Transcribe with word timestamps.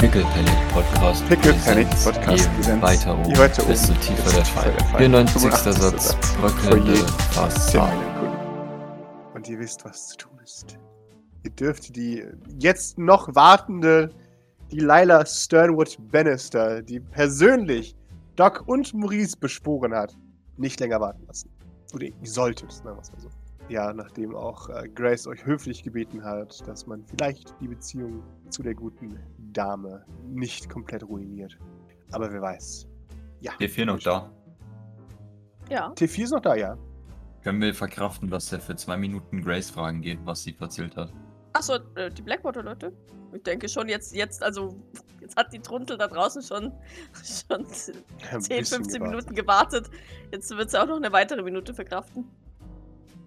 Pickle 0.00 0.22
Panic 0.22 0.68
Podcast. 0.72 1.28
Pickle 1.28 1.52
Panic 1.62 1.86
Podcast. 2.02 2.48
Je 2.62 2.80
weiter 2.80 3.18
oben, 3.18 3.36
weiter 3.36 3.62
oben, 3.62 3.68
desto 3.70 3.92
tiefer 3.94 4.22
desto 4.22 4.36
der 4.36 4.44
Fall. 4.46 4.72
der 4.72 4.84
Fall. 4.86 4.98
94. 4.98 5.42
85. 5.42 5.74
Satz, 5.74 6.16
bröckelnde. 6.40 6.96
Fassade. 7.32 7.92
Und 9.34 9.46
ihr 9.46 9.58
wisst, 9.58 9.84
was 9.84 10.08
zu 10.08 10.16
tun 10.16 10.38
ist. 10.42 10.78
Ihr 11.42 11.50
dürft 11.50 11.94
die 11.96 12.24
jetzt 12.58 12.96
noch 12.96 13.34
wartende 13.34 14.08
Delilah 14.72 15.26
Sternwood 15.26 15.98
Bannister, 16.10 16.80
die 16.80 17.00
persönlich 17.00 17.94
Doc 18.36 18.62
und 18.66 18.94
Maurice 18.94 19.36
beschworen 19.36 19.94
hat, 19.94 20.16
nicht 20.56 20.80
länger 20.80 21.00
warten 21.00 21.26
lassen. 21.26 21.50
Oder 21.92 22.06
ihr 22.06 22.14
solltet, 22.22 22.72
sagen 22.72 22.96
wir 22.96 23.02
es 23.02 23.12
mal 23.12 23.20
so. 23.20 23.28
Ja, 23.70 23.92
nachdem 23.92 24.34
auch 24.34 24.68
äh, 24.68 24.88
Grace 24.88 25.28
euch 25.28 25.46
höflich 25.46 25.84
gebeten 25.84 26.24
hat, 26.24 26.66
dass 26.66 26.88
man 26.88 27.04
vielleicht 27.04 27.54
die 27.60 27.68
Beziehung 27.68 28.20
zu 28.48 28.64
der 28.64 28.74
guten 28.74 29.16
Dame 29.38 30.04
nicht 30.26 30.68
komplett 30.68 31.04
ruiniert. 31.04 31.56
Aber 32.10 32.32
wer 32.32 32.42
weiß. 32.42 32.88
Ja. 33.38 33.52
T4 33.52 33.84
noch 33.84 34.00
da. 34.00 34.28
Ja. 35.70 35.92
T4 35.92 36.24
ist 36.24 36.30
noch 36.32 36.40
da, 36.40 36.56
ja. 36.56 36.76
Können 37.44 37.60
wir 37.60 37.72
verkraften, 37.72 38.28
dass 38.28 38.52
er 38.52 38.58
für 38.58 38.74
zwei 38.74 38.96
Minuten 38.96 39.40
Grace 39.40 39.70
fragen 39.70 40.02
geht, 40.02 40.18
was 40.24 40.42
sie 40.42 40.52
verzählt 40.52 40.96
hat? 40.96 41.12
Achso, 41.52 41.78
äh, 41.94 42.10
die 42.10 42.22
Blackwater-Leute? 42.22 42.92
Ich 43.32 43.42
denke 43.44 43.68
schon 43.68 43.88
jetzt, 43.88 44.12
jetzt, 44.12 44.42
also, 44.42 44.76
jetzt 45.20 45.36
hat 45.36 45.52
die 45.52 45.60
Truntel 45.60 45.96
da 45.96 46.08
draußen 46.08 46.42
schon, 46.42 46.72
schon 47.22 47.64
10, 47.66 47.94
Ein 48.32 48.42
15 48.42 48.58
bisschen 48.58 48.82
gewartet. 48.82 49.00
Minuten 49.00 49.34
gewartet. 49.36 49.90
Jetzt 50.32 50.50
wird 50.50 50.70
sie 50.72 50.82
auch 50.82 50.88
noch 50.88 50.96
eine 50.96 51.12
weitere 51.12 51.40
Minute 51.44 51.72
verkraften. 51.72 52.28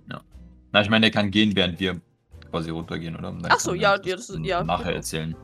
Na, 0.08 0.82
ich 0.82 0.90
meine, 0.90 1.06
er 1.06 1.12
kann 1.12 1.30
gehen, 1.30 1.56
während 1.56 1.80
wir 1.80 2.02
quasi 2.50 2.72
runtergehen, 2.72 3.16
oder? 3.16 3.32
Dann 3.32 3.46
Ach 3.50 3.60
so, 3.60 3.76
ja, 3.76 3.96
das 3.98 4.08
ja, 4.08 4.16
das 4.16 4.30
ist- 4.30 4.40
ja, 4.44 4.64
Nachher 4.64 4.86
genau. 4.86 4.96
erzählen. 4.98 5.36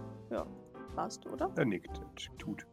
Passt, 0.96 1.26
oder? 1.28 1.50
Er 1.56 1.66
nickt, 1.66 2.02
tut. 2.40 2.66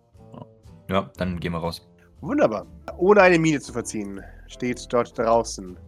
Ja, 0.88 1.10
dann 1.18 1.38
gehen 1.38 1.52
wir 1.52 1.58
raus. 1.58 1.86
Wunderbar. 2.22 2.66
Ohne 2.96 3.20
eine 3.22 3.38
Miene 3.38 3.60
zu 3.60 3.72
verziehen, 3.72 4.20
steht 4.48 4.84
dort 4.90 5.16
draußen 5.18 5.78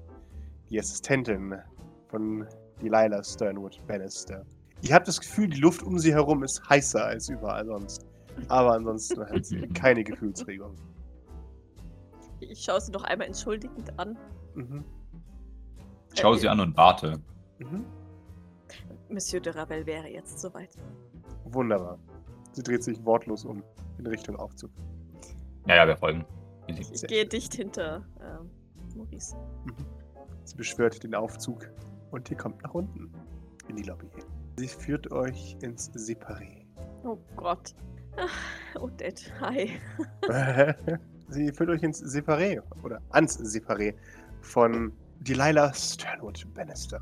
die 0.71 0.79
Assistentin 0.79 1.57
von 2.09 2.47
Delilah 2.83 3.25
Sternwood 3.25 3.85
Bannister. 3.89 4.45
Ihr 4.83 4.95
habt 4.95 5.09
das 5.09 5.19
Gefühl, 5.19 5.49
die 5.49 5.59
Luft 5.61 5.83
um 5.83 5.99
sie 5.99 6.13
herum 6.13 6.45
ist 6.45 6.63
heißer 6.69 7.05
als 7.05 7.29
überall 7.29 7.65
sonst. 7.67 8.07
Aber 8.49 8.75
ansonsten 8.75 9.21
hat 9.25 9.45
sie 9.47 9.61
keine 9.75 10.05
Gefühlsregung. 10.05 10.77
Ich 12.41 12.63
schaue 12.63 12.81
sie 12.81 12.93
noch 12.93 13.03
einmal 13.05 13.27
entschuldigend 13.27 13.99
an. 13.99 14.17
Mhm. 14.55 14.85
Schau 16.21 16.35
Äh, 16.35 16.39
sie 16.39 16.49
an 16.49 16.61
und 16.61 16.77
warte. 16.77 17.21
Mhm. 17.59 17.85
Monsieur 19.09 19.41
de 19.41 19.53
Ravel 19.53 19.87
wäre 19.87 20.09
jetzt 20.09 20.39
soweit. 20.41 20.71
Wunderbar. 21.45 21.99
Sie 22.53 22.63
dreht 22.63 22.83
sich 22.85 23.03
wortlos 23.05 23.45
um 23.45 23.63
in 23.99 24.07
Richtung 24.07 24.37
Aufzug. 24.37 24.71
Ja, 25.67 25.77
ja, 25.77 25.87
wir 25.87 25.97
folgen. 25.97 26.25
Ich 26.67 27.03
gehe 27.07 27.25
dicht 27.27 27.55
hinter 27.55 28.05
ähm, 28.21 28.51
Maurice. 28.95 29.37
Sie 30.45 30.57
beschwört 30.57 31.03
den 31.03 31.15
Aufzug 31.15 31.71
und 32.11 32.31
ihr 32.31 32.37
kommt 32.37 32.63
nach 32.63 32.75
unten 32.75 33.11
in 33.69 33.77
die 33.77 33.83
Lobby. 33.85 34.09
Sie 34.57 34.69
führt 34.69 35.11
euch 35.13 35.57
ins 35.63 35.91
Separé. 35.93 36.67
Oh 37.05 37.19
Gott. 37.37 37.75
Ach, 38.17 38.81
Odette, 38.81 39.31
hi. 39.41 39.71
Sie 41.29 41.53
führt 41.53 41.71
euch 41.71 41.83
ins 41.83 42.03
Separé 42.03 42.61
oder 42.83 43.01
ans 43.11 43.39
Separé 43.39 43.95
von 44.41 44.93
Delilah 45.21 45.73
Sternwood 45.75 46.47
Bannister 46.55 47.01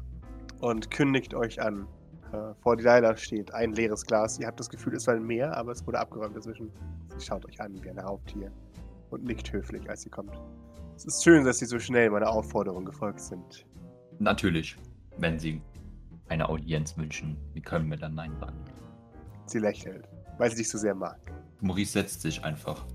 und 0.60 0.90
kündigt 0.90 1.34
euch 1.34 1.60
an. 1.60 1.86
Äh, 2.32 2.54
vor 2.60 2.76
Delilah 2.76 3.16
steht 3.16 3.52
ein 3.52 3.72
leeres 3.72 4.04
Glas. 4.04 4.38
Ihr 4.38 4.46
habt 4.46 4.58
das 4.58 4.68
Gefühl, 4.68 4.94
es 4.94 5.06
war 5.06 5.16
mehr, 5.20 5.56
aber 5.56 5.72
es 5.72 5.86
wurde 5.86 5.98
abgeräumt 5.98 6.34
dazwischen. 6.34 6.70
Sie 7.16 7.24
schaut 7.24 7.44
euch 7.46 7.60
an 7.60 7.74
wie 7.82 7.90
ein 7.90 7.98
Raubtier 7.98 8.50
und 9.10 9.24
nickt 9.24 9.52
höflich, 9.52 9.88
als 9.88 10.02
sie 10.02 10.10
kommt. 10.10 10.40
Es 10.96 11.04
ist 11.04 11.22
schön, 11.22 11.44
dass 11.44 11.58
Sie 11.58 11.66
so 11.66 11.78
schnell 11.78 12.08
meiner 12.10 12.30
Aufforderung 12.30 12.86
gefolgt 12.86 13.20
sind. 13.20 13.66
Natürlich, 14.18 14.76
wenn 15.18 15.38
sie 15.38 15.60
eine 16.28 16.48
Audienz 16.48 16.96
wünschen, 16.96 17.36
wie 17.52 17.60
können 17.60 17.90
wir 17.90 17.98
dann 17.98 18.14
Nein 18.14 18.34
sagen? 18.40 18.56
Sie 19.44 19.58
lächelt, 19.58 20.08
weil 20.38 20.50
sie 20.50 20.56
dich 20.56 20.70
so 20.70 20.78
sehr 20.78 20.94
mag. 20.94 21.18
Maurice 21.60 21.92
setzt 21.92 22.22
sich 22.22 22.42
einfach. 22.42 22.86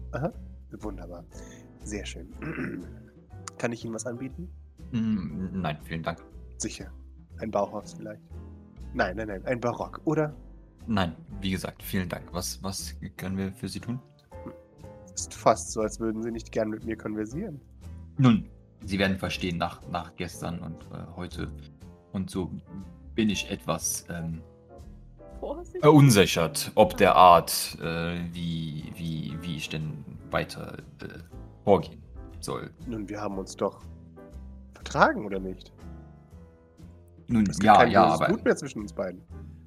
Wunderbar. 0.80 1.24
Sehr 1.84 2.06
schön. 2.06 2.34
Kann 3.58 3.72
ich 3.72 3.86
Ihnen 3.86 3.94
was 3.94 4.06
anbieten? 4.06 4.50
Mm, 4.92 5.62
Nein, 5.62 5.78
vielen 5.84 6.04
Dank. 6.04 6.24
Sicher. 6.58 6.92
Ein 7.40 7.52
Bauhaus 7.52 7.94
vielleicht. 7.94 8.22
Nein, 8.94 9.16
nein, 9.16 9.28
nein. 9.28 9.46
Ein 9.46 9.60
Barock, 9.60 10.02
oder? 10.06 10.36
Nein, 10.88 11.16
wie 11.40 11.52
gesagt, 11.52 11.82
vielen 11.84 12.10
Dank. 12.10 12.34
Was, 12.34 12.62
was 12.64 12.96
können 13.18 13.38
wir 13.38 13.52
für 13.54 13.68
Sie 13.68 13.80
tun? 13.80 14.00
Ist 15.14 15.34
fast 15.34 15.72
so, 15.72 15.82
als 15.82 16.00
würden 16.00 16.22
Sie 16.24 16.32
nicht 16.32 16.52
gern 16.52 16.70
mit 16.70 16.84
mir 16.86 16.98
konversieren. 16.98 17.60
Nun, 18.18 18.50
Sie 18.84 18.98
werden 18.98 19.18
verstehen, 19.18 19.58
nach, 19.58 19.82
nach 19.90 20.16
gestern 20.16 20.60
und 20.60 20.84
äh, 20.92 21.06
heute 21.16 21.52
und 22.12 22.30
so 22.30 22.52
bin 23.16 23.30
ich 23.30 23.50
etwas 23.50 24.06
ähm, 24.10 24.42
verunsichert, 25.80 26.72
ob 26.76 26.98
der 26.98 27.16
Art, 27.16 27.78
äh, 27.82 28.20
wie, 28.32 28.92
wie, 28.96 29.38
wie 29.42 29.58
ich 29.58 29.70
denn 29.70 30.04
weiter 30.30 30.78
äh, 31.02 31.08
vorgehen 31.64 32.02
soll. 32.40 32.72
Nun, 32.88 33.08
wir 33.08 33.22
haben 33.22 33.38
uns 33.38 33.56
doch 33.56 33.82
vertragen, 34.82 35.26
oder 35.26 35.40
nicht? 35.40 35.72
Nun, 37.28 37.46
ja, 37.62 37.78
kein 37.78 37.92
ja, 37.92 38.04
aber 38.06 38.28
Blut 38.28 38.44
mehr 38.44 38.56
zwischen 38.56 38.82
uns 38.82 38.94
beiden. 38.94 39.22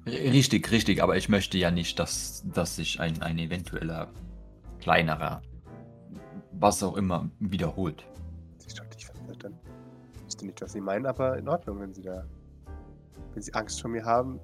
richtig, 0.05 0.71
richtig, 0.71 1.01
aber 1.01 1.17
ich 1.17 1.29
möchte 1.29 1.57
ja 1.57 1.71
nicht, 1.71 1.97
dass, 1.97 2.43
dass 2.53 2.75
sich 2.75 2.99
ein, 2.99 3.21
ein 3.21 3.39
eventueller 3.39 4.11
kleinerer, 4.79 5.41
was 6.51 6.83
auch 6.83 6.95
immer, 6.95 7.29
wiederholt. 7.39 8.05
Sie 8.57 8.75
schaut 8.75 8.93
dich 8.93 9.05
verwirrt 9.05 9.45
an. 9.45 9.53
Ich 10.13 10.25
wüsste 10.25 10.45
nicht, 10.45 10.61
was 10.61 10.73
Sie 10.73 10.81
meinen, 10.81 11.05
aber 11.05 11.37
in 11.37 11.47
Ordnung, 11.47 11.79
wenn 11.79 11.93
Sie 11.93 12.03
da. 12.03 12.25
Wenn 13.33 13.41
Sie 13.41 13.53
Angst 13.53 13.81
vor 13.81 13.89
mir 13.89 14.05
haben. 14.05 14.39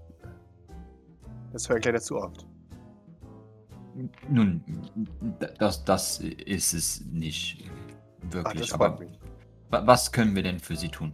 Das 1.54 1.70
höre 1.70 1.78
ich 1.78 1.86
leider 1.86 2.02
zu 2.02 2.18
oft. 2.18 2.48
Nun, 4.30 4.64
das, 5.60 5.84
das 5.84 6.20
ist 6.20 6.74
es 6.74 7.06
nicht 7.06 7.70
Ach, 8.30 8.34
wirklich, 8.34 8.62
das 8.62 8.74
aber 8.74 8.98
mich. 8.98 9.20
Wa- 9.72 9.86
was 9.88 10.12
können 10.12 10.36
wir 10.36 10.44
denn 10.44 10.60
für 10.60 10.76
Sie 10.76 10.90
tun? 10.90 11.14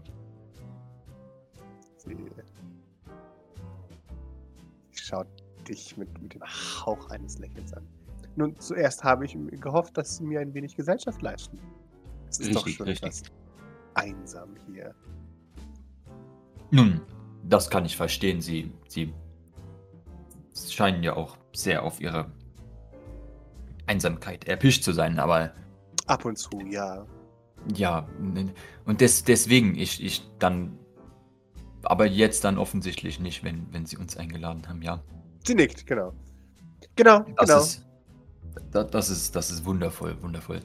Sie, 1.97 2.16
schaut 4.91 5.28
dich 5.68 5.95
mit, 5.97 6.22
mit 6.22 6.34
dem 6.34 6.44
Hauch 6.44 7.09
eines 7.09 7.38
Lächelns 7.40 7.73
an. 7.73 7.88
Nun, 8.35 8.59
zuerst 8.59 9.03
habe 9.03 9.25
ich 9.25 9.38
gehofft, 9.62 9.97
dass 9.97 10.17
Sie 10.17 10.23
mir 10.25 10.40
ein 10.41 10.53
wenig 10.53 10.75
Gesellschaft 10.75 11.22
leisten. 11.22 11.59
Es 12.29 12.40
ist 12.40 12.53
doch 12.56 12.66
Richtig, 12.66 12.75
schon 12.78 12.88
richtig. 12.88 13.07
etwas 13.09 13.23
einsam 13.96 14.50
hier. 14.72 14.94
Nun, 16.72 17.01
das 17.44 17.69
kann 17.69 17.85
ich 17.85 17.96
verstehen. 17.97 18.41
Sie, 18.41 18.72
Sie 18.90 19.13
scheinen 20.69 21.01
ja 21.03 21.13
auch 21.16 21.38
sehr 21.56 21.84
auf 21.84 22.00
Ihre 22.01 22.29
Einsamkeit 23.88 24.46
erpicht 24.47 24.84
zu 24.84 24.91
sein, 24.91 25.17
aber 25.19 25.53
Ab 26.07 26.25
und 26.25 26.38
zu, 26.38 26.50
ja. 26.69 27.06
Ja, 27.75 28.07
n- 28.19 28.51
und 28.85 29.01
des, 29.01 29.23
deswegen 29.23 29.75
ich, 29.75 30.03
ich 30.03 30.23
dann, 30.40 30.78
aber 31.84 32.06
jetzt 32.06 32.44
dann 32.44 32.57
offensichtlich 32.57 33.19
nicht, 33.19 33.44
wenn, 33.44 33.72
wenn 33.72 33.85
Sie 33.85 33.97
uns 33.97 34.18
eingeladen 34.18 34.68
haben, 34.68 34.81
ja. 34.81 35.01
Sie 35.45 35.56
nickt, 35.56 35.85
genau. 35.85 36.13
Genau, 36.96 37.19
Das 37.35 37.47
genau. 37.47 37.59
ist, 37.59 37.85
da, 38.72 38.84
das 38.84 39.09
ist, 39.09 39.35
das 39.35 39.51
ist 39.51 39.66
wundervoll, 39.66 40.22
wundervoll. 40.22 40.62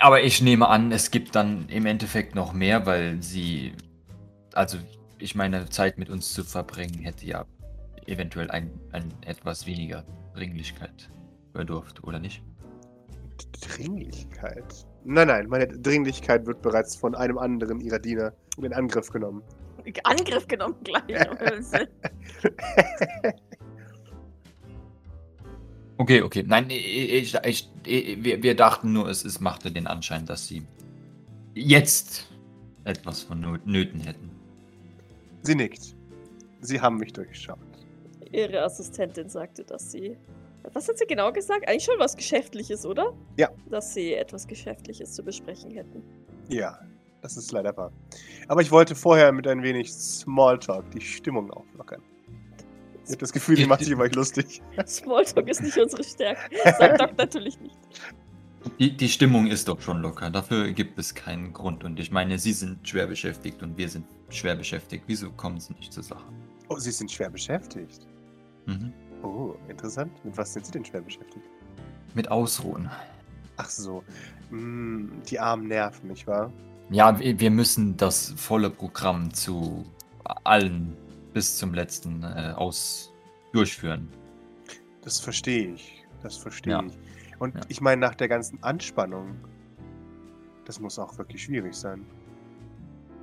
Aber 0.00 0.22
ich 0.22 0.42
nehme 0.42 0.68
an, 0.68 0.92
es 0.92 1.10
gibt 1.10 1.34
dann 1.34 1.68
im 1.68 1.86
Endeffekt 1.86 2.34
noch 2.34 2.52
mehr, 2.52 2.86
weil 2.86 3.22
Sie, 3.22 3.72
also 4.52 4.78
ich 5.18 5.34
meine, 5.34 5.68
Zeit 5.68 5.98
mit 5.98 6.10
uns 6.10 6.32
zu 6.32 6.44
verbringen, 6.44 6.98
hätte 7.00 7.26
ja 7.26 7.44
eventuell 8.06 8.50
ein, 8.50 8.70
ein 8.92 9.12
etwas 9.24 9.66
weniger 9.66 10.04
Dringlichkeit 10.34 11.10
bedurft, 11.52 12.02
oder 12.04 12.18
nicht? 12.18 12.42
Dringlichkeit. 13.60 14.86
Nein, 15.04 15.28
nein, 15.28 15.48
meine 15.48 15.66
Dringlichkeit 15.66 16.46
wird 16.46 16.62
bereits 16.62 16.96
von 16.96 17.14
einem 17.14 17.38
anderen 17.38 17.80
ihrer 17.80 17.98
Diener 17.98 18.32
in 18.58 18.72
Angriff 18.72 19.10
genommen. 19.10 19.42
Angriff 20.04 20.46
genommen 20.46 20.76
gleich. 20.84 21.02
Okay, 26.00 26.22
okay. 26.22 26.42
Nein, 26.46 26.70
ich, 26.70 27.34
ich, 27.44 27.70
ich, 27.84 28.24
wir, 28.24 28.42
wir 28.42 28.56
dachten 28.56 28.90
nur, 28.90 29.10
es, 29.10 29.22
es 29.22 29.38
machte 29.38 29.70
den 29.70 29.86
Anschein, 29.86 30.24
dass 30.24 30.48
Sie 30.48 30.62
jetzt 31.54 32.26
etwas 32.84 33.20
von 33.20 33.60
Nöten 33.66 34.00
hätten. 34.00 34.30
Sie 35.42 35.54
nickt. 35.54 35.94
Sie 36.62 36.80
haben 36.80 36.96
mich 36.96 37.12
durchschaut. 37.12 37.58
Ihre 38.32 38.62
Assistentin 38.62 39.28
sagte, 39.28 39.62
dass 39.64 39.90
sie. 39.90 40.16
Was 40.72 40.88
hat 40.88 40.98
sie 40.98 41.06
genau 41.06 41.32
gesagt? 41.32 41.68
Eigentlich 41.68 41.84
schon 41.84 41.98
was 41.98 42.16
Geschäftliches, 42.16 42.84
oder? 42.84 43.12
Ja. 43.36 43.50
Dass 43.70 43.94
sie 43.94 44.14
etwas 44.14 44.46
Geschäftliches 44.46 45.12
zu 45.12 45.22
besprechen 45.22 45.70
hätten. 45.70 46.02
Ja, 46.48 46.78
das 47.22 47.36
ist 47.36 47.52
leider 47.52 47.76
wahr. 47.76 47.92
Aber 48.48 48.60
ich 48.60 48.70
wollte 48.70 48.94
vorher 48.94 49.32
mit 49.32 49.46
ein 49.46 49.62
wenig 49.62 49.92
Smalltalk 49.92 50.90
die 50.90 51.00
Stimmung 51.00 51.50
auflockern. 51.50 52.02
Ich 53.04 53.10
habe 53.10 53.18
das 53.18 53.32
Gefühl, 53.32 53.56
sie 53.56 53.66
macht 53.66 53.80
sich 53.80 53.90
über 53.90 54.04
euch 54.04 54.14
lustig. 54.14 54.62
Smalltalk 54.86 55.48
ist 55.48 55.62
nicht 55.62 55.78
unsere 55.78 56.04
Stärke. 56.04 56.56
Sagt 56.78 57.00
Doc 57.00 57.16
natürlich 57.16 57.58
nicht. 57.58 57.76
Die, 58.78 58.94
die 58.94 59.08
Stimmung 59.08 59.46
ist 59.46 59.68
doch 59.68 59.80
schon 59.80 60.02
locker. 60.02 60.30
Dafür 60.30 60.70
gibt 60.72 60.98
es 60.98 61.14
keinen 61.14 61.52
Grund. 61.52 61.82
Und 61.82 61.98
ich 61.98 62.10
meine, 62.10 62.38
Sie 62.38 62.52
sind 62.52 62.86
schwer 62.86 63.06
beschäftigt 63.06 63.62
und 63.62 63.76
wir 63.78 63.88
sind 63.88 64.04
schwer 64.28 64.54
beschäftigt. 64.54 65.04
Wieso 65.06 65.30
kommen 65.32 65.58
Sie 65.58 65.72
nicht 65.74 65.92
zur 65.92 66.02
Sache? 66.02 66.26
Oh, 66.68 66.78
sie 66.78 66.92
sind 66.92 67.10
schwer 67.10 67.30
beschäftigt. 67.30 68.06
Mhm. 68.66 68.92
Oh, 69.22 69.54
interessant. 69.68 70.12
Mit 70.24 70.36
was 70.36 70.52
sind 70.52 70.66
sie 70.66 70.72
denn 70.72 70.84
schwer 70.84 71.00
beschäftigt? 71.02 71.44
Mit 72.14 72.30
Ausruhen. 72.30 72.90
Ach 73.56 73.68
so. 73.68 74.02
Hm, 74.50 75.12
die 75.28 75.38
armen 75.38 75.68
Nerven, 75.68 76.08
nicht 76.08 76.26
wahr? 76.26 76.52
Ja, 76.90 77.18
wir 77.20 77.50
müssen 77.50 77.96
das 77.96 78.32
volle 78.36 78.70
Programm 78.70 79.32
zu 79.32 79.84
allen 80.44 80.96
bis 81.32 81.56
zum 81.58 81.72
letzten 81.74 82.22
äh, 82.24 82.52
aus 82.56 83.12
durchführen. 83.52 84.08
Das 85.02 85.20
verstehe 85.20 85.74
ich. 85.74 86.04
Das 86.22 86.36
verstehe 86.36 86.72
Ja. 86.72 86.82
ich. 86.82 86.98
Und 87.38 87.54
Ja. 87.54 87.60
ich 87.68 87.80
meine, 87.80 88.00
nach 88.00 88.14
der 88.14 88.28
ganzen 88.28 88.62
Anspannung, 88.62 89.36
das 90.64 90.80
muss 90.80 90.98
auch 90.98 91.16
wirklich 91.18 91.42
schwierig 91.44 91.74
sein. 91.74 92.04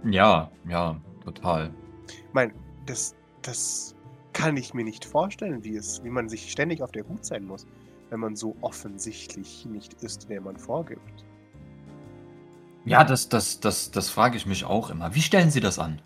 Ja, 0.06 0.50
ja, 0.68 1.00
total. 1.24 1.72
Ich 2.08 2.34
meine, 2.34 2.54
das, 2.86 3.16
das 3.42 3.96
kann 4.38 4.56
ich 4.56 4.76
mir 4.76 4.84
nicht 4.84 5.04
vorstellen, 5.04 5.64
wie, 5.64 5.76
es, 5.76 6.04
wie 6.04 6.12
man 6.12 6.30
sich 6.30 6.52
ständig 6.52 6.84
auf 6.84 6.92
der 6.92 7.08
Hut 7.08 7.26
sein 7.26 7.44
muss, 7.44 7.66
wenn 8.12 8.20
man 8.20 8.36
so 8.36 8.56
offensichtlich 8.62 9.66
nicht 9.66 9.96
ist, 10.04 10.30
wer 10.30 10.42
man 10.42 10.56
vorgibt. 10.56 11.26
Ja, 12.86 13.04
das, 13.04 13.30
das, 13.30 13.60
das, 13.60 13.90
das 13.90 14.10
frage 14.10 14.38
ich 14.38 14.46
mich 14.46 14.64
auch 14.64 14.92
immer. 14.92 15.16
Wie 15.16 15.22
stellen 15.22 15.50
Sie 15.50 15.60
das 15.60 15.80
an? 15.80 16.00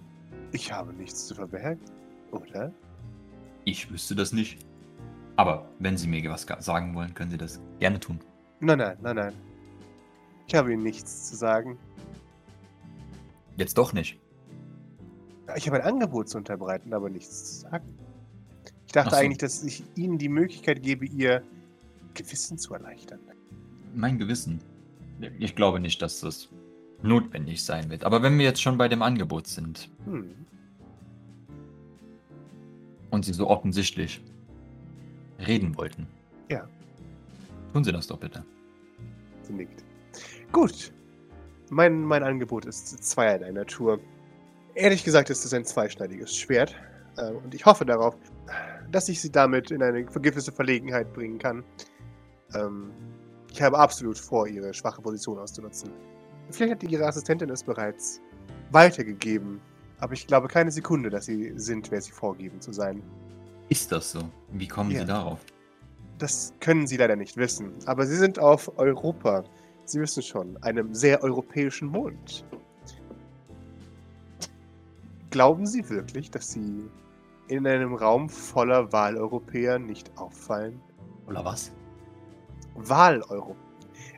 Ich 0.53 0.71
habe 0.71 0.93
nichts 0.93 1.27
zu 1.27 1.35
verbergen, 1.35 1.83
oder? 2.31 2.71
Ich 3.65 3.91
wüsste 3.91 4.15
das 4.15 4.31
nicht. 4.31 4.65
Aber 5.35 5.69
wenn 5.79 5.97
Sie 5.97 6.07
mir 6.07 6.23
was 6.29 6.47
sagen 6.59 6.95
wollen, 6.95 7.13
können 7.13 7.31
Sie 7.31 7.37
das 7.37 7.59
gerne 7.79 7.99
tun. 7.99 8.17
Nein, 8.61 8.77
nein, 8.77 8.97
nein, 9.01 9.15
nein. 9.17 9.33
Ich 10.47 10.55
habe 10.55 10.71
Ihnen 10.71 10.83
nichts 10.83 11.27
zu 11.27 11.35
sagen. 11.35 11.77
Jetzt 13.57 13.77
doch 13.77 13.91
nicht. 13.91 14.21
Ich 15.57 15.67
habe 15.67 15.83
ein 15.83 15.93
Angebot 15.93 16.29
zu 16.29 16.37
unterbreiten, 16.37 16.93
aber 16.93 17.09
nichts 17.09 17.59
zu 17.59 17.69
sagen. 17.69 18.00
Ich 18.91 18.93
dachte 18.93 19.11
Ach 19.11 19.19
so. 19.19 19.23
eigentlich, 19.23 19.37
dass 19.37 19.63
ich 19.63 19.85
Ihnen 19.95 20.17
die 20.17 20.27
Möglichkeit 20.27 20.83
gebe, 20.83 21.05
Ihr 21.05 21.43
Gewissen 22.13 22.57
zu 22.57 22.73
erleichtern. 22.73 23.19
Mein 23.95 24.19
Gewissen. 24.19 24.59
Ich 25.39 25.55
glaube 25.55 25.79
nicht, 25.79 26.01
dass 26.01 26.19
das 26.19 26.49
notwendig 27.01 27.63
sein 27.63 27.89
wird. 27.89 28.03
Aber 28.03 28.21
wenn 28.21 28.37
wir 28.37 28.43
jetzt 28.43 28.61
schon 28.61 28.77
bei 28.77 28.89
dem 28.89 29.01
Angebot 29.01 29.47
sind 29.47 29.89
Hm. 30.03 30.35
und 33.11 33.23
Sie 33.23 33.31
so 33.31 33.47
offensichtlich 33.47 34.21
reden 35.39 35.77
wollten. 35.77 36.05
Ja. 36.49 36.67
Tun 37.71 37.85
Sie 37.85 37.93
das 37.93 38.07
doch 38.07 38.19
bitte. 38.19 38.43
Sie 39.43 39.53
nickt. 39.53 39.85
Gut. 40.51 40.91
Mein, 41.69 42.01
mein 42.03 42.23
Angebot 42.23 42.65
ist 42.65 43.01
zweierlei 43.01 43.51
Natur. 43.51 44.01
Ehrlich 44.75 45.05
gesagt 45.05 45.29
ist 45.29 45.45
es 45.45 45.53
ein 45.53 45.63
zweischneidiges 45.63 46.35
Schwert. 46.35 46.75
Äh, 47.15 47.31
und 47.31 47.55
ich 47.55 47.65
hoffe 47.65 47.85
darauf, 47.85 48.17
dass 48.91 49.09
ich 49.09 49.21
sie 49.21 49.31
damit 49.31 49.71
in 49.71 49.81
eine 49.81 50.03
gewisse 50.05 50.51
Verlegenheit 50.51 51.11
bringen 51.13 51.39
kann. 51.39 51.63
Ähm, 52.53 52.91
ich 53.51 53.61
habe 53.61 53.77
absolut 53.77 54.17
vor, 54.17 54.47
ihre 54.47 54.73
schwache 54.73 55.01
Position 55.01 55.39
auszunutzen. 55.39 55.91
Vielleicht 56.49 56.73
hat 56.73 56.83
ihre 56.83 57.05
Assistentin 57.05 57.49
es 57.49 57.63
bereits 57.63 58.21
weitergegeben. 58.71 59.59
Aber 59.99 60.13
ich 60.13 60.25
glaube 60.27 60.47
keine 60.47 60.71
Sekunde, 60.71 61.09
dass 61.09 61.25
sie 61.25 61.53
sind, 61.55 61.91
wer 61.91 62.01
sie 62.01 62.11
vorgeben 62.11 62.59
zu 62.59 62.71
sein. 62.73 63.01
Ist 63.69 63.91
das 63.91 64.11
so? 64.11 64.21
Wie 64.51 64.67
kommen 64.67 64.91
Ja. 64.91 65.01
Sie 65.01 65.05
darauf? 65.05 65.39
Das 66.17 66.53
können 66.59 66.85
Sie 66.85 66.97
leider 66.97 67.15
nicht 67.15 67.35
wissen. 67.37 67.73
Aber 67.85 68.05
Sie 68.05 68.15
sind 68.15 68.37
auf 68.37 68.77
Europa. 68.77 69.43
Sie 69.85 69.99
wissen 69.99 70.21
schon, 70.21 70.61
einem 70.61 70.93
sehr 70.93 71.23
europäischen 71.23 71.87
Mond. 71.87 72.45
Glauben 75.31 75.65
Sie 75.65 75.89
wirklich, 75.89 76.29
dass 76.29 76.51
Sie 76.51 76.83
in 77.51 77.67
einem 77.67 77.93
Raum 77.93 78.29
voller 78.29 78.93
Wahleuropäer 78.93 79.77
nicht 79.77 80.17
auffallen? 80.17 80.79
Oder 81.27 81.43
was? 81.43 81.73
Wahleuropäer. 82.75 83.57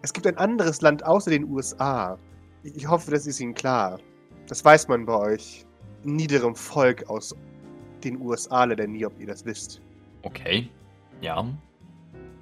Es 0.03 0.13
gibt 0.13 0.27
ein 0.27 0.37
anderes 0.37 0.81
Land 0.81 1.03
außer 1.03 1.31
den 1.31 1.49
USA. 1.49 2.19
Ich 2.61 2.87
hoffe, 2.87 3.09
das 3.09 3.25
ist 3.25 3.39
Ihnen 3.39 3.55
klar. 3.55 3.99
Das 4.47 4.63
weiß 4.63 4.87
man 4.87 5.07
bei 5.07 5.17
euch. 5.17 5.65
Niederem 6.03 6.53
Volk 6.53 7.09
aus 7.09 7.35
den 8.03 8.21
USA 8.21 8.65
leider 8.65 8.85
nie, 8.85 9.03
ob 9.03 9.19
ihr 9.19 9.27
das 9.27 9.43
wisst. 9.45 9.81
Okay. 10.21 10.69
Ja. 11.21 11.43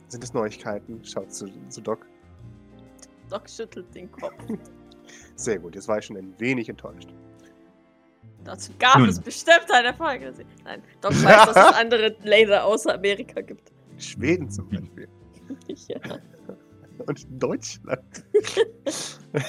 Sind 0.10 0.24
das 0.24 0.34
Neuigkeiten? 0.34 1.06
Schaut 1.06 1.32
zu, 1.32 1.48
zu 1.70 1.80
Doc. 1.80 2.06
Doc 3.30 3.50
schüttelt 3.50 3.96
den 3.96 4.12
Kopf. 4.12 4.34
Sehr 5.36 5.58
gut, 5.58 5.76
jetzt 5.76 5.88
war 5.88 6.00
ich 6.00 6.06
schon 6.06 6.18
ein 6.18 6.34
wenig 6.38 6.68
enttäuscht. 6.68 7.14
Dazu 8.44 8.72
gab 8.80 8.98
Nun. 8.98 9.10
es 9.10 9.20
bestimmt 9.20 9.70
eine 9.72 9.94
Folge. 9.94 10.34
Nein, 10.64 10.82
Doc 11.02 11.12
weiß, 11.12 11.54
dass 11.54 11.56
es 11.56 11.76
andere 11.80 12.16
Länder 12.24 12.66
außer 12.66 12.96
Amerika 12.96 13.42
gibt. 13.42 13.72
Schweden 13.98 14.50
zum 14.50 14.70
Beispiel. 14.70 15.08
Ja. 15.88 16.00
Und 17.08 17.28
Deutschland. 17.30 18.24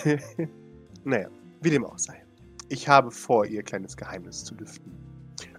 naja, 1.05 1.29
wie 1.61 1.71
dem 1.71 1.85
auch 1.85 1.99
sei. 1.99 2.25
Ich 2.71 2.89
habe 2.89 3.12
vor, 3.12 3.47
ihr 3.47 3.62
kleines 3.62 3.97
Geheimnis 3.97 4.44
zu 4.44 4.56
lüften. 4.56 4.93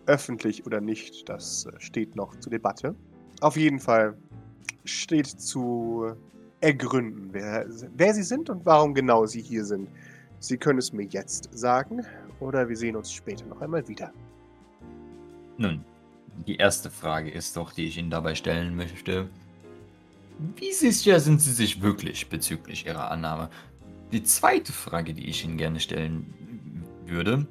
Öffentlich 0.06 0.66
oder 0.66 0.82
nicht, 0.82 1.30
das 1.30 1.66
äh, 1.66 1.80
steht 1.80 2.18
noch 2.18 2.36
zur 2.40 2.52
Debatte. 2.52 2.94
Auf 3.40 3.56
jeden 3.56 3.80
Fall 3.80 4.18
steht 4.84 5.28
zu 5.28 6.14
ergründen, 6.60 7.30
wer, 7.32 7.68
wer 7.96 8.14
sie 8.14 8.24
sind 8.24 8.50
und 8.50 8.66
warum 8.66 8.94
genau 8.94 9.26
sie 9.26 9.42
hier 9.42 9.64
sind. 9.64 9.90
Sie 10.40 10.58
können 10.58 10.80
es 10.80 10.92
mir 10.92 11.06
jetzt 11.06 11.50
sagen 11.58 12.06
oder 12.44 12.68
wir 12.68 12.78
sehen 12.78 12.96
uns 12.96 13.12
später 13.12 13.46
noch 13.46 13.62
einmal 13.62 13.88
wieder. 13.88 14.12
Nun, 15.58 15.84
die 16.48 16.58
erste 16.58 16.90
Frage 16.90 17.32
ist 17.32 17.56
doch, 17.58 17.74
die 17.74 17.86
ich 17.86 17.98
Ihnen 17.98 18.10
dabei 18.10 18.36
stellen 18.36 18.76
möchte. 18.76 19.30
Wie 20.56 20.74
sicher 20.74 21.20
sind 21.20 21.42
Sie 21.42 21.52
sich 21.52 21.82
wirklich 21.82 22.28
bezüglich 22.30 22.86
Ihrer 22.86 23.12
Annahme? 23.12 23.50
Die 24.12 24.24
zweite 24.24 24.74
Frage, 24.74 25.14
die 25.14 25.28
ich 25.28 25.46
Ihnen 25.46 25.58
gerne 25.58 25.80
stellen 25.80 26.84
würde, 27.06 27.48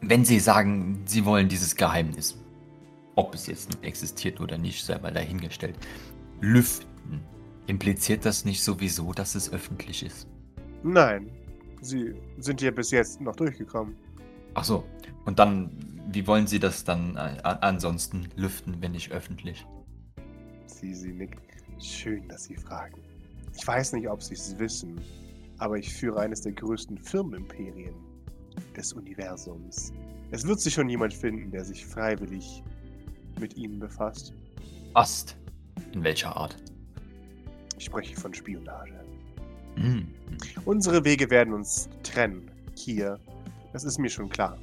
wenn 0.00 0.24
Sie 0.24 0.38
sagen, 0.38 1.02
Sie 1.06 1.24
wollen 1.24 1.48
dieses 1.48 1.74
Geheimnis, 1.76 2.38
ob 3.14 3.34
es 3.34 3.46
jetzt 3.46 3.78
existiert 3.82 4.40
oder 4.40 4.58
nicht, 4.58 4.84
sei 4.84 4.98
mal 4.98 5.12
dahingestellt, 5.12 5.76
lüften, 6.40 7.20
impliziert 7.66 8.24
das 8.24 8.44
nicht 8.44 8.62
sowieso, 8.62 9.12
dass 9.12 9.34
es 9.34 9.50
öffentlich 9.52 10.04
ist? 10.04 10.28
Nein, 10.82 11.30
sie 11.80 12.14
sind 12.38 12.60
ja 12.60 12.70
bis 12.70 12.90
jetzt 12.90 13.20
noch 13.20 13.34
durchgekommen. 13.34 13.96
Ach 14.56 14.64
so, 14.64 14.84
und 15.26 15.38
dann, 15.38 15.70
wie 16.10 16.26
wollen 16.26 16.46
Sie 16.46 16.58
das 16.58 16.82
dann 16.82 17.14
äh, 17.16 17.42
ansonsten 17.42 18.30
lüften, 18.36 18.80
wenn 18.80 18.92
nicht 18.92 19.12
öffentlich? 19.12 19.66
Sie, 20.64 20.94
sie 20.94 21.12
nickt. 21.12 21.38
Schön, 21.78 22.26
dass 22.26 22.44
Sie 22.44 22.56
fragen. 22.56 23.02
Ich 23.54 23.66
weiß 23.66 23.92
nicht, 23.92 24.08
ob 24.08 24.22
Sie 24.22 24.32
es 24.32 24.58
wissen, 24.58 24.98
aber 25.58 25.76
ich 25.76 25.92
führe 25.92 26.20
eines 26.20 26.40
der 26.40 26.52
größten 26.52 26.96
Firmenimperien 26.96 27.94
des 28.74 28.94
Universums. 28.94 29.92
Es 30.30 30.46
wird 30.46 30.58
sich 30.58 30.72
schon 30.72 30.88
jemand 30.88 31.12
finden, 31.12 31.50
der 31.50 31.62
sich 31.62 31.84
freiwillig 31.84 32.62
mit 33.38 33.58
Ihnen 33.58 33.78
befasst. 33.78 34.32
Ast. 34.94 35.36
In 35.92 36.02
welcher 36.02 36.34
Art? 36.34 36.56
Ich 37.76 37.84
spreche 37.84 38.16
von 38.16 38.32
Spionage. 38.32 39.04
Hm. 39.74 40.08
Unsere 40.64 41.04
Wege 41.04 41.28
werden 41.28 41.52
uns 41.52 41.90
trennen. 42.02 42.50
Hier. 42.74 43.20
Das 43.72 43.84
ist 43.84 43.98
mir 43.98 44.08
schon 44.08 44.28
klar. 44.28 44.58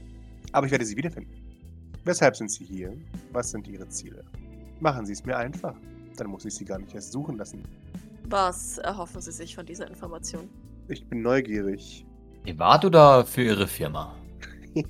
Aber 0.52 0.66
ich 0.66 0.72
werde 0.72 0.86
Sie 0.86 0.98
wiederfinden. 0.98 1.34
Weshalb 2.06 2.36
sind 2.36 2.52
Sie 2.52 2.66
hier? 2.66 2.96
Was 3.32 3.52
sind 3.52 3.68
Ihre 3.68 3.88
Ziele? 3.88 4.24
Machen 4.80 5.06
Sie 5.06 5.14
es 5.14 5.24
mir 5.26 5.38
einfach. 5.38 5.76
Dann 6.18 6.28
muss 6.28 6.46
ich 6.46 6.56
Sie 6.56 6.66
gar 6.66 6.80
nicht 6.80 6.94
erst 6.94 7.12
suchen 7.12 7.38
lassen. 7.38 7.64
Was 8.26 8.78
erhoffen 8.78 9.22
Sie 9.22 9.32
sich 9.32 9.56
von 9.56 9.66
dieser 9.66 9.88
Information? 9.88 10.50
Ich 10.88 11.08
bin 11.08 11.22
neugierig. 11.22 12.06
Privat 12.44 12.84
oder 12.86 13.26
für 13.26 13.44
Ihre 13.44 13.68
Firma? 13.68 14.16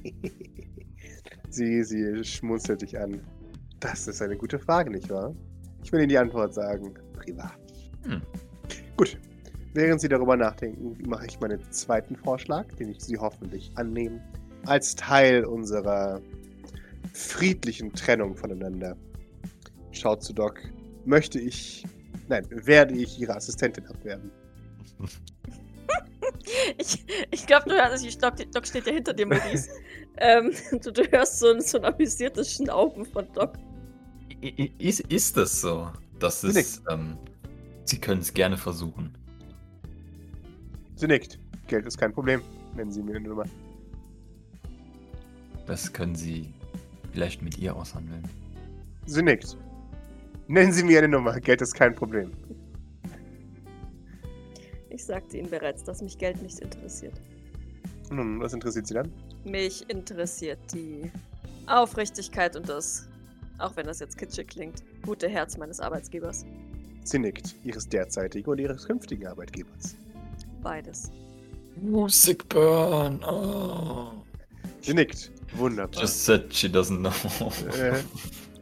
sie, 1.50 1.84
sie 1.84 2.24
schmunzelt 2.24 2.82
dich 2.82 2.98
an. 3.00 3.22
Das 3.80 4.08
ist 4.08 4.22
eine 4.22 4.38
gute 4.38 4.58
Frage, 4.58 4.90
nicht 4.90 5.10
wahr? 5.10 5.36
Ich 5.84 5.92
will 5.92 6.00
Ihnen 6.00 6.10
die 6.10 6.18
Antwort 6.18 6.54
sagen. 6.54 6.94
Privat. 7.14 7.58
Hm. 8.06 8.22
Gut. 8.98 9.18
Während 9.74 10.02
Sie 10.02 10.08
darüber 10.08 10.38
nachdenken, 10.38 10.98
mache 11.08 11.26
ich 11.26 11.40
meinen 11.40 11.60
zweiten 11.72 12.16
Vorschlag, 12.16 12.68
den 12.76 12.90
ich 12.90 13.02
Sie 13.02 13.18
hoffentlich 13.18 13.72
annehmen, 13.76 14.22
als 14.66 14.96
Teil 14.96 15.46
unserer 15.46 16.22
friedlichen 17.14 17.92
Trennung 17.94 18.36
voneinander. 18.36 18.96
Schaut 19.92 20.24
zu 20.24 20.34
Doc. 20.34 20.60
Möchte 21.06 21.40
ich, 21.40 21.86
nein, 22.30 22.46
werde 22.50 22.94
ich 22.96 23.20
Ihre 23.20 23.36
Assistentin 23.36 23.86
abwerben. 23.88 24.32
Ich, 26.78 27.06
ich 27.32 27.46
glaube, 27.46 27.70
du 27.70 27.76
hörst, 27.76 28.06
ich 28.06 28.18
glaub, 28.20 28.36
Doc 28.52 28.68
steht 28.68 28.86
ja 28.86 28.94
hinter 28.94 29.14
dir, 29.14 29.26
Maurice. 29.26 29.70
ähm, 30.18 30.52
du, 30.84 30.92
du 30.92 31.04
hörst 31.10 31.40
so 31.40 31.52
ein, 31.52 31.62
so 31.62 31.78
ein 31.78 31.86
amüsiertes 31.86 32.54
Schnauben 32.54 33.06
von 33.06 33.32
Doc. 33.34 33.54
ist, 34.78 35.00
ist 35.02 35.38
das 35.38 35.62
so? 35.62 35.90
Das 36.20 36.44
ist, 36.44 36.82
ähm, 36.90 37.18
Sie 37.86 38.00
können 38.00 38.22
es 38.22 38.34
gerne 38.34 38.58
versuchen. 38.58 39.18
Sie 41.04 41.08
nickt. 41.08 41.38
Geld 41.68 41.86
ist 41.86 41.98
kein 41.98 42.14
Problem. 42.14 42.42
Nennen 42.78 42.90
Sie 42.90 43.04
mir 43.04 43.18
eine 43.18 43.28
Nummer. 43.28 43.44
Das 45.66 45.92
können 45.92 46.16
Sie 46.16 46.54
vielleicht 47.12 47.42
mit 47.42 47.58
ihr 47.58 47.76
aushandeln. 47.76 48.24
Sie 49.06 49.22
nickt. 49.22 49.58
Nennen 50.48 50.72
Sie 50.72 50.82
mir 50.82 51.00
eine 51.00 51.10
Nummer. 51.10 51.38
Geld 51.42 51.62
ist 51.62 51.74
kein 51.74 51.94
Problem. 51.94 52.32
Ich 54.92 55.04
sagte 55.04 55.40
Ihnen 55.40 55.50
bereits, 55.50 55.84
dass 55.84 56.02
mich 56.02 56.18
Geld 56.18 56.42
nicht 56.42 56.60
interessiert. 56.60 57.20
Nun, 58.10 58.40
was 58.40 58.54
interessiert 58.54 58.88
Sie 58.88 58.94
dann? 58.94 59.12
Mich 59.44 59.84
interessiert 59.90 60.60
die 60.74 61.12
Aufrichtigkeit 61.68 62.56
und 62.56 62.70
das, 62.70 63.10
auch 63.58 63.76
wenn 63.76 63.88
das 63.88 64.00
jetzt 64.00 64.18
kitschig 64.18 64.48
klingt, 64.48 64.82
gute 65.06 65.28
Herz 65.28 65.58
meines 65.58 65.82
Arbeitsgebers. 65.82 66.46
Sie 67.04 67.20
nickt. 67.20 67.58
Ihres 67.66 67.90
derzeitigen 67.90 68.50
und 68.50 68.60
Ihres 68.60 68.88
künftigen 68.88 69.28
Arbeitgebers. 69.28 69.98
Beides. 70.64 71.12
Music 71.82 72.48
burn. 72.50 73.24
Oh. 73.24 74.24
Sie 74.82 74.94
nickt. 74.94 75.32
Wunderbar. 75.56 76.02
Just 76.02 76.26
said 76.26 76.52
she 76.54 76.68
doesn't 76.68 77.00
know. 77.00 77.12
Äh, 77.78 78.02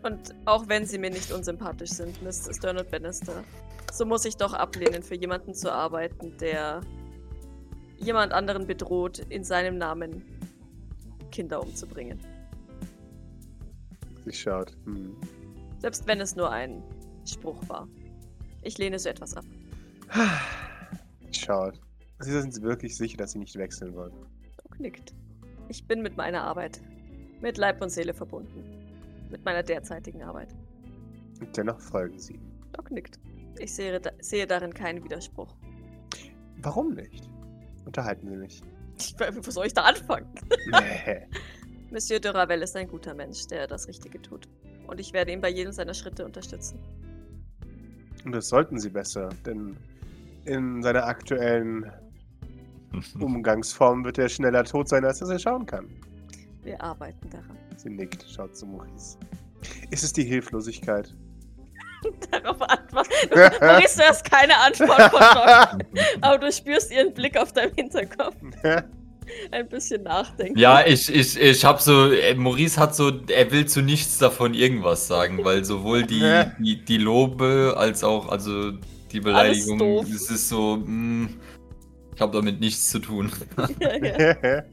Und 0.04 0.34
auch 0.46 0.68
wenn 0.68 0.86
sie 0.86 0.98
mir 0.98 1.10
nicht 1.12 1.32
unsympathisch 1.32 1.92
sind, 1.92 2.22
Miss 2.24 2.50
Stern 2.56 2.78
und 2.80 2.90
Bannister, 2.90 3.44
so 3.94 4.06
muss 4.06 4.26
ich 4.26 4.36
doch 4.36 4.54
ablehnen, 4.54 5.04
für 5.04 5.16
jemanden 5.16 5.54
zu 5.54 5.72
arbeiten, 5.72 6.36
der 6.40 6.82
jemand 7.98 8.34
anderen 8.34 8.66
bedroht, 8.66 9.20
in 9.30 9.44
seinem 9.44 9.78
Namen 9.78 10.24
Kinder 11.32 11.62
umzubringen. 11.62 12.20
sie 14.26 14.34
schaut. 14.34 14.76
Hm. 14.86 15.16
Selbst 15.80 16.08
wenn 16.08 16.20
es 16.20 16.36
nur 16.36 16.50
ein 16.50 16.82
Spruch 17.26 17.58
war. 17.70 17.88
Ich 18.64 18.78
lehne 18.78 18.98
so 19.00 19.10
etwas 19.10 19.36
ab. 19.36 19.46
Schaut. 21.32 21.80
Sie 22.22 22.32
sind 22.32 22.62
wirklich 22.62 22.96
sicher, 22.96 23.18
dass 23.18 23.32
Sie 23.32 23.40
nicht 23.40 23.56
wechseln 23.58 23.96
wollen. 23.96 24.14
Doc 24.64 24.80
nickt. 24.80 25.14
Ich 25.70 25.88
bin 25.88 26.02
mit 26.02 26.18
meiner 26.18 26.44
Arbeit, 26.44 26.82
mit 27.42 27.58
Leib 27.58 27.82
und 27.82 27.90
Seele 27.90 28.14
verbunden. 28.14 28.64
Mit 29.30 29.44
meiner 29.46 29.64
derzeitigen 29.64 30.22
Arbeit. 30.24 30.54
Und 31.40 31.56
dennoch 31.56 31.80
folgen 31.80 32.20
Sie. 32.20 32.40
Doc 32.74 32.92
nickt. 32.92 33.20
Ich 33.60 33.74
sehe, 33.74 34.00
sehe 34.20 34.48
darin 34.48 34.74
keinen 34.74 35.04
Widerspruch. 35.04 35.56
Warum 36.58 36.94
nicht? 36.94 37.30
Unterhalten 37.86 38.28
Sie 38.30 38.36
mich. 38.36 38.62
Ich, 38.98 39.16
wo 39.20 39.52
soll 39.52 39.66
ich 39.66 39.74
da 39.74 39.84
anfangen? 39.84 40.28
Nee. 40.72 41.28
Monsieur 41.92 42.20
de 42.20 42.32
Ravel 42.32 42.62
ist 42.62 42.76
ein 42.76 42.88
guter 42.88 43.14
Mensch, 43.14 43.48
der 43.48 43.68
das 43.68 43.88
Richtige 43.88 44.22
tut. 44.22 44.48
Und 44.88 45.00
ich 45.00 45.12
werde 45.14 45.32
ihn 45.32 45.42
bei 45.42 45.50
jedem 45.50 45.74
seiner 45.74 45.94
Schritte 45.94 46.26
unterstützen. 46.26 46.80
Und 48.24 48.32
das 48.34 48.48
sollten 48.48 48.80
Sie 48.80 48.90
besser, 48.90 49.30
denn 49.46 49.76
in 50.46 50.82
seiner 50.82 51.06
aktuellen 51.06 51.92
Umgangsform 53.20 54.04
wird 54.04 54.18
er 54.18 54.30
schneller 54.30 54.64
tot 54.64 54.90
sein, 54.90 55.06
als 55.06 55.20
dass 55.20 55.30
er 55.30 55.40
schauen 55.40 55.66
kann. 55.66 55.88
Wir 56.64 56.82
arbeiten 56.82 57.30
daran. 57.30 57.58
Sie 57.76 57.90
nickt, 57.90 58.26
schaut 58.30 58.56
zu 58.56 58.66
Maurice. 58.66 59.18
Ist 59.90 60.04
es 60.04 60.14
die 60.14 60.24
Hilflosigkeit? 60.24 61.14
Darauf 62.32 62.62
antworten. 62.62 63.10
Maurice, 63.62 63.98
du 63.98 64.04
hast 64.04 64.30
keine 64.30 64.58
Antwort 64.58 65.02
von 65.12 65.20
Doc. 65.20 66.02
Aber 66.22 66.38
du 66.38 66.52
spürst 66.52 66.92
ihren 66.92 67.14
Blick 67.14 67.38
auf 67.38 67.54
deinem 67.54 67.74
Hinterkopf. 67.76 68.36
Ein 69.52 69.70
bisschen 69.70 70.04
nachdenken. 70.04 70.58
Ja, 70.58 70.86
ich, 70.86 71.14
ich, 71.14 71.40
ich 71.40 71.64
hab 71.66 71.80
so, 71.82 72.12
Maurice 72.36 72.80
hat 72.80 72.96
so, 72.96 73.12
er 73.28 73.52
will 73.52 73.66
zu 73.66 73.82
nichts 73.82 74.18
davon 74.18 74.54
irgendwas 74.54 75.08
sagen, 75.08 75.44
weil 75.44 75.64
sowohl 75.64 76.04
die, 76.04 76.44
die, 76.60 76.84
die 76.84 76.98
Lobe 76.98 77.76
als 77.78 78.04
auch, 78.04 78.30
also 78.30 78.72
die 79.12 79.20
Beleidigung, 79.20 79.78
doof. 79.78 80.06
es 80.14 80.30
ist 80.30 80.50
so, 80.50 80.78
mh, 80.78 81.30
ich 82.22 82.24
habe 82.24 82.38
damit 82.38 82.60
nichts 82.60 82.92
zu 82.92 83.00
tun. 83.00 83.32
Ja, 83.80 83.90
ja. 84.44 84.64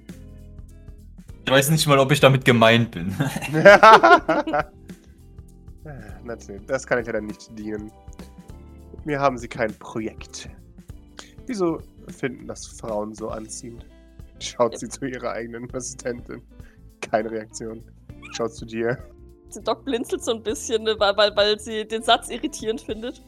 Ich 1.47 1.51
weiß 1.51 1.71
nicht 1.71 1.87
mal, 1.87 1.99
ob 1.99 2.13
ich 2.13 2.21
damit 2.21 2.45
gemeint 2.45 2.91
bin. 2.91 3.09
Natürlich, 6.25 6.67
das 6.67 6.87
kann 6.87 6.99
ich 6.99 7.07
ja 7.07 7.15
dann 7.15 7.25
nicht 7.25 7.59
dienen. 7.59 7.91
Mit 8.93 9.07
mir 9.07 9.19
haben 9.19 9.39
sie 9.39 9.49
kein 9.49 9.73
Projekt. 9.79 10.51
Wieso 11.47 11.81
finden 12.09 12.47
das 12.47 12.67
Frauen 12.67 13.15
so 13.15 13.31
anziehend? 13.31 13.87
Schaut 14.41 14.79
sie 14.79 14.91
zu 14.91 15.07
ihrer 15.07 15.33
eigenen 15.33 15.75
Assistentin. 15.75 16.43
Keine 17.01 17.31
Reaktion. 17.31 17.83
Schaut 18.33 18.53
zu 18.53 18.67
dir. 18.67 18.99
Die 19.57 19.65
Doc 19.65 19.87
blinzelt 19.87 20.23
so 20.23 20.35
ein 20.35 20.43
bisschen, 20.43 20.83
ne, 20.83 20.95
weil, 20.99 21.17
weil, 21.17 21.35
weil 21.35 21.59
sie 21.59 21.89
den 21.89 22.03
Satz 22.03 22.29
irritierend 22.29 22.83
findet. 22.83 23.23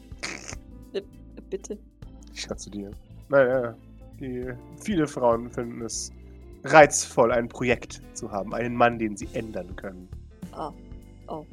Bitte. 1.49 1.79
Schaut 2.35 2.59
zu 2.59 2.69
dir. 2.69 2.91
Naja, 3.27 3.75
die, 4.21 4.53
viele 4.81 5.07
Frauen 5.07 5.49
finden 5.49 5.81
es 5.81 6.11
reizvoll, 6.63 7.31
ein 7.31 7.47
Projekt 7.47 8.01
zu 8.13 8.31
haben. 8.31 8.53
Einen 8.53 8.75
Mann, 8.75 8.99
den 8.99 9.17
sie 9.17 9.27
ändern 9.33 9.75
können. 9.75 10.07
Ah. 10.51 10.71
Oh. 11.27 11.45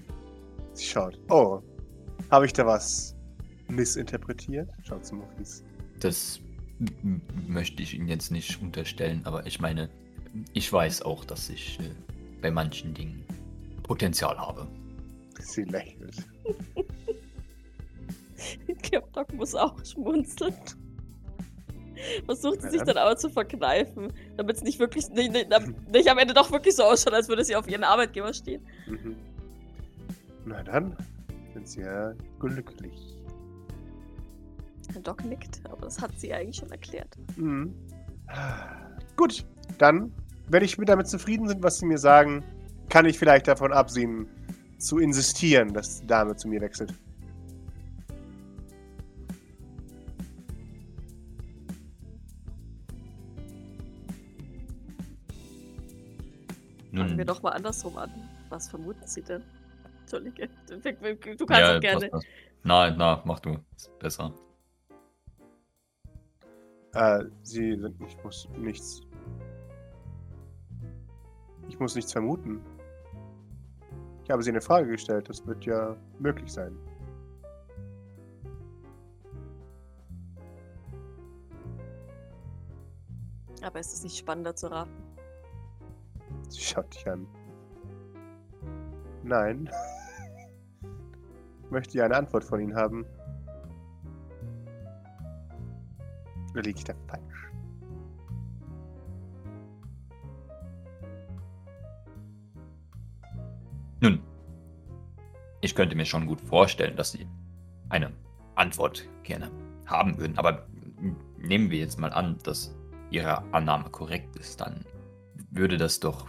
Sie 0.74 0.84
schaut. 0.84 1.18
Oh, 1.30 1.60
habe 2.30 2.46
ich 2.46 2.52
da 2.52 2.66
was 2.66 3.16
missinterpretiert? 3.68 4.70
Schaut 4.84 5.04
zu 5.04 5.16
Maurice. 5.16 5.62
Das 6.00 6.40
möchte 7.46 7.82
ich 7.82 7.94
Ihnen 7.94 8.08
jetzt 8.08 8.30
nicht 8.30 8.60
unterstellen, 8.62 9.22
aber 9.24 9.46
ich 9.46 9.60
meine, 9.60 9.88
ich 10.52 10.72
weiß 10.72 11.02
auch, 11.02 11.24
dass 11.24 11.50
ich 11.50 11.80
äh, 11.80 11.90
bei 12.40 12.50
manchen 12.50 12.94
Dingen 12.94 13.24
Potenzial 13.82 14.38
habe. 14.38 14.66
Sie 15.40 15.64
lächelt. 15.64 16.16
Ich 18.68 18.78
glaube, 18.78 19.08
Doc 19.12 19.32
muss 19.34 19.54
auch 19.54 19.84
schmunzeln. 19.84 20.54
Versucht 22.24 22.62
sie 22.62 22.70
sich 22.70 22.82
dann. 22.82 22.96
aber 22.96 23.16
zu 23.16 23.28
verkneifen, 23.28 24.12
damit 24.36 24.56
es 24.56 24.62
nicht 24.62 24.78
wirklich, 24.78 25.08
nicht, 25.10 25.32
nicht, 25.32 25.48
nicht 25.92 26.08
am 26.08 26.18
Ende 26.18 26.34
doch 26.34 26.50
wirklich 26.50 26.76
so 26.76 26.84
ausschaut, 26.84 27.14
als 27.14 27.28
würde 27.28 27.44
sie 27.44 27.56
auf 27.56 27.68
ihren 27.68 27.84
Arbeitgeber 27.84 28.32
stehen. 28.32 28.62
Mhm. 28.86 29.16
Na 30.44 30.62
dann 30.62 30.96
sind 31.52 31.68
sie 31.68 31.80
ja 31.80 32.12
glücklich. 32.38 33.14
Doc 35.02 35.24
nickt, 35.24 35.60
aber 35.64 35.82
das 35.82 36.00
hat 36.00 36.18
sie 36.18 36.32
eigentlich 36.32 36.56
schon 36.56 36.70
erklärt. 36.70 37.16
Mhm. 37.36 37.74
Gut, 39.16 39.44
dann, 39.78 40.12
wenn 40.48 40.62
ich 40.62 40.78
mit 40.78 40.88
damit 40.88 41.08
zufrieden 41.08 41.46
bin, 41.46 41.62
was 41.62 41.78
sie 41.78 41.86
mir 41.86 41.98
sagen, 41.98 42.42
kann 42.88 43.04
ich 43.04 43.18
vielleicht 43.18 43.48
davon 43.48 43.72
absehen, 43.72 44.26
zu 44.78 44.98
insistieren, 44.98 45.74
dass 45.74 46.00
die 46.00 46.06
Dame 46.06 46.36
zu 46.36 46.48
mir 46.48 46.60
wechselt. 46.60 46.94
Fangen 57.28 57.34
Nun, 57.34 57.34
wir 57.34 57.34
doch 57.34 57.42
mal 57.42 57.50
andersrum 57.50 57.96
an. 57.96 58.10
Was 58.48 58.68
vermuten 58.68 59.06
Sie 59.06 59.22
denn? 59.22 59.42
Entschuldige, 60.00 60.48
du 60.68 61.46
kannst 61.46 61.60
ja, 61.60 61.76
auch 61.76 61.80
gerne. 61.80 62.08
passt, 62.08 62.12
passt. 62.12 62.26
Na, 62.62 62.90
na, 62.90 63.22
mach 63.24 63.40
du. 63.40 63.58
Ist 63.76 63.98
besser. 63.98 64.32
Äh, 66.94 67.24
sie 67.42 67.76
sind, 67.76 68.00
ich 68.06 68.24
muss 68.24 68.48
nichts. 68.56 69.02
Ich 71.68 71.78
muss 71.78 71.94
nichts 71.94 72.12
vermuten. 72.12 72.62
Ich 74.24 74.30
habe 74.30 74.42
sie 74.42 74.50
eine 74.50 74.60
Frage 74.60 74.88
gestellt, 74.88 75.28
das 75.28 75.46
wird 75.46 75.64
ja 75.64 75.96
möglich 76.18 76.52
sein. 76.52 76.76
Aber 83.62 83.80
ist 83.80 83.92
es 83.92 84.02
nicht 84.02 84.16
spannender 84.16 84.54
zu 84.54 84.70
raten? 84.70 85.07
Sie 86.48 86.60
schaut 86.60 86.94
dich 86.94 87.08
an. 87.08 87.26
Nein. 89.22 89.70
Ich 91.64 91.70
möchte 91.70 91.98
ja 91.98 92.04
eine 92.06 92.16
Antwort 92.16 92.44
von 92.44 92.60
Ihnen 92.60 92.74
haben. 92.74 93.04
Oder 96.52 96.62
liege 96.62 96.78
ich 96.78 96.84
da 96.84 96.94
falsch? 97.06 97.50
Nun, 104.00 104.22
ich 105.60 105.74
könnte 105.74 105.96
mir 105.96 106.06
schon 106.06 106.26
gut 106.26 106.40
vorstellen, 106.40 106.96
dass 106.96 107.12
Sie 107.12 107.26
eine 107.88 108.12
Antwort 108.54 109.08
gerne 109.24 109.50
haben 109.86 110.18
würden, 110.18 110.38
aber 110.38 110.66
nehmen 111.36 111.70
wir 111.70 111.78
jetzt 111.78 111.98
mal 111.98 112.12
an, 112.12 112.38
dass 112.44 112.74
Ihre 113.10 113.42
Annahme 113.52 113.90
korrekt 113.90 114.36
ist, 114.36 114.60
dann 114.60 114.84
würde 115.50 115.76
das 115.76 116.00
doch 116.00 116.28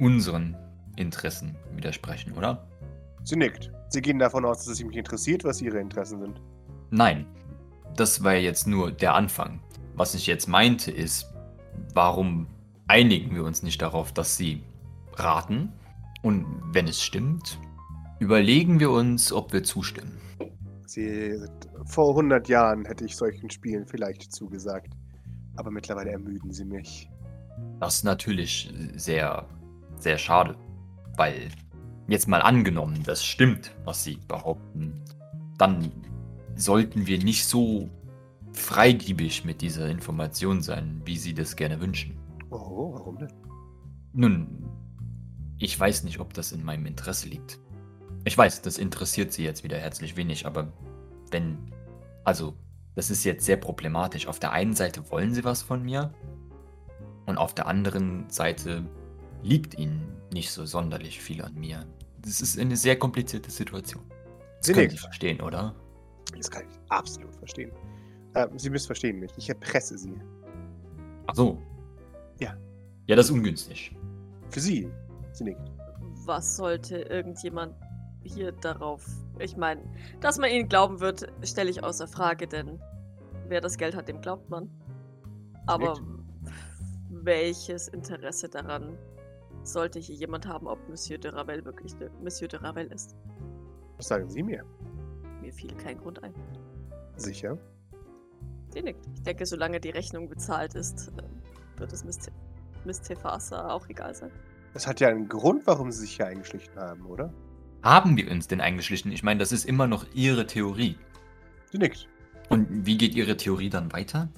unseren 0.00 0.56
Interessen 0.96 1.56
widersprechen, 1.74 2.32
oder? 2.32 2.66
Sie 3.22 3.36
nickt. 3.36 3.70
Sie 3.88 4.00
gehen 4.00 4.18
davon 4.18 4.44
aus, 4.44 4.58
dass 4.58 4.68
es 4.68 4.84
mich 4.84 4.96
interessiert, 4.96 5.44
was 5.44 5.60
Ihre 5.60 5.78
Interessen 5.78 6.20
sind. 6.20 6.40
Nein, 6.90 7.26
das 7.96 8.24
war 8.24 8.34
jetzt 8.34 8.66
nur 8.66 8.90
der 8.90 9.14
Anfang. 9.14 9.60
Was 9.94 10.14
ich 10.14 10.26
jetzt 10.26 10.48
meinte 10.48 10.90
ist, 10.90 11.26
warum 11.94 12.46
einigen 12.88 13.34
wir 13.34 13.44
uns 13.44 13.62
nicht 13.62 13.82
darauf, 13.82 14.12
dass 14.12 14.36
Sie 14.36 14.62
raten? 15.14 15.72
Und 16.22 16.46
wenn 16.72 16.88
es 16.88 17.00
stimmt, 17.00 17.58
Überlegen 18.20 18.80
wir 18.80 18.90
uns, 18.90 19.32
ob 19.32 19.50
wir 19.54 19.64
zustimmen. 19.64 20.20
Sie, 20.84 21.40
vor 21.86 22.10
100 22.10 22.48
Jahren 22.50 22.84
hätte 22.84 23.06
ich 23.06 23.16
solchen 23.16 23.48
Spielen 23.48 23.86
vielleicht 23.86 24.30
zugesagt. 24.30 24.92
Aber 25.56 25.70
mittlerweile 25.70 26.10
ermüden 26.10 26.52
sie 26.52 26.66
mich. 26.66 27.10
Das 27.80 27.96
ist 27.96 28.04
natürlich 28.04 28.70
sehr, 28.94 29.46
sehr 30.02 30.18
schade. 30.18 30.56
Weil, 31.16 31.48
jetzt 32.08 32.28
mal 32.28 32.42
angenommen, 32.42 33.02
das 33.04 33.24
stimmt, 33.24 33.72
was 33.84 34.04
Sie 34.04 34.18
behaupten, 34.28 35.04
dann 35.58 35.92
sollten 36.56 37.06
wir 37.06 37.18
nicht 37.18 37.46
so 37.46 37.88
freigiebig 38.52 39.44
mit 39.44 39.60
dieser 39.60 39.88
Information 39.88 40.62
sein, 40.62 41.02
wie 41.04 41.16
Sie 41.16 41.34
das 41.34 41.56
gerne 41.56 41.80
wünschen. 41.80 42.18
Oh, 42.50 42.92
warum 42.94 43.18
denn? 43.18 43.32
Nun, 44.12 44.64
ich 45.58 45.78
weiß 45.78 46.04
nicht, 46.04 46.18
ob 46.20 46.34
das 46.34 46.52
in 46.52 46.64
meinem 46.64 46.86
Interesse 46.86 47.28
liegt. 47.28 47.60
Ich 48.24 48.36
weiß, 48.36 48.62
das 48.62 48.78
interessiert 48.78 49.32
Sie 49.32 49.44
jetzt 49.44 49.62
wieder 49.64 49.78
herzlich 49.78 50.16
wenig, 50.16 50.46
aber 50.46 50.72
wenn. 51.30 51.72
Also, 52.24 52.54
das 52.94 53.10
ist 53.10 53.24
jetzt 53.24 53.46
sehr 53.46 53.56
problematisch. 53.56 54.26
Auf 54.26 54.38
der 54.38 54.52
einen 54.52 54.74
Seite 54.74 55.10
wollen 55.10 55.32
Sie 55.32 55.44
was 55.44 55.62
von 55.62 55.82
mir 55.82 56.12
und 57.26 57.38
auf 57.38 57.54
der 57.54 57.66
anderen 57.66 58.28
Seite 58.28 58.84
liegt 59.42 59.78
Ihnen 59.78 60.20
nicht 60.32 60.50
so 60.50 60.66
sonderlich 60.66 61.20
viel 61.20 61.42
an 61.42 61.54
mir. 61.54 61.86
Das 62.22 62.40
ist 62.40 62.58
eine 62.58 62.76
sehr 62.76 62.98
komplizierte 62.98 63.50
Situation. 63.50 64.02
Das 64.58 64.66
Sie 64.66 64.72
können 64.72 64.90
Sie 64.90 64.98
verstehen, 64.98 65.40
oder? 65.40 65.74
Das 66.36 66.50
kann 66.50 66.64
ich 66.68 66.78
absolut 66.88 67.34
verstehen. 67.36 67.72
Äh, 68.34 68.46
sie 68.56 68.70
missverstehen 68.70 69.18
mich. 69.18 69.32
Ich 69.36 69.48
erpresse 69.48 69.98
Sie. 69.98 70.14
Ach 71.26 71.34
so. 71.34 71.58
Ja. 72.38 72.56
Ja, 73.06 73.16
das 73.16 73.26
ist 73.26 73.32
ungünstig. 73.32 73.96
Für 74.50 74.60
Sie. 74.60 74.88
Sie 75.32 75.44
nickt. 75.44 75.60
Was 76.26 76.56
sollte 76.56 76.98
irgendjemand 76.98 77.74
hier 78.22 78.52
darauf. 78.52 79.06
Ich 79.38 79.56
meine, 79.56 79.82
dass 80.20 80.38
man 80.38 80.50
ihnen 80.50 80.68
glauben 80.68 81.00
wird, 81.00 81.26
stelle 81.42 81.70
ich 81.70 81.82
außer 81.82 82.06
Frage, 82.06 82.46
denn 82.46 82.80
wer 83.48 83.60
das 83.60 83.76
Geld 83.76 83.94
hat, 83.96 84.08
dem 84.08 84.20
glaubt 84.20 84.48
man. 84.50 84.70
Aber 85.66 85.98
welches 87.08 87.88
Interesse 87.88 88.48
daran 88.48 88.96
sollte 89.62 89.98
hier 89.98 90.14
jemand 90.14 90.46
haben, 90.46 90.66
ob 90.66 90.78
Monsieur 90.88 91.18
de 91.18 91.30
Ravel 91.30 91.64
wirklich 91.64 91.94
de 91.96 92.10
Monsieur 92.22 92.48
de 92.48 92.60
Ravel 92.60 92.86
ist? 92.88 93.16
Was 93.96 94.08
sagen 94.08 94.28
Sie 94.28 94.42
mir? 94.42 94.64
Mir 95.40 95.52
fiel 95.52 95.74
kein 95.74 95.98
Grund 95.98 96.22
ein. 96.22 96.34
Sicher? 97.16 97.58
Sie 98.70 98.82
nickt. 98.82 99.06
Ich 99.14 99.22
denke, 99.22 99.46
solange 99.46 99.80
die 99.80 99.90
Rechnung 99.90 100.28
bezahlt 100.28 100.74
ist, 100.74 101.08
äh, 101.08 101.78
wird 101.78 101.92
es 101.92 102.04
Miss, 102.04 102.18
Miss 102.84 103.00
Tefasa 103.00 103.70
auch 103.70 103.88
egal 103.88 104.14
sein. 104.14 104.30
Es 104.74 104.86
hat 104.86 105.00
ja 105.00 105.08
einen 105.08 105.28
Grund, 105.28 105.66
warum 105.66 105.90
Sie 105.90 106.00
sich 106.02 106.16
hier 106.16 106.26
eingeschlichen 106.26 106.74
haben, 106.76 107.04
oder? 107.06 107.32
Haben 107.82 108.16
wir 108.16 108.30
uns 108.30 108.46
denn 108.46 108.60
eingeschlichen? 108.60 109.10
Ich 109.10 109.22
meine, 109.22 109.40
das 109.40 109.52
ist 109.52 109.64
immer 109.64 109.86
noch 109.86 110.06
Ihre 110.14 110.46
Theorie. 110.46 110.96
Sie 111.72 111.78
nickt. 111.78 112.08
Und 112.48 112.86
wie 112.86 112.96
geht 112.96 113.14
Ihre 113.14 113.36
Theorie 113.36 113.70
dann 113.70 113.92
weiter? 113.92 114.28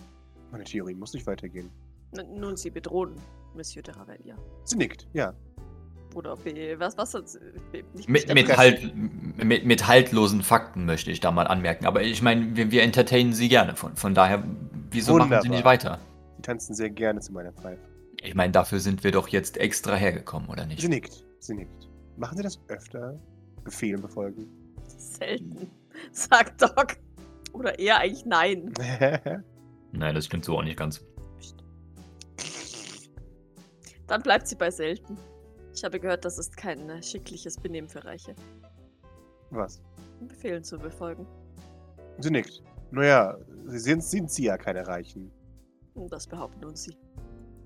Meine 0.50 0.64
Theorie 0.64 0.94
muss 0.94 1.12
nicht 1.12 1.26
weitergehen. 1.26 1.70
N 2.16 2.40
nun, 2.40 2.56
Sie 2.56 2.70
bedrohen 2.70 3.14
Monsieur 3.54 3.82
de 3.82 3.94
Ravel, 3.94 4.18
ja. 4.24 4.36
Sie 4.64 4.76
nickt, 4.76 5.08
ja. 5.12 5.34
Oder 6.14 6.36
B, 6.36 6.78
was, 6.78 6.96
was, 6.98 7.14
nicht 7.94 8.08
Mit, 8.08 8.34
mit, 8.34 8.56
halt, 8.56 8.92
mit, 8.94 9.64
mit 9.64 9.86
haltlosen 9.86 10.42
Fakten 10.42 10.84
möchte 10.84 11.10
ich 11.10 11.20
da 11.20 11.30
mal 11.30 11.46
anmerken. 11.46 11.86
Aber 11.86 12.02
ich 12.02 12.20
meine, 12.20 12.54
wir, 12.54 12.70
wir 12.70 12.82
entertainen 12.82 13.32
Sie 13.32 13.48
gerne. 13.48 13.76
Von, 13.76 13.96
von 13.96 14.14
daher, 14.14 14.42
wieso 14.90 15.16
machen 15.16 15.28
Sie 15.28 15.34
Wunderbar. 15.36 15.50
nicht 15.50 15.64
weiter? 15.64 15.98
Sie 16.36 16.42
tanzen 16.42 16.74
sehr 16.74 16.90
gerne 16.90 17.20
zu 17.20 17.32
meiner 17.32 17.52
Pfeife. 17.52 17.80
Ich 18.22 18.34
meine, 18.34 18.52
dafür 18.52 18.78
sind 18.78 19.04
wir 19.04 19.10
doch 19.10 19.28
jetzt 19.28 19.56
extra 19.56 19.96
hergekommen, 19.96 20.48
oder 20.48 20.66
nicht? 20.66 20.82
Sie 20.82 20.88
nickt. 20.88 21.24
Sie 21.38 21.54
nickt. 21.54 21.88
Machen 22.16 22.36
Sie 22.36 22.42
das 22.42 22.60
öfter? 22.68 23.18
Befehlen 23.64 24.02
befolgen. 24.02 24.46
Selten, 24.86 25.70
sagt 26.12 26.60
Doc. 26.60 26.96
Oder 27.52 27.78
eher 27.78 27.98
eigentlich 27.98 28.24
nein. 28.26 28.72
Nein, 29.92 30.14
das 30.14 30.24
stimmt 30.24 30.44
so 30.44 30.56
auch 30.56 30.62
nicht 30.62 30.78
ganz. 30.78 31.04
Dann 34.06 34.22
bleibt 34.22 34.46
sie 34.46 34.56
bei 34.56 34.70
selten. 34.70 35.16
Ich 35.74 35.84
habe 35.84 35.98
gehört, 35.98 36.24
das 36.24 36.38
ist 36.38 36.56
kein 36.56 37.02
schickliches 37.02 37.56
Benehmen 37.56 37.88
für 37.88 38.04
Reiche. 38.04 38.34
Was? 39.50 39.80
Befehlen 40.20 40.62
zu 40.64 40.78
befolgen. 40.78 41.26
Sie 42.18 42.30
nickt. 42.30 42.62
Naja, 42.90 43.38
Sie 43.66 43.78
sind, 43.78 44.04
sind 44.04 44.30
Sie 44.30 44.44
ja 44.44 44.58
keine 44.58 44.86
Reichen. 44.86 45.30
Das 45.94 46.26
behaupten 46.26 46.60
nun 46.60 46.76
Sie. 46.76 46.96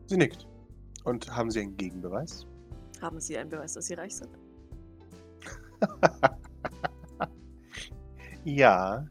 Sie 0.06 0.16
nickt. 0.16 0.46
Und 1.04 1.34
haben 1.34 1.50
Sie 1.50 1.60
einen 1.60 1.76
Gegenbeweis? 1.76 2.46
Haben 3.00 3.20
Sie 3.20 3.36
einen 3.36 3.50
Beweis, 3.50 3.74
dass 3.74 3.86
Sie 3.86 3.94
reich 3.94 4.16
sind? 4.16 4.30
Ja. 8.46 9.04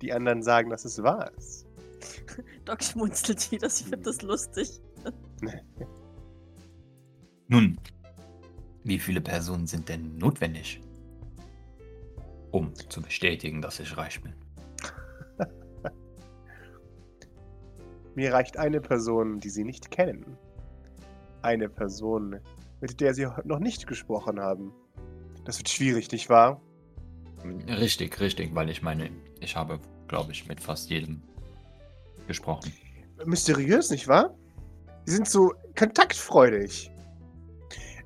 Die 0.00 0.12
anderen 0.12 0.42
sagen, 0.42 0.70
dass 0.70 0.86
es 0.86 1.00
wahr 1.02 1.30
ist. 1.36 1.66
Doc 2.64 2.82
schmunzelt 2.82 3.52
wieder, 3.52 3.68
sie 3.68 3.84
findet 3.84 4.06
das 4.06 4.22
lustig. 4.22 4.80
Nun, 7.52 7.76
wie 8.82 8.98
viele 8.98 9.20
Personen 9.20 9.66
sind 9.66 9.86
denn 9.90 10.16
notwendig, 10.16 10.80
um 12.50 12.74
zu 12.74 13.02
bestätigen, 13.02 13.60
dass 13.60 13.78
ich 13.78 13.94
reich 13.94 14.22
bin? 14.22 14.32
Mir 18.14 18.32
reicht 18.32 18.56
eine 18.56 18.80
Person, 18.80 19.38
die 19.38 19.50
Sie 19.50 19.64
nicht 19.64 19.90
kennen. 19.90 20.38
Eine 21.42 21.68
Person, 21.68 22.40
mit 22.80 23.02
der 23.02 23.12
Sie 23.12 23.28
noch 23.44 23.58
nicht 23.58 23.86
gesprochen 23.86 24.40
haben. 24.40 24.72
Das 25.44 25.58
wird 25.58 25.68
schwierig, 25.68 26.10
nicht 26.10 26.30
wahr? 26.30 26.58
Richtig, 27.68 28.18
richtig, 28.18 28.54
weil 28.54 28.70
ich 28.70 28.80
meine, 28.80 29.10
ich 29.40 29.56
habe, 29.56 29.78
glaube 30.08 30.32
ich, 30.32 30.48
mit 30.48 30.58
fast 30.58 30.88
jedem 30.88 31.20
gesprochen. 32.26 32.72
Mysteriös, 33.26 33.90
nicht 33.90 34.08
wahr? 34.08 34.34
Sie 35.04 35.12
sind 35.16 35.28
so 35.28 35.52
kontaktfreudig. 35.76 36.91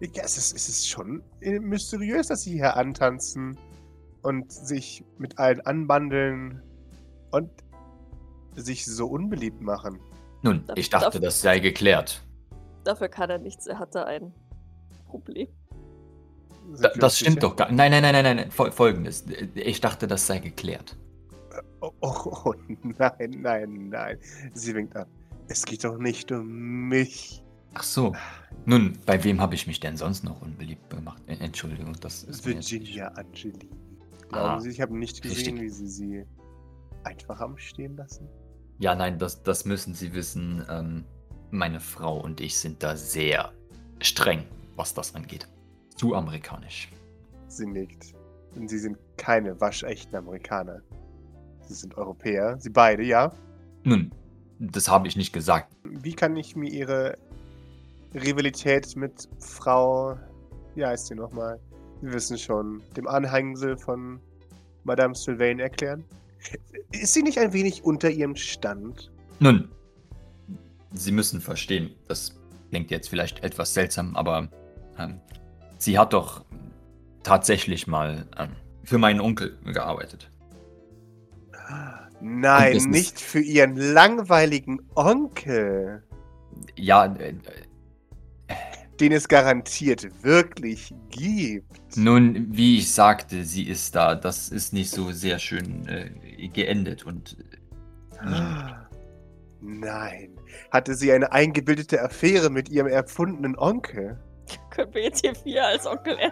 Ja, 0.00 0.22
es 0.24 0.36
ist, 0.36 0.54
es 0.54 0.68
ist 0.68 0.88
schon 0.88 1.22
äh, 1.40 1.58
mysteriös, 1.58 2.28
dass 2.28 2.42
Sie 2.42 2.52
hier 2.52 2.76
antanzen 2.76 3.56
und 4.22 4.52
sich 4.52 5.04
mit 5.18 5.38
allen 5.38 5.60
anbandeln 5.62 6.62
und 7.30 7.50
sich 8.54 8.84
so 8.86 9.06
unbeliebt 9.06 9.60
machen. 9.60 9.98
Nun, 10.42 10.64
Darf- 10.66 10.78
ich 10.78 10.90
dachte, 10.90 11.18
darf- 11.18 11.22
das 11.22 11.40
sei 11.40 11.58
geklärt. 11.60 12.22
Dafür 12.84 13.08
kann 13.08 13.30
er 13.30 13.38
nichts, 13.38 13.66
er 13.66 13.78
hatte 13.78 14.06
ein 14.06 14.32
Problem. 15.08 15.48
Da, 16.80 16.88
das 16.96 17.16
stimmt 17.16 17.34
sicher? 17.36 17.40
doch 17.48 17.56
gar 17.56 17.70
Nein, 17.70 17.90
nein, 17.92 18.02
nein, 18.02 18.12
nein, 18.12 18.24
nein, 18.24 18.36
nein. 18.36 18.50
Fol- 18.50 18.72
Folgendes. 18.72 19.24
Ich 19.54 19.80
dachte, 19.80 20.06
das 20.06 20.26
sei 20.26 20.40
geklärt. 20.40 20.96
Oh, 21.80 21.90
oh, 22.00 22.32
oh, 22.44 22.54
nein, 22.82 23.30
nein, 23.40 23.88
nein. 23.88 24.18
Sie 24.52 24.74
winkt 24.74 24.96
ab. 24.96 25.08
Es 25.48 25.64
geht 25.64 25.84
doch 25.84 25.96
nicht 25.98 26.32
um 26.32 26.88
mich. 26.88 27.42
Ach 27.78 27.82
so. 27.82 28.16
Nun, 28.64 28.98
bei 29.04 29.22
wem 29.22 29.38
habe 29.38 29.54
ich 29.54 29.66
mich 29.66 29.80
denn 29.80 29.98
sonst 29.98 30.24
noch 30.24 30.40
unbeliebt 30.40 30.88
gemacht? 30.88 31.22
Äh, 31.26 31.34
Entschuldigung, 31.34 31.94
das 32.00 32.22
ist 32.24 32.46
Virginia 32.46 33.08
Angelini. 33.08 33.68
Ah, 33.68 34.26
Glauben 34.28 34.60
Sie, 34.62 34.70
ich 34.70 34.80
habe 34.80 34.96
nicht 34.96 35.20
gesehen, 35.20 35.58
richtig. 35.58 35.60
wie 35.60 35.68
Sie 35.68 35.88
sie 35.88 36.24
einfach 37.04 37.38
haben 37.38 37.58
stehen 37.58 37.94
lassen? 37.94 38.26
Ja, 38.78 38.94
nein, 38.94 39.18
das, 39.18 39.42
das 39.42 39.66
müssen 39.66 39.92
Sie 39.92 40.14
wissen. 40.14 40.64
Ähm, 40.70 41.04
meine 41.50 41.78
Frau 41.80 42.18
und 42.18 42.40
ich 42.40 42.56
sind 42.56 42.82
da 42.82 42.96
sehr 42.96 43.52
streng, 44.00 44.44
was 44.74 44.94
das 44.94 45.14
angeht. 45.14 45.46
Zu 45.96 46.14
amerikanisch. 46.14 46.90
Sie 47.48 47.66
nickt. 47.66 48.14
Denn 48.54 48.68
Sie 48.68 48.78
sind 48.78 48.96
keine 49.18 49.60
waschechten 49.60 50.16
Amerikaner. 50.16 50.80
Sie 51.60 51.74
sind 51.74 51.94
Europäer. 51.98 52.56
Sie 52.58 52.70
beide, 52.70 53.02
ja. 53.02 53.32
Nun, 53.84 54.12
das 54.58 54.88
habe 54.88 55.08
ich 55.08 55.16
nicht 55.16 55.34
gesagt. 55.34 55.76
Wie 55.84 56.14
kann 56.14 56.36
ich 56.36 56.56
mir 56.56 56.70
Ihre 56.70 57.18
Rivalität 58.14 58.96
mit 58.96 59.28
Frau, 59.38 60.16
wie 60.74 60.84
heißt 60.84 61.08
sie 61.08 61.14
nochmal? 61.14 61.60
Sie 62.02 62.12
wissen 62.12 62.38
schon, 62.38 62.82
dem 62.96 63.06
Anhängsel 63.06 63.76
von 63.76 64.20
Madame 64.84 65.14
Sylvain 65.14 65.58
erklären? 65.58 66.04
Ist 66.92 67.14
sie 67.14 67.22
nicht 67.22 67.38
ein 67.38 67.52
wenig 67.52 67.84
unter 67.84 68.10
ihrem 68.10 68.36
Stand? 68.36 69.10
Nun, 69.40 69.68
Sie 70.92 71.12
müssen 71.12 71.40
verstehen, 71.40 71.94
das 72.08 72.38
klingt 72.70 72.90
jetzt 72.90 73.08
vielleicht 73.08 73.44
etwas 73.44 73.74
seltsam, 73.74 74.16
aber 74.16 74.48
ähm, 74.98 75.20
sie 75.78 75.98
hat 75.98 76.12
doch 76.12 76.44
tatsächlich 77.22 77.86
mal 77.86 78.26
ähm, 78.38 78.50
für 78.84 78.98
meinen 78.98 79.20
Onkel 79.20 79.58
gearbeitet. 79.64 80.30
Nein, 82.20 82.76
nicht 82.88 83.20
für 83.20 83.40
ihren 83.40 83.76
langweiligen 83.76 84.80
Onkel, 84.94 86.02
Ja, 86.76 87.04
äh, 87.04 87.34
den 89.00 89.12
es 89.12 89.28
garantiert 89.28 90.06
wirklich 90.22 90.92
gibt. 91.10 91.96
nun, 91.96 92.46
wie 92.50 92.78
ich 92.78 92.92
sagte, 92.92 93.44
sie 93.44 93.64
ist 93.64 93.94
da. 93.94 94.14
Das 94.14 94.48
ist 94.48 94.72
nicht 94.72 94.90
so 94.90 95.12
sehr 95.12 95.38
schön 95.38 95.86
äh, 95.88 96.48
geendet 96.48 97.04
und 97.04 97.36
äh, 97.40 98.72
Nein. 99.60 100.36
Hatte 100.70 100.94
sie 100.94 101.12
eine 101.12 101.32
eingebildete 101.32 102.00
Affäre 102.02 102.50
mit 102.50 102.68
ihrem 102.68 102.86
erfundenen 102.86 103.58
Onkel? 103.58 104.18
Können 104.70 104.94
wir 104.94 105.02
jetzt 105.02 105.22
hier 105.22 105.34
vier 105.34 105.64
als 105.64 105.86
Onkel 105.86 106.16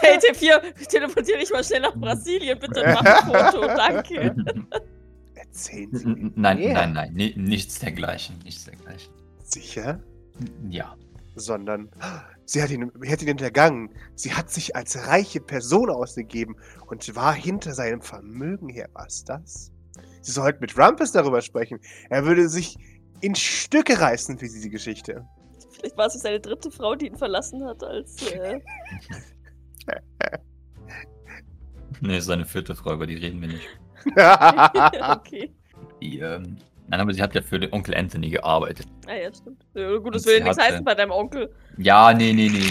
Hey, 0.00 0.18
T4, 0.18 0.86
teleportier 0.88 1.38
dich 1.38 1.50
mal 1.50 1.64
schnell 1.64 1.80
nach 1.80 1.94
Brasilien, 1.96 2.58
bitte 2.58 2.82
mach 2.86 3.04
ein 3.04 3.50
Foto, 3.50 3.66
danke. 3.66 4.34
Erzählen 5.50 5.90
Sie 5.92 6.06
mir 6.06 6.30
Nein, 6.36 6.58
mehr. 6.58 6.74
nein, 6.74 6.92
nein, 6.92 7.12
ni- 7.12 7.34
nichts 7.36 7.80
dergleichen, 7.80 8.38
nichts 8.44 8.64
dergleichen. 8.64 9.12
Sicher? 9.42 10.00
Ja. 10.68 10.94
Sondern 11.34 11.90
sie 12.44 12.62
hat 12.62 12.70
ihn, 12.70 12.90
hat 13.08 13.20
ihn 13.22 13.28
hintergangen. 13.28 13.90
Sie 14.14 14.32
hat 14.32 14.48
sich 14.50 14.76
als 14.76 15.06
reiche 15.08 15.40
Person 15.40 15.90
ausgegeben 15.90 16.54
und 16.86 17.14
war 17.16 17.34
hinter 17.34 17.74
seinem 17.74 18.00
Vermögen 18.00 18.68
her. 18.68 18.88
Was 18.92 19.24
das? 19.24 19.72
Sie 20.22 20.30
sollten 20.32 20.60
mit 20.60 20.78
Rumpus 20.78 21.12
darüber 21.12 21.40
sprechen. 21.42 21.78
Er 22.10 22.24
würde 22.24 22.48
sich 22.48 22.76
in 23.20 23.34
Stücke 23.34 24.00
reißen 24.00 24.38
für 24.38 24.46
diese 24.46 24.70
Geschichte. 24.70 25.26
Vielleicht 25.72 25.96
war 25.96 26.06
es 26.06 26.14
seine 26.14 26.40
dritte 26.40 26.70
Frau, 26.70 26.94
die 26.94 27.06
ihn 27.06 27.16
verlassen 27.16 27.64
hat, 27.64 27.82
als. 27.82 28.22
Äh, 28.32 28.60
Ne, 32.02 32.16
ist 32.16 32.26
seine 32.26 32.46
vierte 32.46 32.74
Frau, 32.74 32.94
über 32.94 33.06
die 33.06 33.16
reden 33.16 33.40
wir 33.42 33.48
nicht. 33.48 33.68
okay. 34.14 35.50
Die, 36.00 36.18
ähm, 36.18 36.56
nein, 36.88 37.00
aber 37.00 37.12
sie 37.14 37.22
hat 37.22 37.34
ja 37.34 37.42
für 37.42 37.58
den 37.60 37.72
Onkel 37.72 37.94
Anthony 37.96 38.30
gearbeitet. 38.30 38.86
Ah 39.06 39.14
ja, 39.14 39.32
stimmt. 39.32 39.64
Ja, 39.74 39.96
gut, 39.98 40.14
das 40.14 40.24
will 40.26 40.38
ja 40.38 40.44
nichts 40.44 40.58
hatte- 40.58 40.72
heißen 40.72 40.84
bei 40.84 40.94
deinem 40.94 41.10
Onkel. 41.12 41.50
Ja, 41.78 42.12
nee, 42.14 42.32
nee, 42.32 42.48
nee. 42.48 42.70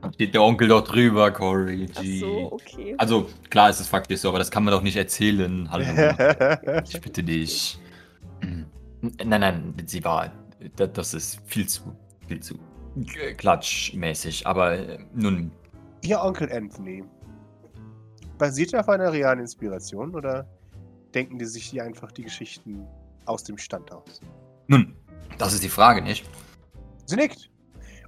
Da 0.00 0.12
steht 0.12 0.32
der 0.34 0.42
Onkel 0.42 0.68
doch 0.68 0.84
drüber, 0.84 1.30
Corey. 1.32 1.88
Ach 1.96 2.00
Gee. 2.02 2.20
so, 2.20 2.52
okay. 2.52 2.94
Also, 2.98 3.28
klar 3.50 3.68
ist 3.70 3.80
es 3.80 3.88
faktisch 3.88 4.20
so, 4.20 4.28
aber 4.28 4.38
das 4.38 4.50
kann 4.50 4.62
man 4.64 4.72
doch 4.72 4.82
nicht 4.82 4.96
erzählen. 4.96 5.68
Hallo. 5.70 5.84
Ich 6.88 7.00
bitte 7.00 7.22
dich. 7.24 7.78
Nein, 9.24 9.40
nein, 9.40 9.74
sie 9.86 10.04
war. 10.04 10.32
da- 10.76 10.86
Das 10.86 11.14
ist 11.14 11.40
viel 11.46 11.66
zu, 11.68 11.82
viel 12.28 12.40
zu 12.40 12.54
klatschmäßig. 13.36 14.46
Aber 14.46 14.72
äh, 14.78 14.98
nun, 15.14 15.50
Ihr 16.02 16.20
Onkel 16.22 16.50
Anthony. 16.52 17.02
Basiert 18.38 18.72
er 18.72 18.80
auf 18.80 18.88
einer 18.88 19.12
realen 19.12 19.40
Inspiration 19.40 20.14
oder 20.14 20.46
denken 21.14 21.38
die 21.38 21.44
sich 21.44 21.64
hier 21.64 21.84
einfach 21.84 22.12
die 22.12 22.22
Geschichten 22.22 22.86
aus 23.26 23.44
dem 23.44 23.58
Stand 23.58 23.92
aus? 23.92 24.20
nun, 24.68 24.94
das 25.38 25.54
ist 25.54 25.62
die 25.62 25.68
Frage, 25.68 26.02
nicht? 26.02 26.28
Sie 27.06 27.16
nickt. 27.16 27.50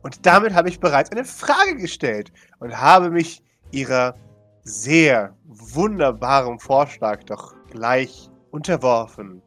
Und 0.03 0.25
damit 0.25 0.55
habe 0.55 0.69
ich 0.69 0.79
bereits 0.81 1.11
eine 1.11 1.25
Frage 1.25 1.77
gestellt 1.77 2.33
und 2.59 2.79
habe 2.79 3.11
mich 3.11 3.43
ihrer 3.71 4.15
sehr 4.63 5.37
wunderbaren 5.45 6.59
Vorschlag 6.59 7.25
doch 7.25 7.55
gleich 7.71 8.31
unterworfen. 8.51 9.43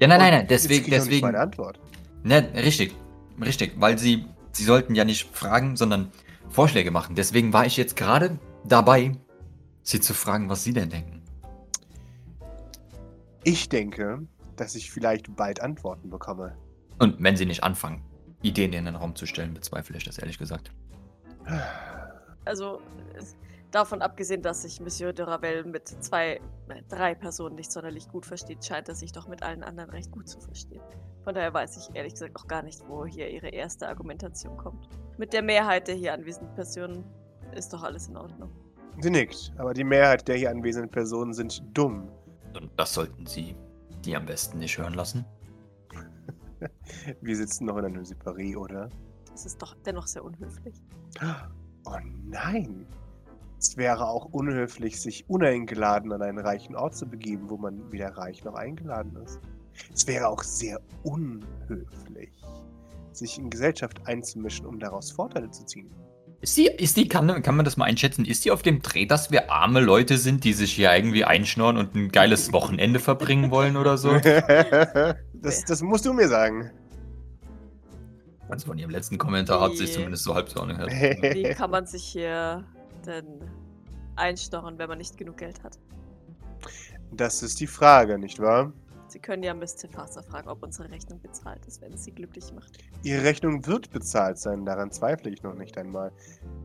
Ja, 0.00 0.08
nein, 0.08 0.20
nein, 0.20 0.32
nein, 0.32 0.46
deswegen, 0.48 0.90
deswegen. 0.90 1.26
meine 1.26 1.40
Antwort. 1.40 1.80
Ne, 2.22 2.48
richtig, 2.54 2.94
richtig, 3.40 3.72
weil 3.78 3.98
sie, 3.98 4.26
sie 4.52 4.64
sollten 4.64 4.94
ja 4.94 5.04
nicht 5.04 5.34
fragen, 5.34 5.76
sondern 5.76 6.10
Vorschläge 6.50 6.90
machen. 6.90 7.14
Deswegen 7.14 7.52
war 7.52 7.66
ich 7.66 7.76
jetzt 7.76 7.96
gerade 7.96 8.38
dabei, 8.64 9.12
sie 9.86 10.00
zu 10.00 10.14
fragen, 10.14 10.48
was 10.48 10.64
sie 10.64 10.72
denn 10.72 10.90
denken. 10.90 11.22
Ich 13.44 13.68
denke, 13.68 14.26
dass 14.56 14.74
ich 14.74 14.90
vielleicht 14.90 15.36
bald 15.36 15.60
Antworten 15.60 16.10
bekomme. 16.10 16.56
Und 16.98 17.22
wenn 17.22 17.36
sie 17.36 17.46
nicht 17.46 17.62
anfangen, 17.62 18.02
Ideen 18.42 18.72
in 18.72 18.86
den 18.86 18.96
Raum 18.96 19.14
zu 19.14 19.26
stellen, 19.26 19.54
bezweifle 19.54 19.96
ich 19.96 20.04
das 20.04 20.18
ehrlich 20.18 20.38
gesagt. 20.38 20.72
Also, 22.44 22.80
davon 23.70 24.02
abgesehen, 24.02 24.42
dass 24.42 24.62
sich 24.62 24.80
Monsieur 24.80 25.12
de 25.12 25.24
Ravel 25.24 25.64
mit 25.64 25.88
zwei, 25.88 26.40
äh, 26.68 26.82
drei 26.88 27.14
Personen 27.14 27.54
nicht 27.54 27.70
sonderlich 27.70 28.08
gut 28.08 28.26
versteht, 28.26 28.64
scheint 28.64 28.88
er 28.88 28.94
sich 28.94 29.12
doch 29.12 29.28
mit 29.28 29.42
allen 29.42 29.62
anderen 29.62 29.90
recht 29.90 30.10
gut 30.10 30.28
zu 30.28 30.40
verstehen. 30.40 30.82
Von 31.22 31.34
daher 31.34 31.54
weiß 31.54 31.76
ich 31.76 31.94
ehrlich 31.94 32.14
gesagt 32.14 32.36
auch 32.36 32.46
gar 32.46 32.62
nicht, 32.62 32.82
wo 32.88 33.06
hier 33.06 33.30
ihre 33.30 33.48
erste 33.48 33.88
Argumentation 33.88 34.56
kommt. 34.56 34.88
Mit 35.18 35.32
der 35.32 35.42
Mehrheit 35.42 35.86
der 35.86 35.94
hier 35.94 36.12
anwesenden 36.14 36.54
Personen 36.54 37.04
ist 37.52 37.72
doch 37.72 37.82
alles 37.82 38.08
in 38.08 38.16
Ordnung. 38.16 38.50
Sie 39.00 39.10
nickt, 39.10 39.52
aber 39.58 39.74
die 39.74 39.84
Mehrheit 39.84 40.26
der 40.26 40.36
hier 40.36 40.50
anwesenden 40.50 40.90
Personen 40.90 41.34
sind 41.34 41.62
dumm. 41.74 42.08
Und 42.54 42.70
das 42.76 42.94
sollten 42.94 43.26
sie 43.26 43.54
die 44.04 44.16
am 44.16 44.24
besten 44.24 44.58
nicht 44.58 44.78
hören 44.78 44.94
lassen. 44.94 45.24
Wir 47.20 47.36
sitzen 47.36 47.66
noch 47.66 47.76
in 47.78 47.84
einem 47.84 48.02
Separé, 48.02 48.56
oder? 48.56 48.88
Das 49.30 49.44
ist 49.44 49.60
doch 49.60 49.74
dennoch 49.84 50.06
sehr 50.06 50.24
unhöflich. 50.24 50.80
Oh 51.84 51.98
nein! 52.24 52.86
Es 53.58 53.76
wäre 53.76 54.08
auch 54.08 54.26
unhöflich, 54.26 55.00
sich 55.00 55.28
uneingeladen 55.28 56.12
an 56.12 56.22
einen 56.22 56.38
reichen 56.38 56.76
Ort 56.76 56.94
zu 56.94 57.06
begeben, 57.06 57.50
wo 57.50 57.56
man 57.56 57.90
weder 57.90 58.16
reich 58.16 58.44
noch 58.44 58.54
eingeladen 58.54 59.16
ist. 59.24 59.40
Es 59.92 60.06
wäre 60.06 60.28
auch 60.28 60.42
sehr 60.42 60.80
unhöflich, 61.02 62.42
sich 63.12 63.38
in 63.38 63.50
Gesellschaft 63.50 64.06
einzumischen, 64.06 64.66
um 64.66 64.78
daraus 64.78 65.10
Vorteile 65.10 65.50
zu 65.50 65.64
ziehen. 65.64 65.90
Ist 66.40 66.56
die, 66.56 66.66
ist 66.66 66.96
die, 66.96 67.08
kann, 67.08 67.42
kann 67.42 67.56
man 67.56 67.64
das 67.64 67.76
mal 67.76 67.86
einschätzen, 67.86 68.24
ist 68.24 68.44
die 68.44 68.50
auf 68.50 68.62
dem 68.62 68.82
Dreh, 68.82 69.06
dass 69.06 69.30
wir 69.30 69.50
arme 69.50 69.80
Leute 69.80 70.18
sind, 70.18 70.44
die 70.44 70.52
sich 70.52 70.72
hier 70.72 70.94
irgendwie 70.94 71.24
einschnorren 71.24 71.78
und 71.78 71.94
ein 71.94 72.12
geiles 72.12 72.52
Wochenende 72.52 73.00
verbringen 73.00 73.50
wollen 73.50 73.76
oder 73.76 73.96
so? 73.96 74.12
das, 75.32 75.64
das 75.64 75.82
musst 75.82 76.04
du 76.04 76.12
mir 76.12 76.28
sagen. 76.28 76.70
Also 78.48 78.66
von 78.66 78.78
ihrem 78.78 78.90
letzten 78.90 79.18
Kommentar 79.18 79.60
hat 79.60 79.76
sich 79.76 79.92
zumindest 79.92 80.24
so 80.24 80.34
halb 80.34 80.48
so 80.48 80.60
angehört. 80.60 80.90
Wie 80.90 81.54
kann 81.54 81.70
man 81.70 81.86
sich 81.86 82.04
hier 82.04 82.64
denn 83.06 83.40
einstochen, 84.14 84.78
wenn 84.78 84.88
man 84.88 84.98
nicht 84.98 85.16
genug 85.16 85.38
Geld 85.38 85.62
hat? 85.64 85.78
Das 87.12 87.42
ist 87.42 87.60
die 87.60 87.66
Frage, 87.66 88.18
nicht 88.18 88.38
wahr? 88.40 88.72
Sie 89.16 89.22
können 89.22 89.42
ja 89.42 89.54
Miss 89.54 89.74
Tefasa 89.74 90.20
fragen, 90.20 90.46
ob 90.46 90.62
unsere 90.62 90.90
Rechnung 90.90 91.18
bezahlt 91.22 91.64
ist, 91.64 91.80
wenn 91.80 91.94
es 91.94 92.04
sie 92.04 92.12
glücklich 92.12 92.52
macht. 92.52 92.76
Ihre 93.02 93.24
Rechnung 93.24 93.66
wird 93.66 93.90
bezahlt 93.90 94.36
sein, 94.36 94.66
daran 94.66 94.90
zweifle 94.90 95.30
ich 95.30 95.42
noch 95.42 95.54
nicht 95.54 95.78
einmal. 95.78 96.12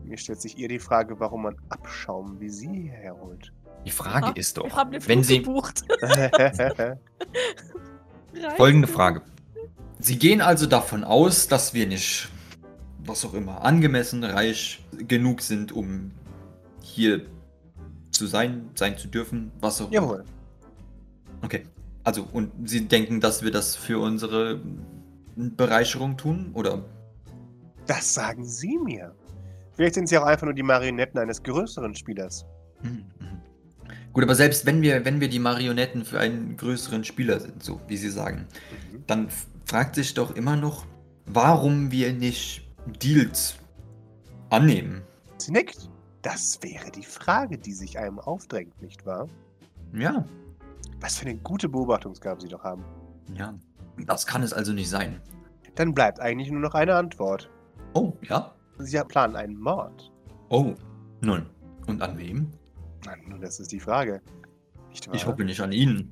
Mir 0.04 0.18
stellt 0.18 0.42
sich 0.42 0.58
eher 0.58 0.68
die 0.68 0.78
Frage, 0.78 1.18
warum 1.18 1.44
man 1.44 1.56
Abschaum 1.70 2.38
wie 2.40 2.50
Sie 2.50 2.68
hierher 2.68 3.18
holt. 3.18 3.54
Die 3.86 3.90
Frage 3.90 4.26
Ah, 4.26 4.32
ist 4.34 4.54
Wir 4.58 4.64
doch, 4.64 4.76
haben 4.76 4.90
den 4.90 5.08
wenn 5.08 5.22
sie, 5.22 5.38
gebucht. 5.38 5.84
folgende 8.58 8.86
Frage. 8.86 9.22
Sie 9.98 10.18
gehen 10.18 10.42
also 10.42 10.66
davon 10.66 11.04
aus, 11.04 11.48
dass 11.48 11.72
wir 11.72 11.86
nicht, 11.86 12.28
was 12.98 13.24
auch 13.24 13.32
immer, 13.32 13.64
angemessen 13.64 14.24
reich 14.24 14.84
genug 15.08 15.40
sind, 15.40 15.72
um 15.72 16.10
hier 16.82 17.24
zu 18.10 18.26
sein, 18.26 18.68
sein 18.74 18.98
zu 18.98 19.08
dürfen, 19.08 19.52
was 19.58 19.80
auch 19.80 19.86
immer. 19.86 19.94
Jawohl. 19.94 20.24
Okay. 21.40 21.64
Also, 22.04 22.26
und 22.32 22.50
Sie 22.68 22.88
denken, 22.88 23.20
dass 23.20 23.42
wir 23.42 23.50
das 23.50 23.76
für 23.76 24.00
unsere 24.00 24.60
Bereicherung 25.36 26.16
tun? 26.16 26.50
Oder? 26.54 26.84
Das 27.86 28.14
sagen 28.14 28.44
Sie 28.44 28.78
mir. 28.78 29.14
Vielleicht 29.72 29.94
sind 29.94 30.08
Sie 30.08 30.18
auch 30.18 30.24
einfach 30.24 30.44
nur 30.44 30.54
die 30.54 30.62
Marionetten 30.62 31.18
eines 31.18 31.42
größeren 31.42 31.94
Spielers. 31.94 32.44
Hm, 32.80 33.04
mhm. 33.18 33.42
Gut, 34.12 34.24
aber 34.24 34.34
selbst 34.34 34.66
wenn 34.66 34.82
wir, 34.82 35.04
wenn 35.04 35.20
wir 35.20 35.28
die 35.28 35.38
Marionetten 35.38 36.04
für 36.04 36.20
einen 36.20 36.56
größeren 36.56 37.04
Spieler 37.04 37.40
sind, 37.40 37.62
so 37.62 37.80
wie 37.88 37.96
Sie 37.96 38.10
sagen, 38.10 38.46
Mhm. 38.92 39.04
dann 39.06 39.28
fragt 39.64 39.94
sich 39.94 40.14
doch 40.14 40.34
immer 40.34 40.56
noch, 40.56 40.84
warum 41.26 41.90
wir 41.90 42.12
nicht 42.12 42.68
Deals 43.02 43.54
annehmen. 44.50 45.02
Sie 45.38 45.52
nickt. 45.52 45.88
Das 46.20 46.62
wäre 46.62 46.90
die 46.90 47.02
Frage, 47.02 47.58
die 47.58 47.72
sich 47.72 47.98
einem 47.98 48.20
aufdrängt, 48.20 48.80
nicht 48.80 49.04
wahr? 49.06 49.28
Ja, 49.92 50.24
Was 51.02 51.18
für 51.18 51.26
eine 51.26 51.36
gute 51.38 51.68
Beobachtungsgabe 51.68 52.40
Sie 52.40 52.48
doch 52.48 52.64
haben. 52.64 52.84
ja. 53.34 53.54
Das 54.06 54.24
kann 54.26 54.42
es 54.42 54.54
also 54.54 54.72
nicht 54.72 54.88
sein. 54.88 55.20
Dann 55.74 55.92
bleibt 55.92 56.18
eigentlich 56.18 56.50
nur 56.50 56.60
noch 56.60 56.74
eine 56.74 56.94
Antwort. 56.94 57.50
Oh, 57.92 58.14
ja? 58.22 58.54
Sie 58.78 58.98
planen 59.06 59.36
einen 59.36 59.60
Mord. 59.60 60.10
Oh, 60.48 60.74
nun. 61.20 61.46
Und 61.86 62.00
an 62.00 62.16
wem? 62.16 62.50
Nun, 63.28 63.40
das 63.40 63.60
ist 63.60 63.70
die 63.70 63.80
Frage. 63.80 64.22
Ich 65.12 65.26
hoffe 65.26 65.44
nicht 65.44 65.60
an 65.60 65.72
Ihnen. 65.72 66.10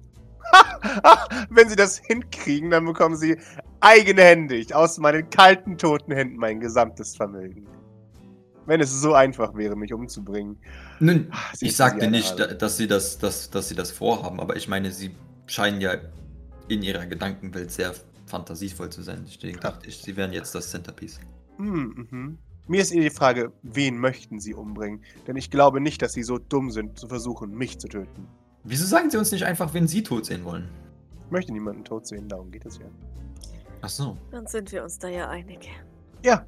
Wenn 1.50 1.70
Sie 1.70 1.76
das 1.76 1.98
hinkriegen, 1.98 2.70
dann 2.70 2.85
bekommen 2.85 3.16
Sie 3.16 3.38
eigenhändig 3.81 4.74
aus 4.74 4.98
meinen 4.98 5.31
kalten, 5.31 5.79
toten 5.79 6.12
Händen 6.12 6.37
mein 6.37 6.61
gesamtes 6.61 7.16
Vermögen. 7.16 7.66
Wenn 8.70 8.80
es 8.80 9.00
so 9.00 9.14
einfach 9.14 9.56
wäre, 9.56 9.74
mich 9.74 9.92
umzubringen. 9.92 10.56
Nun, 11.00 11.26
Ah, 11.33 11.38
ich 11.61 11.74
sagte 11.74 12.09
nicht, 12.09 12.38
da- 12.38 12.46
dass 12.54 12.76
sie, 12.76 12.87
das, 12.87 13.18
dass, 13.18 13.50
dass 13.50 13.68
sie 13.68 13.74
das 13.74 13.90
vorhaben, 13.90 14.38
aber 14.38 14.54
ich 14.54 14.68
meine, 14.68 14.92
sie 14.92 15.11
scheinen 15.48 15.80
ja 15.80 15.96
in 16.68 16.80
ihrer 16.83 17.04
Gedankenwelt 17.06 17.72
sehr 17.72 17.92
fantasievoll 18.26 18.88
zu 18.90 19.02
sein. 19.02 19.24
Deswegen 19.26 19.59
dachte 19.59 19.88
ich, 19.88 19.98
sie 19.98 20.16
wären 20.16 20.33
jetzt 20.33 20.54
das 20.54 20.70
Centerpiece. 20.70 21.18
Hm, 21.56 22.06
mhm. 22.12 22.38
Mir 22.68 22.80
ist 22.80 22.92
eher 22.92 23.02
die 23.02 23.11
Frage, 23.11 23.52
wen 23.64 23.98
möchten 23.98 24.38
Sie 24.38 24.54
umbringen? 24.54 25.02
Denn 25.26 25.35
ich 25.35 25.50
glaube 25.50 25.80
nicht, 25.80 26.00
dass 26.00 26.12
Sie 26.12 26.22
so 26.22 26.38
dumm 26.38 26.70
sind, 26.70 26.96
zu 26.96 27.09
versuchen, 27.09 27.50
mich 27.50 27.80
zu 27.80 27.88
töten. 27.88 28.28
Wieso 28.62 28.87
sagen 28.87 29.11
sie 29.11 29.16
uns 29.18 29.33
nicht 29.33 29.46
einfach, 29.46 29.74
wenn 29.74 29.88
sie 29.88 30.04
tot 30.04 30.26
sehen 30.26 30.44
wollen? 30.44 30.68
Ich 31.26 31.33
möchte 31.33 31.52
niemanden 31.52 31.83
tot 31.83 32.06
sehen, 32.06 32.28
darum 32.28 32.52
geht 32.52 32.64
es 32.66 32.78
ja. 32.78 32.87
Ach 33.80 33.88
so. 33.88 34.16
Dann 34.30 34.46
sind 34.46 34.70
wir 34.70 34.85
uns 34.85 34.96
da 34.96 35.09
ja 35.09 35.28
einig. 35.28 35.68
Ja. 36.24 36.46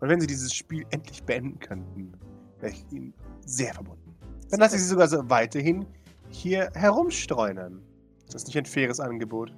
Und 0.00 0.08
wenn 0.08 0.20
Sie 0.20 0.26
dieses 0.26 0.54
Spiel 0.54 0.84
endlich 0.90 1.22
beenden 1.22 1.58
könnten, 1.58 2.12
wäre 2.60 2.72
ich 2.72 2.84
Ihnen 2.92 3.14
sehr 3.44 3.74
verbunden. 3.74 4.14
Dann 4.50 4.60
lasse 4.60 4.76
ich 4.76 4.82
Sie 4.82 4.88
sogar 4.88 5.08
so 5.08 5.28
weiterhin 5.28 5.86
hier 6.30 6.70
herumstreunern. 6.74 7.82
Ist 8.24 8.34
das 8.34 8.46
nicht 8.46 8.58
ein 8.58 8.66
faires 8.66 9.00
Angebot? 9.00 9.52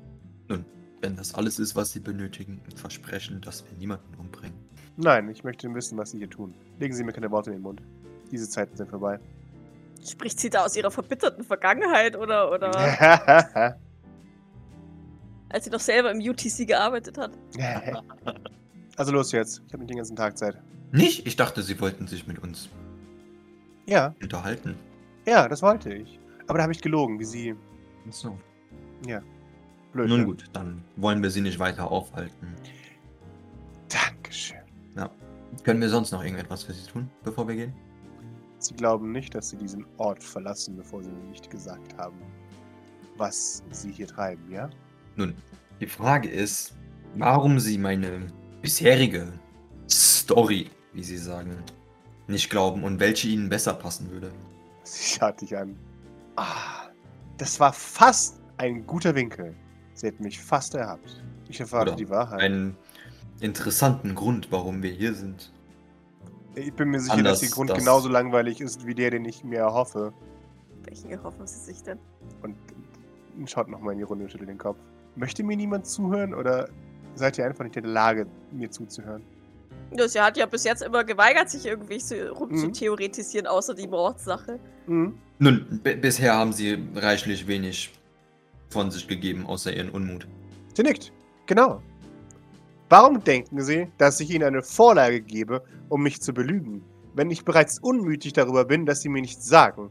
Wenn 1.00 1.16
das 1.16 1.34
alles 1.34 1.58
ist, 1.58 1.76
was 1.76 1.92
sie 1.92 2.00
benötigen, 2.00 2.60
Versprechen, 2.74 3.40
dass 3.40 3.64
wir 3.64 3.78
niemanden 3.78 4.14
umbringen. 4.18 4.58
Nein, 4.96 5.28
ich 5.28 5.44
möchte 5.44 5.72
wissen, 5.72 5.96
was 5.96 6.10
Sie 6.10 6.18
hier 6.18 6.28
tun. 6.28 6.54
Legen 6.80 6.92
Sie 6.92 7.04
mir 7.04 7.12
keine 7.12 7.30
Worte 7.30 7.50
in 7.50 7.58
den 7.58 7.62
Mund. 7.62 7.80
Diese 8.32 8.48
Zeiten 8.48 8.76
sind 8.76 8.90
vorbei. 8.90 9.20
Spricht 10.04 10.40
sie 10.40 10.50
da 10.50 10.64
aus 10.64 10.76
ihrer 10.76 10.90
verbitterten 10.90 11.44
Vergangenheit 11.44 12.16
oder, 12.16 12.52
oder 12.52 12.70
als 15.48 15.64
sie 15.64 15.70
noch 15.70 15.80
selber 15.80 16.10
im 16.10 16.18
UTC 16.18 16.66
gearbeitet 16.66 17.18
hat? 17.18 17.32
also 18.98 19.12
los 19.12 19.32
jetzt. 19.32 19.62
Ich 19.66 19.72
habe 19.72 19.78
nicht 19.82 19.90
den 19.90 19.96
ganzen 19.96 20.16
Tag 20.16 20.36
Zeit. 20.36 20.60
Nicht? 20.92 21.26
Ich 21.26 21.36
dachte, 21.36 21.62
sie 21.62 21.80
wollten 21.80 22.06
sich 22.06 22.26
mit 22.26 22.38
uns 22.38 22.68
Ja, 23.86 24.14
unterhalten. 24.22 24.76
ja, 25.26 25.48
das 25.48 25.62
wollte 25.62 25.92
ich. 25.94 26.18
Aber 26.46 26.58
da 26.58 26.62
habe 26.64 26.72
ich 26.72 26.80
gelogen, 26.80 27.18
wie 27.18 27.24
Sie. 27.24 27.54
Ach 28.08 28.12
so. 28.12 28.38
Blöd. 29.92 30.08
Nun 30.08 30.24
gut, 30.26 30.44
dann 30.52 30.82
wollen 30.96 31.22
wir 31.22 31.30
sie 31.30 31.40
nicht 31.40 31.58
weiter 31.58 31.90
aufhalten. 31.90 32.54
Dankeschön. 33.88 34.58
Können 35.64 35.80
wir 35.80 35.88
sonst 35.88 36.12
noch 36.12 36.22
irgendetwas 36.22 36.62
für 36.62 36.72
sie 36.74 36.86
tun, 36.86 37.10
bevor 37.24 37.48
wir 37.48 37.54
gehen? 37.56 37.72
Sie 38.58 38.74
glauben 38.74 39.12
nicht, 39.12 39.34
dass 39.34 39.50
Sie 39.50 39.56
diesen 39.56 39.86
Ort 39.98 40.22
verlassen, 40.22 40.76
bevor 40.76 41.02
Sie 41.02 41.10
mir 41.10 41.30
nicht 41.30 41.48
gesagt 41.50 41.96
haben, 41.96 42.16
was 43.16 43.62
Sie 43.70 43.90
hier 43.90 44.06
treiben, 44.06 44.50
ja? 44.50 44.68
Nun, 45.16 45.34
die 45.80 45.86
Frage 45.86 46.28
ist, 46.28 46.76
warum 47.16 47.58
sie 47.58 47.78
meine 47.78 48.26
bisherige 48.62 49.32
Story, 49.90 50.70
wie 50.92 51.02
sie 51.02 51.16
sagen, 51.18 51.56
nicht 52.26 52.50
glauben 52.50 52.84
und 52.84 53.00
welche 53.00 53.28
ihnen 53.28 53.48
besser 53.48 53.74
passen 53.74 54.10
würde. 54.10 54.30
Sie 54.84 55.18
schaut 55.18 55.40
dich 55.40 55.56
an. 55.56 55.76
Ah, 56.36 56.88
das 57.36 57.58
war 57.60 57.72
fast 57.72 58.40
ein 58.58 58.86
guter 58.86 59.14
Winkel. 59.14 59.54
Sie 59.94 60.06
hätten 60.06 60.22
mich 60.24 60.38
fast 60.40 60.74
erhabt. 60.74 61.22
Ich 61.48 61.60
erfahre 61.60 61.82
Oder 61.88 61.96
die 61.96 62.08
Wahrheit. 62.10 62.40
Einen 62.40 62.76
interessanten 63.40 64.14
Grund, 64.14 64.52
warum 64.52 64.82
wir 64.82 64.90
hier 64.90 65.14
sind. 65.14 65.52
ich 66.54 66.72
bin 66.74 66.90
mir 66.90 67.00
sicher, 67.00 67.14
anders, 67.14 67.40
dass 67.40 67.48
Ihr 67.48 67.54
Grund 67.54 67.70
das- 67.70 67.78
genauso 67.78 68.08
langweilig 68.08 68.60
ist 68.60 68.86
wie 68.86 68.94
der, 68.94 69.10
den 69.10 69.24
ich 69.24 69.44
mir 69.44 69.60
erhoffe. 69.60 70.12
Welchen 70.84 71.10
erhoffen 71.10 71.46
sie 71.46 71.58
sich 71.60 71.82
denn? 71.82 71.98
Und 72.42 72.56
und 73.36 73.48
schaut 73.48 73.68
nochmal 73.68 73.92
in 73.92 73.98
die 73.98 74.04
Runde 74.04 74.24
und 74.24 74.30
schüttelt 74.32 74.50
den 74.50 74.58
Kopf. 74.58 74.78
Möchte 75.14 75.44
mir 75.44 75.56
niemand 75.56 75.86
zuhören 75.86 76.34
oder 76.34 76.68
seid 77.18 77.38
ihr 77.38 77.44
einfach 77.44 77.64
nicht 77.64 77.76
in 77.76 77.82
der 77.84 77.92
Lage, 77.92 78.26
mir 78.52 78.70
zuzuhören? 78.70 79.22
Ja, 79.96 80.06
sie 80.08 80.20
hat 80.20 80.36
ja 80.36 80.46
bis 80.46 80.64
jetzt 80.64 80.82
immer 80.82 81.04
geweigert, 81.04 81.48
sich 81.50 81.66
irgendwie 81.66 81.98
so 82.00 82.14
Mhm. 82.14 82.28
rumzutheoretisieren, 82.32 83.46
außer 83.46 83.74
die 83.74 83.86
Mordsache. 83.88 84.58
Mhm. 84.86 85.14
Nun, 85.38 85.80
bisher 85.82 86.34
haben 86.34 86.52
sie 86.52 86.78
reichlich 86.94 87.46
wenig 87.46 87.90
von 88.70 88.90
sich 88.90 89.06
gegeben, 89.08 89.46
außer 89.46 89.74
ihren 89.74 89.90
Unmut. 89.90 90.26
Sie 90.74 90.82
nickt. 90.82 91.12
Genau. 91.46 91.80
Warum 92.90 93.22
denken 93.22 93.60
Sie, 93.62 93.88
dass 93.98 94.18
ich 94.20 94.30
Ihnen 94.30 94.44
eine 94.44 94.62
Vorlage 94.62 95.20
gebe, 95.20 95.62
um 95.88 96.02
mich 96.02 96.20
zu 96.22 96.32
belügen, 96.32 96.82
wenn 97.14 97.30
ich 97.30 97.44
bereits 97.44 97.78
unmütig 97.78 98.32
darüber 98.32 98.64
bin, 98.64 98.86
dass 98.86 99.02
Sie 99.02 99.08
mir 99.10 99.20
nichts 99.20 99.46
sagen? 99.46 99.90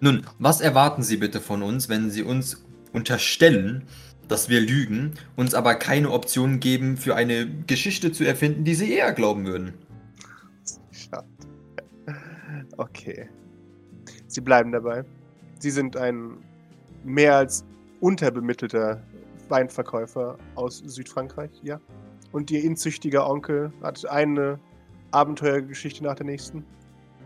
Nun, 0.00 0.26
was 0.38 0.60
erwarten 0.60 1.02
Sie 1.02 1.16
bitte 1.16 1.40
von 1.40 1.62
uns, 1.62 1.88
wenn 1.88 2.10
Sie 2.10 2.22
uns 2.22 2.62
unterstellen, 2.92 3.84
dass 4.28 4.48
wir 4.48 4.60
lügen, 4.60 5.14
uns 5.36 5.54
aber 5.54 5.74
keine 5.74 6.10
Option 6.10 6.60
geben, 6.60 6.96
für 6.96 7.14
eine 7.14 7.48
Geschichte 7.66 8.12
zu 8.12 8.24
erfinden, 8.24 8.64
die 8.64 8.74
Sie 8.74 8.92
eher 8.92 9.12
glauben 9.12 9.46
würden? 9.46 9.74
Schade. 10.90 11.26
Okay. 12.76 13.28
Sie 14.26 14.40
bleiben 14.40 14.72
dabei. 14.72 15.04
Sie 15.58 15.70
sind 15.70 15.96
ein 15.96 16.38
mehr 17.04 17.36
als 17.36 17.64
unterbemittelter 18.00 19.02
Weinverkäufer 19.48 20.36
aus 20.56 20.82
Südfrankreich, 20.84 21.50
ja? 21.62 21.80
Und 22.32 22.50
Ihr 22.50 22.62
inzüchtiger 22.64 23.28
Onkel 23.28 23.72
hat 23.82 24.04
eine 24.06 24.58
Abenteuergeschichte 25.12 26.04
nach 26.04 26.16
der 26.16 26.26
nächsten? 26.26 26.64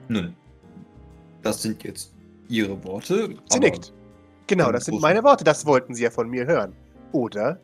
Nun, 0.09 0.37
das 1.43 1.63
sind 1.63 1.83
jetzt 1.83 2.15
Ihre 2.49 2.83
Worte. 2.85 3.35
Sie 3.49 3.59
nickt. 3.59 3.93
Genau, 4.47 4.71
das 4.71 4.85
sind 4.85 5.01
meine 5.01 5.23
Worte. 5.23 5.45
Das 5.45 5.65
wollten 5.65 5.95
Sie 5.95 6.03
ja 6.03 6.11
von 6.11 6.29
mir 6.29 6.47
hören. 6.47 6.75
Oder? 7.13 7.61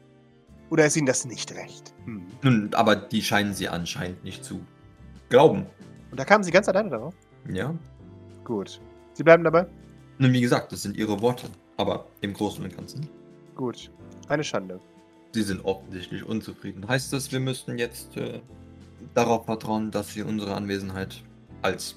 Oder 0.71 0.87
ist 0.87 0.97
Ihnen 0.97 1.07
das 1.07 1.25
nicht 1.25 1.55
recht? 1.55 1.95
Hm. 2.05 2.27
Nun, 2.43 2.75
aber 2.75 2.97
die 2.97 3.23
scheinen 3.23 3.55
Sie 3.55 3.69
anscheinend 3.69 4.25
nicht 4.25 4.45
zu 4.45 4.61
glauben. 5.29 5.67
Und 6.11 6.19
da 6.19 6.25
kamen 6.25 6.45
Sie 6.45 6.51
ganz 6.51 6.69
alleine 6.69 6.91
darauf? 6.91 7.15
Ja? 7.49 7.75
Gut. 8.45 8.81
Sie 9.13 9.23
bleiben 9.23 9.45
dabei? 9.45 9.67
Nun, 10.19 10.33
wie 10.33 10.41
gesagt, 10.41 10.73
das 10.73 10.83
sind 10.83 10.97
Ihre 10.97 11.21
Worte. 11.21 11.49
Aber 11.77 12.07
im 12.21 12.33
Großen 12.33 12.65
und 12.65 12.75
Ganzen. 12.75 13.09
Gut. 13.55 13.91
Eine 14.29 14.43
Schande. 14.43 14.81
Sie 15.33 15.43
sind 15.43 15.65
offensichtlich 15.65 16.25
unzufrieden. 16.25 16.89
Heißt 16.89 17.13
das, 17.13 17.31
wir 17.33 17.41
müssten 17.41 17.79
jetzt 17.79 18.17
äh, 18.17 18.41
darauf 19.15 19.45
vertrauen, 19.45 19.91
dass 19.91 20.15
Sie 20.15 20.23
unsere 20.23 20.55
Anwesenheit 20.55 21.23
als 21.63 21.97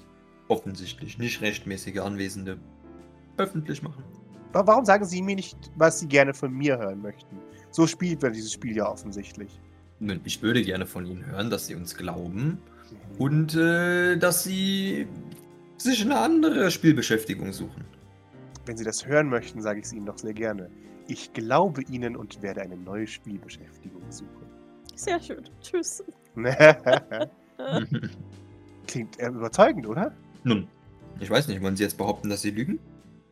offensichtlich 0.49 1.17
nicht 1.17 1.41
rechtmäßige 1.41 1.99
Anwesende 1.99 2.59
öffentlich 3.37 3.81
machen? 3.81 4.03
Wa- 4.53 4.65
Warum 4.65 4.85
sagen 4.85 5.05
Sie 5.05 5.21
mir 5.21 5.35
nicht, 5.35 5.57
was 5.75 5.99
Sie 5.99 6.07
gerne 6.07 6.33
von 6.33 6.51
mir 6.53 6.77
hören 6.77 7.01
möchten? 7.01 7.37
So 7.71 7.85
spielt 7.87 8.21
man 8.21 8.33
dieses 8.33 8.51
Spiel 8.53 8.75
ja 8.75 8.89
offensichtlich. 8.89 9.59
Nun, 9.99 10.21
ich 10.23 10.41
würde 10.41 10.61
gerne 10.63 10.85
von 10.85 11.05
Ihnen 11.05 11.25
hören, 11.25 11.49
dass 11.49 11.67
Sie 11.67 11.75
uns 11.75 11.95
glauben 11.95 12.59
Mhm. 12.91 13.17
und 13.19 13.55
äh, 13.55 14.17
dass 14.17 14.43
Sie 14.43 15.07
sich 15.77 16.01
eine 16.03 16.17
andere 16.19 16.71
Spielbeschäftigung 16.71 17.53
suchen. 17.53 17.85
Wenn 18.65 18.75
Sie 18.77 18.83
das 18.83 19.05
hören 19.05 19.29
möchten, 19.29 19.61
sage 19.61 19.79
ich 19.79 19.85
es 19.85 19.93
Ihnen 19.93 20.05
doch 20.05 20.17
sehr 20.17 20.33
gerne. 20.33 20.69
Ich 21.07 21.33
glaube 21.33 21.81
Ihnen 21.83 22.15
und 22.15 22.41
werde 22.41 22.61
eine 22.61 22.77
neue 22.77 23.07
Spielbeschäftigung 23.07 24.01
suchen. 24.09 24.29
Sehr 24.95 25.19
schön. 25.21 25.43
Tschüss. 25.61 26.03
Klingt 28.87 29.19
äh, 29.19 29.27
überzeugend, 29.27 29.87
oder? 29.87 30.11
Nun, 30.43 30.67
ich 31.19 31.29
weiß 31.29 31.47
nicht, 31.47 31.61
wollen 31.61 31.75
Sie 31.75 31.83
jetzt 31.83 31.97
behaupten, 31.97 32.29
dass 32.29 32.41
Sie 32.41 32.51
lügen? 32.51 32.79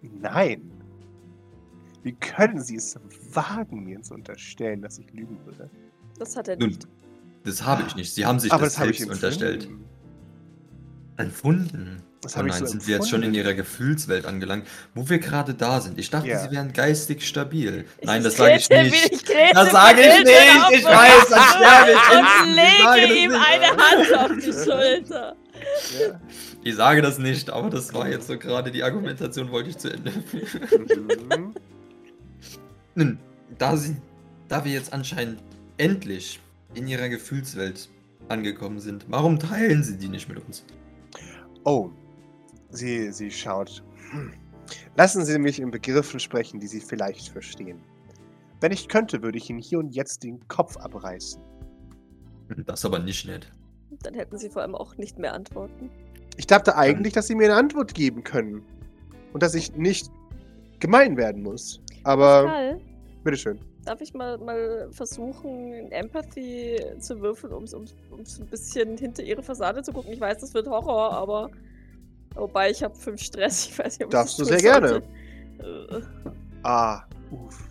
Nein. 0.01 0.71
Wie 2.07 2.13
können 2.13 2.61
Sie 2.61 2.77
es 2.77 2.97
wagen, 3.33 3.83
mir 3.83 4.01
zu 4.01 4.13
unterstellen, 4.13 4.81
dass 4.81 4.97
ich 4.97 5.11
lügen 5.11 5.37
würde? 5.45 5.69
Das 6.17 6.37
hat 6.37 6.47
er 6.47 6.55
Nun, 6.55 6.69
nicht. 6.69 6.87
das 7.43 7.65
habe 7.65 7.83
ich 7.85 7.97
nicht. 7.97 8.13
Sie 8.13 8.25
haben 8.25 8.39
sich 8.39 8.49
Aber 8.53 8.63
das, 8.63 8.75
das 8.75 8.87
ich 8.87 8.97
selbst 8.99 9.01
empfunden. 9.01 9.25
unterstellt. 9.25 9.69
Empfunden. 11.17 12.01
Das 12.21 12.37
Oh 12.37 12.39
ich 12.41 12.45
nein, 12.47 12.59
so 12.59 12.65
sind 12.65 12.87
wir 12.87 12.95
jetzt 12.95 13.09
schon 13.09 13.23
in 13.23 13.27
empfunden. 13.29 13.45
ihrer 13.45 13.53
Gefühlswelt 13.55 14.25
angelangt, 14.25 14.65
wo 14.95 15.09
wir 15.09 15.19
gerade 15.19 15.53
da 15.53 15.81
sind. 15.81 15.99
Ich 15.99 16.09
dachte, 16.09 16.29
Ja. 16.29 16.39
sie 16.39 16.49
wären 16.51 16.71
geistig 16.71 17.27
stabil. 17.27 17.83
Nein, 18.03 18.19
Ich 18.19 18.23
das 18.23 18.37
sage 18.37 18.55
ich 18.55 18.69
nicht. 18.69 19.11
Ich 19.11 19.23
Das 19.53 19.71
sage 19.71 19.99
ich 20.01 20.23
nicht. 20.23 20.79
Ich 20.79 20.85
weiß, 20.85 21.27
dann 21.29 21.43
sterbe 21.57 21.91
ich. 21.91 22.17
Und 22.17 22.25
Ich 22.47 22.55
lege 23.09 23.19
ihm 23.19 23.31
nicht. 23.31 23.41
eine 23.45 23.67
Hand 23.67 24.15
auf 24.15 24.31
die 24.37 24.53
Schulter. 24.53 25.35
Ja. 25.99 26.21
Ich 26.63 26.75
sage 26.75 27.01
das 27.01 27.17
nicht, 27.19 27.49
aber 27.49 27.69
das 27.69 27.93
war 27.93 28.07
jetzt 28.07 28.27
so 28.27 28.37
gerade 28.37 28.71
die 28.71 28.83
Argumentation, 28.83 29.51
wollte 29.51 29.71
ich 29.71 29.77
zu 29.77 29.89
Ende 29.91 30.11
führen. 30.11 31.53
Nun, 32.97 33.19
da, 33.59 33.77
sie, 33.77 33.95
da 34.47 34.65
wir 34.65 34.71
jetzt 34.71 34.91
anscheinend 34.91 35.43
endlich 35.77 36.39
in 36.73 36.87
ihrer 36.87 37.09
Gefühlswelt 37.09 37.89
angekommen 38.27 38.79
sind, 38.79 39.05
warum 39.07 39.37
teilen 39.37 39.83
sie 39.83 39.97
die 39.97 40.07
nicht 40.07 40.27
mit 40.27 40.43
uns? 40.43 40.65
Oh, 41.63 41.91
sie, 42.71 43.11
sie 43.11 43.29
schaut. 43.29 43.83
Hm. 44.09 44.33
Lassen 44.95 45.23
Sie 45.23 45.37
mich 45.37 45.59
in 45.59 45.69
Begriffen 45.69 46.19
sprechen, 46.19 46.59
die 46.59 46.65
Sie 46.65 46.81
vielleicht 46.81 47.29
verstehen. 47.29 47.79
Wenn 48.61 48.71
ich 48.71 48.89
könnte, 48.89 49.21
würde 49.21 49.37
ich 49.37 49.47
Ihnen 49.49 49.59
hier 49.59 49.77
und 49.77 49.93
jetzt 49.93 50.23
den 50.23 50.45
Kopf 50.47 50.75
abreißen. 50.75 51.39
Das 52.65 52.83
aber 52.83 52.97
nicht 52.97 53.27
nett. 53.27 53.53
Dann 54.01 54.15
hätten 54.15 54.39
sie 54.39 54.49
vor 54.49 54.63
allem 54.63 54.73
auch 54.73 54.97
nicht 54.97 55.19
mehr 55.19 55.33
Antworten. 55.33 55.91
Ich 56.35 56.47
dachte 56.47 56.75
eigentlich, 56.75 57.13
dass 57.13 57.27
Sie 57.27 57.35
mir 57.35 57.45
eine 57.45 57.55
Antwort 57.55 57.93
geben 57.93 58.23
können. 58.23 58.63
Und 59.33 59.43
dass 59.43 59.53
ich 59.53 59.75
nicht 59.75 60.09
gemein 60.79 61.15
werden 61.15 61.43
muss. 61.43 61.79
Aber, 62.07 62.43
Pascal, 62.43 62.81
bitteschön. 63.23 63.59
darf 63.85 63.99
ich 64.01 64.13
mal, 64.13 64.37
mal 64.37 64.87
versuchen, 64.91 65.91
Empathy 65.91 66.81
zu 66.99 67.19
würfeln, 67.19 67.53
um, 67.53 67.67
so 67.67 67.77
ein 67.79 68.47
bisschen 68.49 68.97
hinter 68.97 69.23
ihre 69.23 69.43
Fassade 69.43 69.81
zu 69.83 69.91
gucken? 69.91 70.13
Ich 70.13 70.19
weiß, 70.21 70.37
das 70.37 70.53
wird 70.53 70.67
Horror, 70.67 71.11
aber. 71.11 71.49
Wobei 72.35 72.69
ich 72.69 72.83
habe 72.83 72.95
fünf 72.95 73.21
Stress. 73.21 73.67
Ich 73.71 73.77
weiß 73.79 73.99
nicht, 73.99 74.05
ob 74.05 74.11
ich 74.13 74.17
Darfst 74.17 74.39
das 74.39 74.47
du 74.47 74.53
sehr 74.53 74.61
gerne. 74.61 75.01
Äh, 75.59 76.01
Ah, 76.63 77.03
uff. 77.31 77.67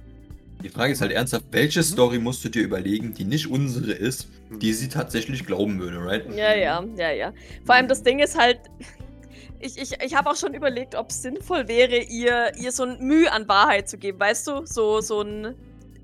Die 0.62 0.68
Frage 0.68 0.92
ist 0.92 1.00
halt 1.00 1.12
ernsthaft, 1.12 1.44
welche 1.52 1.82
Story 1.82 2.18
musst 2.18 2.44
du 2.44 2.48
dir 2.48 2.62
überlegen, 2.62 3.14
die 3.14 3.24
nicht 3.24 3.46
unsere 3.50 3.92
ist, 3.92 4.28
die 4.50 4.72
sie 4.72 4.88
tatsächlich 4.88 5.46
glauben 5.46 5.78
würde, 5.78 6.04
right? 6.04 6.24
Ja, 6.34 6.54
ja, 6.54 6.84
ja, 6.96 7.10
ja. 7.10 7.32
Vor 7.64 7.74
allem 7.74 7.88
das 7.88 8.02
Ding 8.02 8.18
ist 8.18 8.38
halt, 8.38 8.58
ich, 9.60 9.78
ich, 9.80 10.00
ich 10.02 10.14
habe 10.14 10.30
auch 10.30 10.36
schon 10.36 10.54
überlegt, 10.54 10.94
ob 10.94 11.10
es 11.10 11.22
sinnvoll 11.22 11.68
wäre, 11.68 11.96
ihr, 11.98 12.52
ihr 12.56 12.72
so 12.72 12.84
ein 12.84 12.98
Mühe 13.00 13.30
an 13.32 13.48
Wahrheit 13.48 13.88
zu 13.88 13.98
geben, 13.98 14.20
weißt 14.20 14.46
du? 14.46 14.66
So, 14.66 15.00
so 15.00 15.22
ein, 15.22 15.54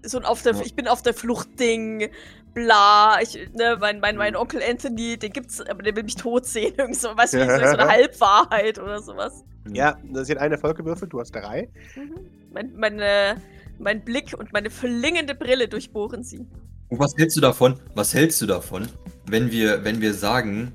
so 0.03 0.19
ein 0.19 0.25
auf 0.25 0.43
der, 0.43 0.55
Ja. 0.55 0.63
ich 0.65 0.75
bin 0.75 0.89
auf 0.89 1.03
der 1.03 1.15
Flucht-Ding, 1.15 2.11
bla, 2.55 3.19
ich, 3.23 3.35
ne, 3.55 3.77
mein, 3.81 4.01
mein, 4.01 4.17
mein 4.17 4.37
Onkel 4.37 4.63
Anthony, 4.63 5.17
den 5.17 5.33
gibt's, 5.33 5.61
aber 5.61 5.83
der 5.83 5.97
will 5.97 6.03
mich 6.03 6.17
tot 6.17 6.47
sehen, 6.47 6.75
irgendwie 6.79 6.99
so, 7.01 7.09
weißt 7.17 7.35
du, 7.35 7.39
wie 7.39 7.51
so, 7.51 7.57
so 7.57 7.77
eine 7.79 7.89
Halbwahrheit 7.89 8.79
oder 8.79 9.01
sowas. 9.01 9.45
Ja, 9.73 9.97
sie 10.13 10.33
hat 10.33 10.39
einen 10.39 10.53
Erfolg 10.53 10.77
gewürfelt, 10.77 11.13
du 11.13 11.21
hast 11.21 11.33
drei. 11.33 11.69
Mhm. 11.97 12.15
Mein, 12.53 12.73
meine, 12.77 13.37
Mein 13.79 14.05
Blick 14.05 14.35
und 14.39 14.53
meine 14.53 14.71
verlingende 14.71 15.35
Brille 15.35 15.67
durchbohren 15.69 16.23
sie. 16.23 16.47
Und 16.89 16.99
was 16.99 17.15
hältst 17.17 17.37
du 17.37 17.41
davon? 17.41 17.81
Was 17.95 18.13
hältst 18.13 18.41
du 18.43 18.47
davon, 18.47 18.87
wenn 19.27 19.51
wir, 19.51 19.83
wenn 19.85 20.01
wir 20.03 20.13
sagen, 20.13 20.73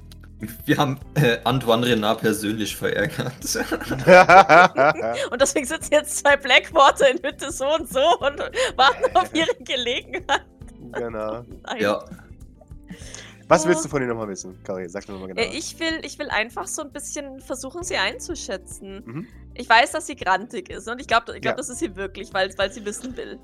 wir 0.65 0.78
haben 0.78 1.00
äh, 1.15 1.38
Antoine 1.43 1.86
Renard 1.86 2.21
persönlich 2.21 2.76
verärgert? 2.76 3.34
Und 5.32 5.41
deswegen 5.41 5.65
sitzen 5.65 5.93
jetzt 5.93 6.17
zwei 6.17 6.38
Blackwater 6.38 7.10
in 7.10 7.17
Hütte 7.23 7.52
so 7.52 7.65
und 7.73 7.89
so 7.89 8.00
und 8.19 8.39
warten 8.76 9.15
auf 9.15 9.34
ihre 9.34 9.54
Gelegenheit. 9.63 10.45
genau. 10.93 11.43
Nein. 11.63 11.82
ja. 11.82 12.04
Was 13.47 13.65
willst 13.65 13.86
du 13.86 13.89
von 13.89 14.02
ihr 14.02 14.08
nochmal 14.10 14.28
wissen, 14.28 14.62
Kari? 14.63 14.89
Sag 14.89 15.08
mir 15.08 15.13
nochmal 15.13 15.30
genau. 15.30 15.41
Äh, 15.41 15.56
Ich 15.58 15.80
will, 15.80 16.02
ich 16.04 16.19
will 16.19 16.30
einfach 16.30 16.67
so 16.67 16.82
ein 16.82 16.91
bisschen 16.91 17.39
versuchen, 17.39 17.84
sie 17.84 17.95
einzuschätzen. 17.95 19.04
Mhm. 19.06 19.28
Ich 19.54 19.69
weiß, 19.69 19.91
dass 19.93 20.06
sie 20.08 20.15
grantig 20.15 20.69
ist 20.69 20.88
und 20.88 21.00
ich 21.00 21.08
glaube, 21.08 21.34
ich 21.36 21.41
glaub, 21.41 21.54
Ja. 21.54 21.58
das 21.58 21.69
ist 21.69 21.80
sie 21.80 21.95
wirklich, 21.95 22.34
weil, 22.34 22.56
weil 22.58 22.71
sie 22.71 22.86
wissen 22.86 23.15
will. 23.15 23.39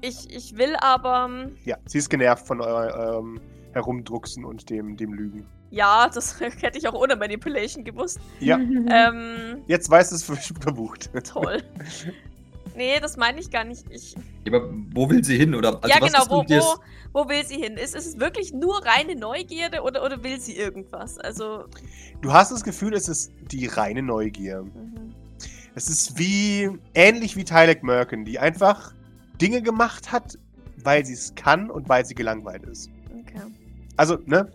Ich, 0.00 0.34
ich 0.34 0.56
will 0.56 0.76
aber, 0.80 1.26
ähm, 1.28 1.56
Ja, 1.64 1.76
sie 1.86 1.98
ist 1.98 2.08
genervt 2.08 2.46
von 2.46 2.60
eurem 2.60 3.40
Herumdrucksen 3.72 4.44
und 4.44 4.70
dem, 4.70 4.96
dem 4.96 5.12
Lügen. 5.12 5.46
Ja, 5.72 6.08
das 6.08 6.38
hätte 6.60 6.78
ich 6.78 6.86
auch 6.86 6.94
ohne 6.94 7.16
Manipulation 7.16 7.82
gewusst. 7.82 8.20
Ja, 8.38 8.58
Ähm, 8.58 9.62
jetzt 9.66 9.90
weiß 9.90 10.12
es 10.12 10.22
verbucht. 10.22 11.10
toll. 11.24 11.62
Nee, 12.76 13.00
das 13.00 13.16
meine 13.16 13.40
ich 13.40 13.50
gar 13.50 13.64
nicht. 13.64 13.84
Ich, 13.90 14.14
Aber 14.46 14.70
wo 14.92 15.08
will 15.10 15.24
sie 15.24 15.36
hin? 15.36 15.54
Oder, 15.54 15.76
also 15.82 15.88
ja, 15.88 16.00
was 16.00 16.12
genau, 16.12 16.22
ist 16.22 16.30
wo, 16.30 16.44
wo, 17.12 17.22
wo 17.24 17.28
will 17.28 17.44
sie 17.44 17.56
hin? 17.56 17.76
Ist, 17.76 17.94
ist 17.94 18.06
es 18.06 18.20
wirklich 18.20 18.52
nur 18.52 18.84
reine 18.84 19.14
Neugierde 19.16 19.82
oder, 19.82 20.04
oder 20.04 20.22
will 20.22 20.40
sie 20.40 20.56
irgendwas? 20.56 21.18
Also, 21.18 21.64
Du 22.20 22.32
hast 22.32 22.52
das 22.52 22.62
Gefühl, 22.62 22.94
es 22.94 23.08
ist 23.08 23.32
die 23.50 23.66
reine 23.66 24.02
Neugier. 24.02 24.62
mhm. 24.62 25.14
Es 25.74 25.88
ist 25.88 26.18
wie 26.18 26.70
ähnlich 26.94 27.34
wie 27.36 27.44
Tylek 27.44 27.82
Merkin, 27.82 28.26
die 28.26 28.38
einfach 28.38 28.92
Dinge 29.40 29.62
gemacht 29.62 30.12
hat, 30.12 30.38
weil 30.84 31.04
sie 31.06 31.14
es 31.14 31.34
kann 31.34 31.70
und 31.70 31.88
weil 31.88 32.04
sie 32.04 32.14
gelangweilt 32.14 32.64
ist. 32.64 32.90
okay. 33.10 33.40
Also, 33.96 34.18
ne? 34.26 34.50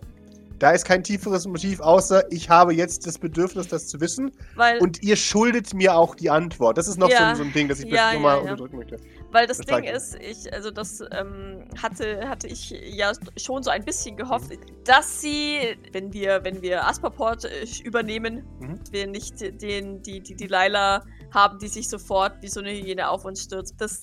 Da 0.58 0.72
ist 0.72 0.84
kein 0.84 1.04
tieferes 1.04 1.46
Motiv, 1.46 1.80
außer 1.80 2.30
ich 2.32 2.50
habe 2.50 2.74
jetzt 2.74 3.06
das 3.06 3.18
Bedürfnis, 3.18 3.68
das 3.68 3.86
zu 3.86 4.00
wissen. 4.00 4.32
Weil, 4.56 4.78
Und 4.80 5.02
ihr 5.02 5.16
schuldet 5.16 5.72
mir 5.74 5.94
auch 5.94 6.14
die 6.16 6.30
Antwort. 6.30 6.76
Das 6.78 6.88
ist 6.88 6.98
noch 6.98 7.08
Ja. 7.10 7.30
so, 7.34 7.42
so 7.42 7.48
ein 7.48 7.52
Ding, 7.52 7.68
das 7.68 7.78
ich 7.80 7.86
Ja, 7.90 8.08
ja, 8.08 8.14
nochmal 8.14 8.36
ja, 8.36 8.42
unterdrücken 8.42 8.76
möchte. 8.78 8.96
weil 9.30 9.46
das 9.46 9.58
das 9.58 9.66
Ding 9.66 9.84
ist, 9.84 10.16
ich, 10.20 10.52
also 10.52 10.70
das 10.70 11.00
ähm, 11.12 11.64
hatte, 11.80 12.28
hatte 12.28 12.46
ich 12.48 12.70
ja 12.70 13.12
schon 13.36 13.62
so 13.62 13.70
ein 13.70 13.84
bisschen 13.84 14.16
gehofft, 14.16 14.50
dass 14.84 15.20
sie, 15.20 15.58
wenn 15.92 16.12
wir, 16.12 16.42
wenn 16.42 16.60
wir 16.60 16.86
Asperport 16.86 17.44
äh, 17.44 17.64
übernehmen, 17.84 18.42
Mhm. 18.60 18.80
wir 18.90 19.06
nicht 19.06 19.40
den, 19.62 20.02
die, 20.02 20.20
die, 20.20 20.34
die 20.34 20.46
Laila 20.46 21.04
haben, 21.32 21.58
die 21.58 21.68
sich 21.68 21.88
sofort 21.88 22.40
wie 22.42 22.48
so 22.48 22.60
eine 22.60 22.70
Hyäne 22.72 23.08
auf 23.08 23.24
uns 23.24 23.42
stürzt. 23.44 23.74
Das 23.78 24.00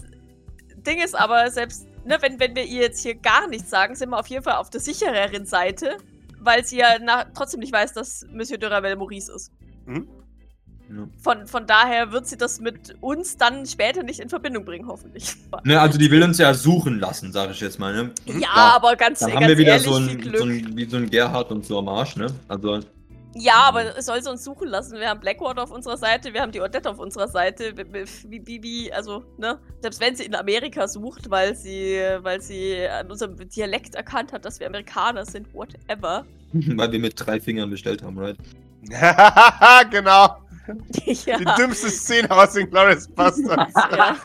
Ding 0.88 1.00
ist 1.04 1.16
aber, 1.16 1.50
selbst 1.52 1.86
ne, 2.06 2.18
wenn, 2.22 2.40
wenn 2.40 2.56
wir 2.56 2.64
ihr 2.64 2.84
jetzt 2.84 3.02
hier 3.02 3.16
gar 3.16 3.48
nichts 3.48 3.70
sagen, 3.70 3.96
sind 3.96 4.10
wir 4.10 4.20
auf 4.20 4.28
jeden 4.28 4.44
Fall 4.44 4.56
auf 4.56 4.70
der 4.70 4.80
sichereren 4.80 5.46
Seite, 5.46 5.98
weil 6.46 6.64
sie 6.64 6.78
ja 6.78 6.98
na, 7.02 7.26
trotzdem 7.34 7.60
nicht 7.60 7.74
weiß, 7.74 7.94
dass 7.94 8.26
Monsieur 8.32 8.58
de 8.58 8.70
Ravel 8.70 8.96
Maurice 8.96 9.34
ist. 9.34 9.52
Mhm. 9.86 10.08
Ja. 10.90 11.08
Von, 11.18 11.48
von 11.48 11.66
daher 11.66 12.12
wird 12.12 12.28
sie 12.28 12.38
das 12.38 12.60
mit 12.60 12.96
uns 13.02 13.38
dann 13.38 13.66
später 13.66 14.04
nicht 14.04 14.20
in 14.20 14.30
Verbindung 14.30 14.66
bringen, 14.66 14.88
hoffentlich. 14.88 15.36
Ne, 15.64 15.82
also 15.82 15.98
die 15.98 16.12
will 16.12 16.22
uns 16.22 16.38
ja 16.38 16.54
suchen 16.54 17.00
lassen, 17.00 17.32
sage 17.32 17.54
ich 17.54 17.60
jetzt 17.60 17.80
mal, 17.80 17.94
ne? 17.94 18.12
Ja, 18.26 18.40
Ja, 18.40 18.50
aber 18.76 18.96
ganz, 18.96 19.20
Dann 19.20 19.32
ganz 19.32 19.42
haben 19.42 19.50
wir 19.50 19.58
wieder 19.58 19.72
ehrlich, 19.74 19.88
so 19.88 19.96
ein, 19.96 20.34
so 20.38 20.44
ein, 20.44 20.78
wie 20.78 20.86
so 20.86 20.98
ein 20.98 21.10
Gerhard 21.10 21.52
und 21.52 21.66
so 21.66 21.80
am 21.80 21.90
Arsch, 21.90 22.16
ne? 22.18 22.28
Also, 22.48 22.82
Ja, 23.38 23.66
aber 23.66 23.98
es 23.98 24.06
soll 24.06 24.22
sie 24.24 24.32
uns 24.32 24.46
suchen 24.46 24.70
lassen. 24.70 24.98
Wir 24.98 25.10
haben 25.10 25.20
Blackwater 25.20 25.64
auf 25.64 25.72
unserer 25.72 25.98
Seite, 25.98 26.34
wir 26.34 26.42
haben 26.42 26.54
die 26.54 26.62
Odette 26.62 26.90
auf 26.90 27.00
unserer 27.00 27.28
Seite. 27.28 27.74
Wie, 27.76 28.48
wie, 28.48 28.64
wie, 28.64 28.94
also, 28.94 29.26
ne? 29.38 29.60
Selbst 29.82 30.00
wenn 30.00 30.16
sie 30.16 30.24
in 30.24 30.36
Amerika 30.36 30.88
sucht, 30.88 31.30
weil 31.30 31.54
sie, 31.54 32.00
weil 32.22 32.42
sie 32.42 32.88
an 32.88 33.12
unserem 33.12 33.36
Dialekt 33.50 33.96
erkannt 33.96 34.32
hat, 34.32 34.46
dass 34.46 34.62
wir 34.62 34.68
Amerikaner 34.68 35.26
sind, 35.26 35.54
whatever. 35.54 36.26
weil 36.54 36.92
wir 36.92 37.00
mit 37.00 37.14
drei 37.18 37.42
Fingern 37.42 37.70
bestellt 37.70 38.02
haben, 38.04 38.18
right? 38.18 38.38
genau. 39.92 40.38
ja. 41.26 41.38
Die 41.38 41.46
dümmste 41.58 41.90
Szene 41.90 42.32
aus 42.32 42.54
den 42.54 42.70
Glorious 42.70 43.08
Bastards. 43.08 43.74
ja. 43.76 44.16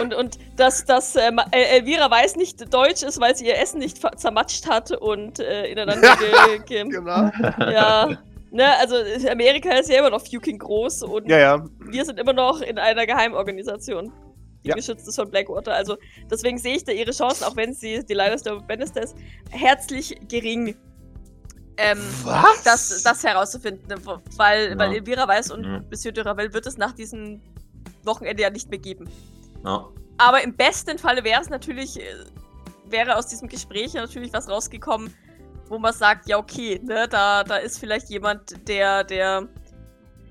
Und, 0.00 0.14
und 0.14 0.38
dass, 0.56 0.84
dass 0.84 1.16
ähm, 1.16 1.38
El- 1.50 1.64
Elvira 1.80 2.10
weiß 2.10 2.36
nicht 2.36 2.72
Deutsch 2.72 3.02
ist, 3.02 3.20
weil 3.20 3.36
sie 3.36 3.46
ihr 3.46 3.58
Essen 3.58 3.78
nicht 3.78 3.98
zermatscht 4.18 4.66
hat 4.68 4.90
und 4.92 5.38
äh, 5.38 5.66
ineinander 5.66 6.16
ge, 6.66 6.82
ge 6.84 6.88
genau. 6.88 7.30
Ja. 7.58 8.18
Ne, 8.50 8.76
also 8.78 8.96
Amerika 9.30 9.70
ist 9.78 9.88
ja 9.90 9.98
immer 9.98 10.10
noch 10.10 10.26
fucking 10.26 10.58
groß 10.58 11.02
und 11.04 11.28
Ja, 11.28 11.38
ja. 11.38 11.64
wir 11.80 12.04
sind 12.04 12.18
immer 12.18 12.32
noch 12.34 12.60
in 12.60 12.78
einer 12.78 13.06
Geheimorganisation, 13.06 14.12
die 14.64 14.68
Ja. 14.68 14.74
geschützt 14.74 15.08
ist 15.08 15.16
von 15.16 15.30
Blackwater. 15.30 15.74
Also 15.74 15.96
deswegen 16.30 16.58
sehe 16.58 16.76
ich 16.76 16.84
da 16.84 16.92
ihre 16.92 17.12
Chancen, 17.12 17.44
auch 17.44 17.56
wenn 17.56 17.72
sie 17.72 18.04
die 18.04 18.14
Lannister 18.14 18.60
Bannister 18.60 19.02
ist, 19.02 19.16
herzlich 19.50 20.16
gering. 20.28 20.74
Ähm, 21.78 21.98
Was? 22.24 22.62
das, 22.64 23.02
das 23.02 23.24
herauszufinden, 23.24 23.88
weil, 24.36 24.70
Ja. 24.70 24.78
weil 24.78 24.92
Elvira 24.94 25.26
weiß 25.26 25.50
und. 25.52 25.88
Monsieur 25.90 26.12
de 26.12 26.22
Ravel 26.22 26.52
wird 26.52 26.66
es 26.66 26.76
nach 26.76 26.92
diesem 26.92 27.40
Wochenende 28.04 28.42
ja 28.42 28.50
nicht 28.50 28.68
mehr 28.68 28.78
geben. 28.78 29.08
Ja. 29.64 29.88
Aber 30.18 30.42
im 30.42 30.54
besten 30.54 30.98
Falle 30.98 31.24
wäre 31.24 31.40
es 31.40 31.48
natürlich, 31.48 32.00
äh, 32.00 32.04
wäre 32.86 33.16
aus 33.16 33.26
diesem 33.26 33.48
Gespräch 33.48 33.94
natürlich 33.94 34.32
was 34.32 34.48
rausgekommen, 34.48 35.12
wo 35.68 35.78
man 35.78 35.92
sagt, 35.92 36.28
ja 36.28 36.38
okay, 36.38 36.80
ne, 36.82 37.08
da, 37.08 37.44
da 37.44 37.56
ist 37.56 37.78
vielleicht 37.78 38.08
jemand, 38.10 38.68
der, 38.68 39.04
der 39.04 39.48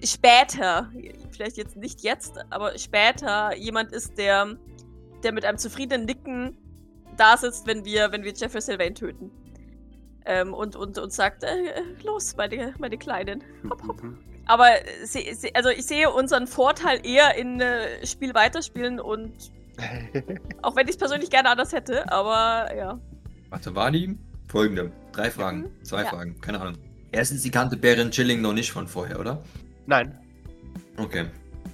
später, 0.03 0.89
vielleicht 1.31 1.57
jetzt 1.57 1.75
nicht 1.75 2.01
jetzt, 2.01 2.33
aber 2.49 2.77
später 2.77 3.55
jemand 3.55 3.91
ist, 3.91 4.17
der, 4.17 4.55
der 5.23 5.31
mit 5.31 5.45
einem 5.45 5.57
zufriedenen 5.57 6.05
Nicken 6.05 6.57
da 7.17 7.37
sitzt, 7.37 7.67
wenn 7.67 7.85
wir, 7.85 8.11
wenn 8.11 8.23
wir 8.23 8.33
Jeffrey 8.33 8.61
Sylvain 8.61 8.95
töten. 8.95 9.31
Ähm, 10.25 10.53
und, 10.53 10.75
und, 10.75 10.97
und 10.97 11.11
sagt, 11.11 11.43
äh, 11.43 11.47
äh, 11.47 11.81
los, 12.03 12.35
meine, 12.37 12.75
meine 12.77 12.97
Kleinen. 12.97 13.43
Hopp, 13.69 13.87
hopp. 13.87 14.01
Aber 14.45 14.67
se, 15.04 15.19
se, 15.34 15.49
also 15.56 15.69
ich 15.69 15.86
sehe 15.86 16.10
unseren 16.10 16.47
Vorteil 16.47 17.06
eher 17.06 17.36
in 17.36 17.62
äh, 17.62 18.06
Spiel 18.06 18.34
weiterspielen 18.34 18.99
und 18.99 19.32
auch 20.62 20.75
wenn 20.75 20.86
ich 20.86 20.91
es 20.91 20.97
persönlich 20.97 21.30
gerne 21.30 21.49
anders 21.49 21.71
hätte, 21.73 22.12
aber 22.12 22.75
ja. 22.75 22.99
Warte, 23.49 23.73
war 23.75 23.91
die? 23.91 24.17
Folgende. 24.47 24.91
Drei 25.13 25.32
Fragen. 25.32 25.60
Mhm. 25.62 25.84
Zwei 25.84 26.04
Ja. 26.04 26.10
Fragen. 26.10 26.39
Keine 26.41 26.60
Ahnung. 26.60 26.75
Erstens, 27.12 27.41
die 27.43 27.51
kannte 27.51 27.77
Baron 27.77 28.12
Chilling 28.12 28.41
noch 28.41 28.54
nicht 28.54 28.71
von 28.71 28.88
vorher, 28.88 29.19
oder? 29.19 29.41
Nein. 29.86 30.17
Okay. 30.97 31.25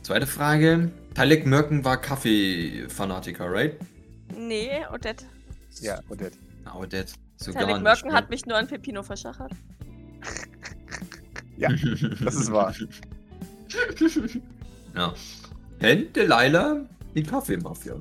Zweite 0.04 0.28
Frage. 0.28 0.92
Talek 1.16 1.46
Merken 1.46 1.84
war 1.84 1.98
Kaffee-Fanatiker, 2.00 3.52
right? 3.52 3.76
Nee, 4.36 4.70
Odette. 4.94 5.26
Ja, 5.82 6.00
Odette. 6.10 6.38
Ah, 6.66 6.76
Odette. 6.78 7.14
So 7.38 7.52
Tarek 7.52 7.68
gar 7.70 7.80
Merken 7.80 8.08
nicht. 8.08 8.16
hat 8.16 8.30
mich 8.30 8.46
nur 8.46 8.58
an 8.58 8.68
Pepino 8.68 9.04
verschachert. 9.04 9.52
Ja, 11.58 11.70
Das 12.24 12.36
ist 12.36 12.52
wahr. 12.52 12.74
ja. 14.96 15.14
Kennt 15.80 16.16
Delilah 16.16 16.82
die 17.16 17.24
Kaffeemafia? 17.24 17.96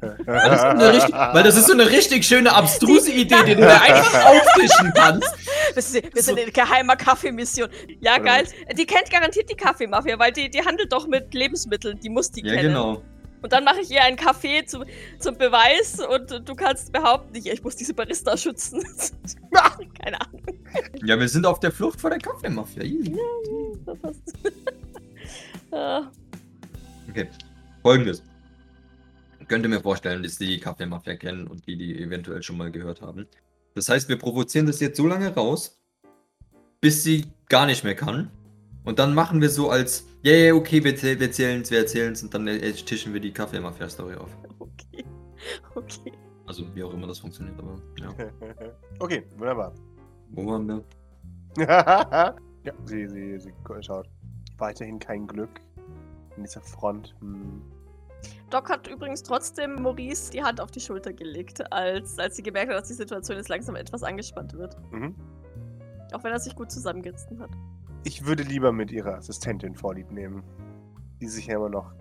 Weil 0.00 0.16
das, 0.24 0.54
ist 0.60 0.64
eine 0.64 0.92
richtig, 0.94 1.14
weil 1.14 1.42
das 1.42 1.56
ist 1.56 1.66
so 1.66 1.72
eine 1.74 1.90
richtig 1.90 2.24
schöne, 2.24 2.52
abstruse 2.54 3.12
Idee, 3.12 3.36
die 3.46 3.54
du 3.54 3.60
da 3.60 3.80
einfach 3.80 4.24
auftischen 4.24 4.92
kannst. 4.94 5.28
Wir 5.74 5.82
sind, 5.82 6.14
wir 6.14 6.22
sind 6.22 6.38
in 6.38 6.52
geheimer 6.52 6.96
Kaffeemission. 6.96 7.68
Ja, 8.00 8.14
Oder 8.14 8.24
geil. 8.24 8.46
Die 8.78 8.86
kennt 8.86 9.10
garantiert 9.10 9.50
die 9.50 9.54
Kaffeemafia, 9.56 10.18
weil 10.18 10.32
die, 10.32 10.48
die 10.48 10.64
handelt 10.64 10.92
doch 10.92 11.06
mit 11.06 11.34
Lebensmitteln. 11.34 12.00
Die 12.00 12.08
muss 12.08 12.30
die 12.30 12.40
Ja, 12.44 12.54
kennen. 12.54 12.68
genau. 12.68 13.02
Und 13.42 13.52
dann 13.52 13.64
mache 13.64 13.80
ich 13.80 13.90
ihr 13.90 14.02
einen 14.02 14.16
Kaffee 14.16 14.64
zu, 14.66 14.84
zum 15.18 15.36
Beweis 15.36 15.98
und 16.00 16.46
du 16.48 16.54
kannst 16.54 16.92
behaupten, 16.92 17.34
ich, 17.36 17.46
ich 17.46 17.62
muss 17.62 17.76
diese 17.76 17.94
Barista 17.94 18.36
schützen. 18.36 18.82
Keine 20.02 20.20
Ahnung. 20.20 20.42
Ja, 21.04 21.18
wir 21.18 21.28
sind 21.28 21.46
auf 21.46 21.60
der 21.60 21.72
Flucht 21.72 22.00
vor 22.00 22.10
der 22.10 22.18
Kaffeemafia. 22.18 22.82
Easy. 22.82 23.16
Passt. 24.00 24.38
Ah, 25.72 26.10
Okay. 27.08 27.28
Folgendes. 27.82 28.24
Ich 29.40 29.46
könnte 29.46 29.68
mir 29.68 29.80
vorstellen, 29.80 30.22
dass 30.22 30.36
die 30.36 30.46
die 30.46 30.58
Kaffeemafia 30.58 31.14
kennen 31.14 31.46
und 31.46 31.66
die, 31.66 31.76
die 31.76 32.02
eventuell 32.02 32.42
schon 32.42 32.56
mal 32.56 32.70
gehört 32.72 33.02
haben. 33.02 33.26
Das 33.74 33.88
heißt, 33.88 34.08
wir 34.08 34.16
provozieren 34.18 34.66
das 34.66 34.80
jetzt 34.80 34.96
so 34.96 35.06
lange 35.06 35.32
raus, 35.32 35.80
bis 36.80 37.04
sie 37.04 37.26
gar 37.48 37.66
nicht 37.66 37.84
mehr 37.84 37.94
kann. 37.94 38.30
Und 38.84 38.98
dann 38.98 39.14
machen 39.14 39.40
wir 39.40 39.50
so 39.50 39.70
als, 39.70 40.06
ja, 40.22 40.32
ja, 40.32 40.54
okay, 40.54 40.82
wir, 40.82 41.00
wir 41.00 41.20
erzählen 41.20 41.62
es, 41.62 41.70
wir 41.70 41.78
erzählen 41.78 42.12
es 42.12 42.22
und 42.22 42.32
dann 42.34 42.46
äh, 42.48 42.72
tischen 42.72 43.12
wir 43.12 43.20
die 43.20 43.32
Kaffeemafia-Story 43.32 44.16
auf. 44.16 44.30
okay. 44.58 45.04
Okay. 45.74 46.12
Also, 46.46 46.64
wie 46.74 46.82
auch 46.82 46.92
immer 46.92 47.06
das 47.06 47.20
funktioniert, 47.20 47.58
aber 47.58 47.80
ja. 47.98 48.14
okay, 48.98 49.24
wunderbar. 49.36 49.72
Wo 50.32 50.46
waren 50.46 50.68
wir? 50.68 50.84
ja, 51.58 52.34
sie, 52.84 53.06
sie, 53.08 53.38
sie 53.38 53.52
schaut. 53.80 54.08
Weiterhin 54.58 54.98
kein 54.98 55.26
Glück 55.26 55.60
in 56.36 56.42
dieser 56.44 56.60
Front. 56.60 57.14
Hm. 57.20 57.62
Doc 58.50 58.68
hat 58.68 58.88
übrigens 58.88 59.22
trotzdem 59.22 59.82
Maurice 59.82 60.30
die 60.30 60.42
Hand 60.42 60.60
auf 60.60 60.70
die 60.70 60.80
Schulter 60.80 61.12
gelegt, 61.12 61.72
als, 61.72 62.18
als 62.18 62.36
sie 62.36 62.42
gemerkt 62.42 62.70
hat, 62.70 62.80
dass 62.80 62.88
die 62.88 62.94
Situation 62.94 63.36
jetzt 63.36 63.48
langsam 63.48 63.76
etwas 63.76 64.02
angespannt 64.02 64.52
wird. 64.54 64.76
Mhm. 64.92 65.14
Auch 66.12 66.24
wenn 66.24 66.32
er 66.32 66.40
sich 66.40 66.56
gut 66.56 66.70
zusammengerissen 66.70 67.40
hat. 67.40 67.50
Ich 68.02 68.26
würde 68.26 68.42
lieber 68.42 68.72
mit 68.72 68.90
ihrer 68.90 69.16
Assistentin 69.16 69.74
Vorlieb 69.74 70.10
nehmen, 70.10 70.42
die 71.20 71.28
sich 71.28 71.46
ja 71.46 71.56
immer 71.56 71.68
noch 71.68 71.92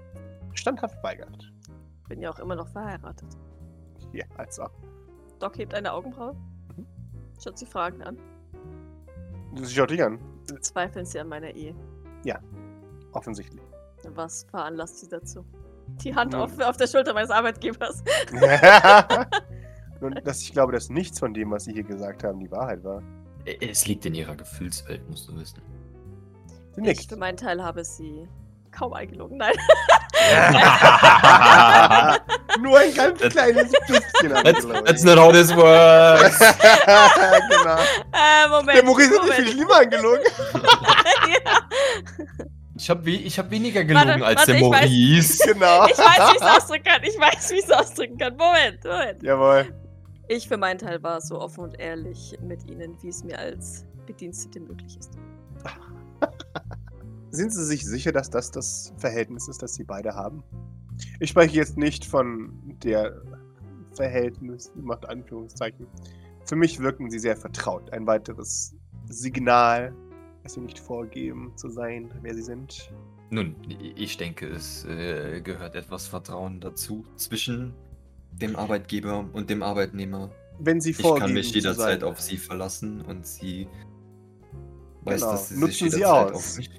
standhaft 0.54 1.02
weigert. 1.04 1.54
bin 2.08 2.22
ja 2.22 2.32
auch 2.32 2.40
immer 2.40 2.56
noch 2.56 2.68
verheiratet. 2.68 3.38
Ja, 4.12 4.26
also. 4.38 4.64
Doc 5.40 5.58
hebt 5.58 5.74
eine 5.76 5.94
Augenbraue. 5.94 6.36
Schaut 7.44 7.58
sie 7.58 7.66
Fragen 7.66 8.02
an. 8.04 8.18
Sie 9.56 9.74
schaut 9.74 9.90
dich 9.92 10.04
an. 10.04 10.20
Zweifeln 10.62 11.06
sie 11.06 11.20
an 11.20 11.28
meiner 11.28 11.52
Ehe. 11.52 11.76
Offensichtlich. 13.12 13.62
Was 14.14 14.44
veranlasst 14.52 15.00
sie 15.00 15.10
dazu? 15.10 15.44
Die 16.04 16.14
Hand 16.14 16.36
auf, 16.36 16.60
auf 16.60 16.78
der 16.78 16.86
Schulter 16.86 17.14
meines 17.14 17.32
Arbeitgebers. 17.32 18.04
Nun, 20.02 20.14
dass 20.24 20.42
ich 20.44 20.52
glaube, 20.54 20.72
dass 20.74 20.90
nichts 20.90 21.18
von 21.20 21.34
dem, 21.34 21.50
was 21.50 21.64
Sie 21.66 21.74
hier 21.74 21.84
gesagt 21.84 22.24
haben, 22.24 22.40
die 22.40 22.52
Wahrheit 22.52 22.84
war. 22.84 23.02
Es 23.62 23.88
liegt 23.88 24.06
in 24.06 24.14
ihrer 24.14 24.36
Gefühlswelt, 24.36 25.10
musst 25.10 25.28
du 25.28 25.36
wissen. 25.38 25.60
Sie 26.76 26.82
Ich 26.82 26.88
nickt. 26.88 27.10
für 27.10 27.18
meinen 27.18 27.36
Teil 27.38 27.64
habe 27.64 27.84
sie 27.84 28.28
kaum 28.72 28.94
eingelogen. 28.94 29.38
Nein. 29.38 29.56
Nur 32.62 32.78
ein 32.80 32.94
ganz 32.94 33.20
kleines 33.22 33.72
bisschen. 33.88 34.34
That's, 34.44 34.66
that's 34.86 35.04
not 35.04 35.18
how 35.18 35.32
this 35.32 35.56
works. 35.56 36.40
genau. 37.50 37.78
Äh, 38.14 38.48
Moment. 38.50 38.78
Der 38.78 38.84
Maurice 38.84 39.10
hat 39.10 39.12
nicht 39.12 39.22
Moment. 39.22 39.36
viel 39.36 39.48
schlimmer 39.52 39.78
angelogen. 39.80 40.22
ja. 41.44 41.60
Ich 42.82 42.90
habe 42.90 43.06
we 43.06 43.12
ich 43.12 43.38
hab 43.38 43.52
weniger 43.52 43.84
gelogen 43.84 44.08
Warte, 44.08 44.26
als 44.26 44.40
warte, 44.40 44.52
der 44.54 44.62
ich 44.62 44.68
weiß- 44.68 44.70
Maurice. 44.70 45.44
Genau. 45.54 45.86
Ich 45.88 45.98
weiß, 45.98 46.32
wie 46.32 46.36
ich 46.38 46.42
es 46.42 46.48
ausdrücken 46.48 46.84
kann. 46.86 47.04
Ich 47.04 47.20
weiß, 47.20 47.52
wie 47.52 47.56
ich 47.56 47.66
es 47.66 47.72
ausdrücken 47.72 48.18
kann. 48.18 48.38
Moment, 48.38 48.82
Moment. 48.86 49.22
Jawohl. 49.22 49.68
Ich 50.30 50.48
für 50.48 50.56
meinen 50.56 50.78
Teil 50.78 51.04
war 51.04 51.20
so 51.20 51.42
offen 51.42 51.66
und 51.66 51.78
ehrlich 51.78 52.38
mit 52.42 52.70
ihnen, 52.72 52.96
wie 53.02 53.10
es 53.10 53.22
mir 53.26 53.38
als 53.38 53.86
Bedienstete 54.06 54.62
möglich 54.62 54.98
ist. 54.98 55.12
Sind 57.32 57.54
Sie 57.54 57.64
sich 57.64 57.86
sicher, 57.86 58.12
dass 58.12 58.30
das 58.30 58.52
das 58.52 58.94
Verhältnis 58.98 59.48
ist, 59.48 59.62
das 59.62 59.74
Sie 59.76 59.84
beide 59.84 60.16
haben? 60.16 60.44
Ich 61.20 61.30
spreche 61.30 61.56
jetzt 61.56 61.78
nicht 61.78 62.06
von 62.06 62.52
der 62.84 63.22
Verhältnis, 63.94 64.72
macht 64.76 65.08
Anführungszeichen. 65.08 65.88
Für 66.46 66.56
mich 66.56 66.80
wirken 66.80 67.10
Sie 67.10 67.20
sehr 67.20 67.38
vertraut. 67.38 67.92
Ein 67.94 68.08
weiteres 68.08 68.76
Signal, 69.08 69.94
dass 70.44 70.54
Sie 70.54 70.62
nicht 70.62 70.80
vorgeben 70.80 71.54
zu 71.56 71.70
sein, 71.70 72.12
wer 72.22 72.34
Sie 72.34 72.42
sind. 72.42 72.92
Nun, 73.30 73.56
ich 73.96 74.18
denke, 74.18 74.48
es 74.48 74.86
äh, 74.86 75.42
gehört 75.42 75.76
etwas 75.76 76.08
Vertrauen 76.08 76.60
dazu 76.60 77.06
zwischen 77.16 77.76
dem 78.32 78.56
Arbeitgeber 78.56 79.30
und 79.34 79.50
dem 79.52 79.62
Arbeitnehmer. 79.62 80.32
Wenn 80.60 80.82
Sie 80.82 80.92
Ich 80.92 80.98
vorgeben 80.98 81.28
kann 81.28 81.34
mich 81.34 81.54
jederzeit 81.54 82.04
auf 82.04 82.20
sie 82.20 82.38
verlassen 82.38 83.02
und 83.02 83.26
sie 83.26 83.68
weiß, 85.04 85.22
Genau, 85.22 85.32
dass 85.32 85.50
sie 85.50 85.60
nutzen 85.60 85.72
sich 85.72 85.92
Sie 85.92 85.98
jederzeit 86.00 86.32
aus. 86.34 86.36
auf 86.52 86.58
mich 86.58 86.70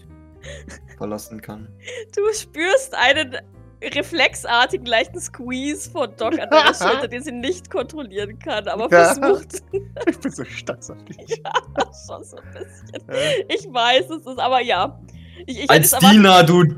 verlassen 0.96 1.40
kann. 1.40 1.68
Du 2.16 2.22
spürst 2.32 2.94
einen 2.94 3.36
reflexartigen 3.82 4.84
leichten 4.86 5.18
Squeeze 5.20 5.90
von 5.90 6.14
Doc 6.16 6.38
an 6.38 6.50
deiner 6.50 6.74
Schulter, 6.74 7.08
den 7.08 7.22
sie 7.22 7.32
nicht 7.32 7.70
kontrollieren 7.70 8.38
kann, 8.38 8.68
aber 8.68 8.88
Ja. 8.90 9.14
versucht 9.14 9.62
Ich 10.08 10.18
bin 10.18 10.30
so 10.30 10.44
stolz 10.44 10.90
auf 10.90 11.02
dich. 11.04 11.40
schon 12.06 12.24
so 12.24 12.36
ein 12.36 12.52
bisschen. 12.52 13.08
Äh, 13.08 13.44
Ich 13.48 13.66
weiß, 13.72 14.10
es 14.10 14.26
ist, 14.26 14.38
aber 14.38 14.60
ja. 14.60 15.00
Ich, 15.46 15.64
ich 15.64 15.70
Als 15.70 15.90
Diener, 15.90 16.42
du. 16.42 16.64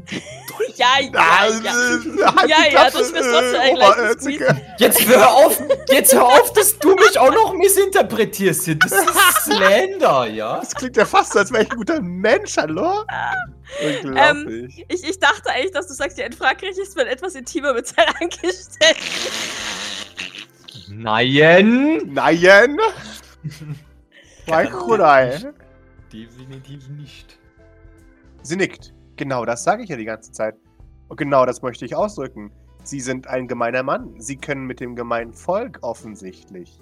Ja, 0.76 0.86
ja, 1.00 1.10
ah, 1.14 1.46
ja. 1.46 1.72
halt 1.72 2.04
Ja, 2.04 2.46
die 2.46 2.50
ja, 2.50 2.70
Klappe, 2.70 2.98
du 2.98 3.04
spürst 3.04 3.30
trotzdem 3.30 3.60
äh, 3.60 3.72
Oberärzige. 3.72 4.60
Jetzt 4.78 5.06
hör 5.06 5.30
auf! 5.30 5.62
Jetzt 5.90 6.14
hör 6.14 6.24
auf, 6.24 6.52
dass 6.52 6.78
du 6.78 6.94
mich 6.94 7.18
auch 7.18 7.32
noch 7.32 7.54
missinterpretierst 7.54 8.64
hier. 8.64 8.76
Das 8.76 8.92
ist 8.92 9.08
Slander, 9.44 10.26
ja? 10.26 10.60
Das 10.60 10.74
klingt 10.74 10.96
ja 10.96 11.04
fast 11.04 11.32
so, 11.32 11.40
als 11.40 11.52
wäre 11.52 11.64
ich 11.64 11.70
ein 11.70 11.76
guter 11.76 12.00
Mensch, 12.00 12.56
hallo? 12.56 13.04
Ähm, 13.80 14.04
Unglaublich. 14.04 14.84
Ich, 14.88 15.08
ich 15.08 15.18
dachte 15.18 15.50
eigentlich, 15.50 15.72
dass 15.72 15.88
du 15.88 15.94
sagst, 15.94 16.18
ja, 16.18 16.26
in 16.26 16.32
Frankreich 16.32 16.78
ist 16.78 16.96
man 16.96 17.06
etwas 17.06 17.34
intimer 17.34 17.74
mit 17.74 17.86
seinen 17.88 18.08
Angestellten. 18.20 19.00
Nein! 20.88 22.02
Nein! 22.12 22.78
Mein 24.46 24.70
Krudai. 24.70 25.52
Definitiv 26.12 26.88
nicht. 26.88 27.38
Sie 28.42 28.56
nickt. 28.56 28.92
Genau 29.16 29.44
das 29.44 29.62
sage 29.62 29.84
ich 29.84 29.88
ja 29.88 29.96
die 29.96 30.04
ganze 30.04 30.32
Zeit. 30.32 30.56
Und 31.08 31.16
genau 31.16 31.46
das 31.46 31.62
möchte 31.62 31.84
ich 31.84 31.94
ausdrücken. 31.94 32.50
Sie 32.82 33.00
sind 33.00 33.28
ein 33.28 33.46
gemeiner 33.46 33.82
Mann. 33.82 34.18
Sie 34.18 34.36
können 34.36 34.66
mit 34.66 34.80
dem 34.80 34.96
gemeinen 34.96 35.32
Volk 35.32 35.78
offensichtlich. 35.82 36.80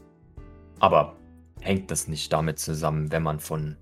Aber 0.79 1.17
hängt 1.61 1.91
das 1.91 2.09
nicht 2.09 2.33
damit 2.33 2.59
zusammen, 2.59 3.13
wenn 3.13 3.23
man 3.23 3.41
von. 3.41 3.77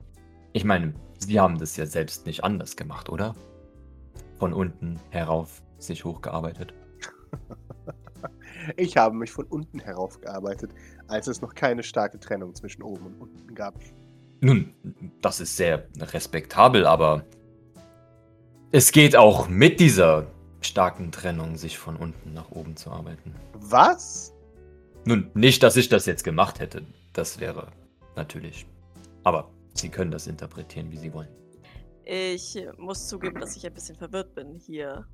Ich 0.53 0.65
meine, 0.65 0.95
Sie 1.19 1.39
haben 1.39 1.59
das 1.59 1.77
ja 1.77 1.87
selbst 1.87 2.27
nicht 2.27 2.43
anders 2.43 2.77
gemacht, 2.77 3.09
oder? 3.09 3.35
Von 4.39 4.53
unten 4.53 4.99
herauf 5.11 5.63
sich 5.79 6.05
hochgearbeitet. 6.05 6.75
Ich 8.77 8.97
habe 8.97 9.15
mich 9.15 9.31
von 9.31 9.47
unten 9.47 9.79
heraufgearbeitet, 9.79 10.73
als 11.07 11.29
es 11.29 11.41
noch 11.41 11.55
keine 11.55 11.83
starke 11.83 12.19
Trennung 12.19 12.55
zwischen 12.55 12.83
oben 12.83 13.07
und 13.07 13.21
unten 13.21 13.55
gab. 13.55 13.75
Nun, 14.41 14.75
das 15.23 15.41
ist 15.41 15.57
sehr 15.57 15.89
respektabel, 15.97 16.85
aber 16.85 17.25
es 18.71 18.93
geht 18.93 19.17
auch 19.17 19.49
mit 19.49 19.81
dieser 19.81 20.27
starken 20.61 21.11
Trennung, 21.11 21.57
sich 21.57 21.79
von 21.79 21.97
unten 21.97 22.35
nach 22.35 22.51
oben 22.51 22.77
zu 22.77 22.91
arbeiten. 22.91 23.35
Was? 23.55 24.35
Nun, 25.05 25.31
nicht, 25.35 25.63
dass 25.63 25.77
ich 25.77 25.89
das 25.89 26.07
jetzt 26.07 26.25
gemacht 26.25 26.61
hätte. 26.61 26.83
Das 27.13 27.41
wäre 27.41 27.69
natürlich. 28.17 28.67
Aber 29.25 29.51
Sie 29.75 29.89
können 29.89 30.11
das 30.11 30.27
interpretieren, 30.27 30.91
wie 30.91 30.99
Sie 30.99 31.13
wollen. 31.13 31.29
Ich 32.05 32.59
muss 32.79 33.07
zugeben, 33.07 33.41
dass 33.41 33.57
ich 33.57 33.65
ein 33.67 33.73
bisschen 33.73 33.97
verwirrt 33.97 34.35
bin. 34.35 34.55
Hier 34.55 35.07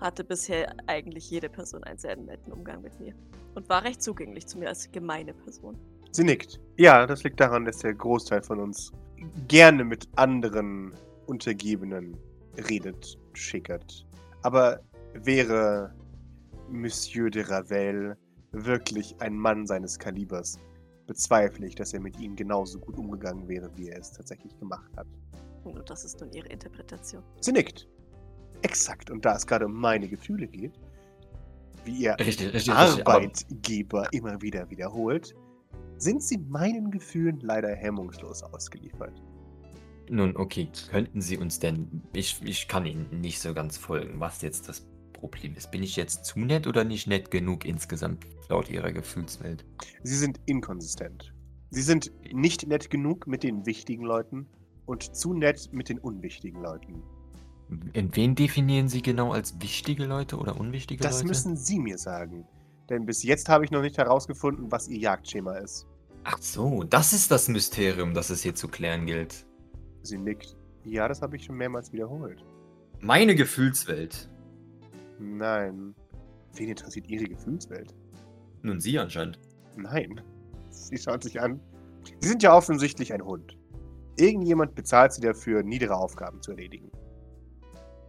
hatte 0.00 0.24
bisher 0.24 0.74
eigentlich 0.86 1.30
jede 1.30 1.48
Person 1.48 1.84
einen 1.84 1.98
sehr 1.98 2.16
netten 2.16 2.52
Umgang 2.52 2.82
mit 2.82 2.98
mir. 2.98 3.14
Und 3.54 3.68
war 3.68 3.84
recht 3.84 4.02
zugänglich 4.02 4.46
zu 4.46 4.58
mir 4.58 4.68
als 4.68 4.90
gemeine 4.90 5.32
Person. 5.32 5.78
Sie 6.12 6.24
nickt. 6.24 6.60
Ja, 6.76 7.06
das 7.06 7.22
liegt 7.24 7.40
daran, 7.40 7.64
dass 7.64 7.78
der 7.78 7.94
Großteil 7.94 8.42
von 8.42 8.60
uns 8.60 8.92
gerne 9.48 9.84
mit 9.84 10.08
anderen 10.16 10.94
Untergebenen 11.26 12.16
redet, 12.68 13.18
schickert. 13.34 14.06
Aber 14.42 14.80
wäre 15.14 15.94
Monsieur 16.68 17.30
de 17.30 17.42
Ravel 17.42 18.16
wirklich 18.52 19.14
ein 19.20 19.36
Mann 19.36 19.66
seines 19.66 19.98
Kalibers, 19.98 20.58
bezweifle 21.06 21.66
ich, 21.66 21.74
dass 21.74 21.92
er 21.92 22.00
mit 22.00 22.18
ihnen 22.18 22.36
genauso 22.36 22.78
gut 22.78 22.96
umgegangen 22.98 23.46
wäre, 23.48 23.70
wie 23.76 23.88
er 23.88 23.98
es 23.98 24.12
tatsächlich 24.12 24.56
gemacht 24.58 24.90
hat. 24.96 25.06
Und 25.64 25.88
das 25.88 26.04
ist 26.04 26.20
nun 26.20 26.32
ihre 26.32 26.48
Interpretation. 26.48 27.22
Sie 27.40 27.52
nickt. 27.52 27.88
Exakt. 28.62 29.10
Und 29.10 29.24
da 29.24 29.36
es 29.36 29.46
gerade 29.46 29.66
um 29.66 29.74
meine 29.74 30.08
Gefühle 30.08 30.46
geht, 30.46 30.72
wie 31.84 32.04
ihr 32.04 32.16
Richtig, 32.18 32.52
richtig, 32.52 32.74
richtig. 32.74 33.06
Arbeitgeber 33.06 34.08
immer 34.12 34.40
wieder 34.40 34.68
wiederholt, 34.70 35.34
sind 35.98 36.22
sie 36.22 36.38
meinen 36.38 36.90
Gefühlen 36.90 37.40
leider 37.40 37.74
hemmungslos 37.74 38.42
ausgeliefert. 38.42 39.22
Nun, 40.10 40.36
okay, 40.36 40.68
könnten 40.90 41.20
Sie 41.20 41.36
uns 41.38 41.58
denn. 41.58 42.02
Ich, 42.12 42.40
ich 42.42 42.68
kann 42.68 42.86
Ihnen 42.86 43.20
nicht 43.20 43.40
so 43.40 43.54
ganz 43.54 43.76
folgen, 43.76 44.20
was 44.20 44.42
jetzt 44.42 44.68
das 44.68 44.86
Problem 45.12 45.54
ist. 45.56 45.70
Bin 45.70 45.82
ich 45.82 45.96
jetzt 45.96 46.24
zu 46.24 46.38
nett 46.40 46.66
oder 46.66 46.84
nicht 46.84 47.06
nett 47.06 47.30
genug 47.30 47.64
insgesamt 47.64 48.26
laut 48.48 48.70
Ihrer 48.70 48.92
Gefühlswelt? 48.92 49.64
Sie 50.02 50.16
sind 50.16 50.40
inkonsistent. 50.46 51.32
Sie 51.70 51.82
sind 51.82 52.12
nicht 52.32 52.66
nett 52.66 52.90
genug 52.90 53.26
mit 53.26 53.42
den 53.42 53.66
wichtigen 53.66 54.04
Leuten 54.04 54.46
und 54.86 55.16
zu 55.16 55.34
nett 55.34 55.70
mit 55.72 55.88
den 55.88 55.98
unwichtigen 55.98 56.62
Leuten. 56.62 57.02
In 57.92 58.14
wen 58.14 58.36
definieren 58.36 58.88
Sie 58.88 59.02
genau 59.02 59.32
als 59.32 59.60
wichtige 59.60 60.04
Leute 60.04 60.36
oder 60.38 60.58
unwichtige 60.60 61.02
Das 61.02 61.16
Leute? 61.16 61.26
müssen 61.28 61.56
Sie 61.56 61.80
mir 61.80 61.98
sagen. 61.98 62.46
Denn 62.88 63.04
bis 63.04 63.24
jetzt 63.24 63.48
habe 63.48 63.64
ich 63.64 63.72
noch 63.72 63.82
nicht 63.82 63.98
herausgefunden, 63.98 64.70
was 64.70 64.86
Ihr 64.86 64.98
Jagdschema 64.98 65.56
ist. 65.56 65.86
Ach 66.22 66.38
so, 66.40 66.84
das 66.84 67.12
ist 67.12 67.30
das 67.32 67.48
Mysterium, 67.48 68.14
das 68.14 68.30
es 68.30 68.42
hier 68.42 68.54
zu 68.54 68.68
klären 68.68 69.06
gilt. 69.06 69.44
Sie 70.06 70.18
nickt. 70.18 70.56
Ja, 70.84 71.08
das 71.08 71.20
habe 71.22 71.36
ich 71.36 71.44
schon 71.44 71.56
mehrmals 71.56 71.92
wiederholt. 71.92 72.44
Meine 73.00 73.34
Gefühlswelt. 73.34 74.30
Nein. 75.18 75.94
Wen 76.54 76.68
interessiert 76.68 77.08
Ihre 77.08 77.24
Gefühlswelt? 77.24 77.94
Nun, 78.62 78.80
Sie 78.80 78.98
anscheinend. 78.98 79.38
Nein. 79.76 80.20
Sie 80.70 80.96
schaut 80.96 81.22
sich 81.22 81.40
an. 81.40 81.60
Sie 82.20 82.28
sind 82.28 82.42
ja 82.42 82.54
offensichtlich 82.54 83.12
ein 83.12 83.24
Hund. 83.24 83.58
Irgendjemand 84.16 84.74
bezahlt 84.74 85.12
Sie 85.12 85.20
dafür, 85.20 85.62
niedere 85.62 85.94
Aufgaben 85.94 86.40
zu 86.40 86.52
erledigen. 86.52 86.90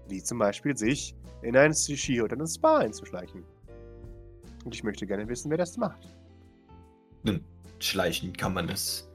Wie 0.07 0.23
zum 0.23 0.39
Beispiel 0.39 0.77
sich 0.77 1.15
in 1.41 1.57
ein 1.57 1.73
Sushi 1.73 2.21
oder 2.21 2.37
ein 2.37 2.47
Spa 2.47 2.77
einzuschleichen. 2.77 3.43
Und 4.63 4.73
ich 4.73 4.83
möchte 4.83 5.05
gerne 5.05 5.27
wissen, 5.27 5.49
wer 5.49 5.57
das 5.57 5.77
macht. 5.77 6.15
Nun, 7.23 7.43
schleichen 7.79 8.33
kann 8.33 8.53
man 8.53 8.69
es 8.69 9.06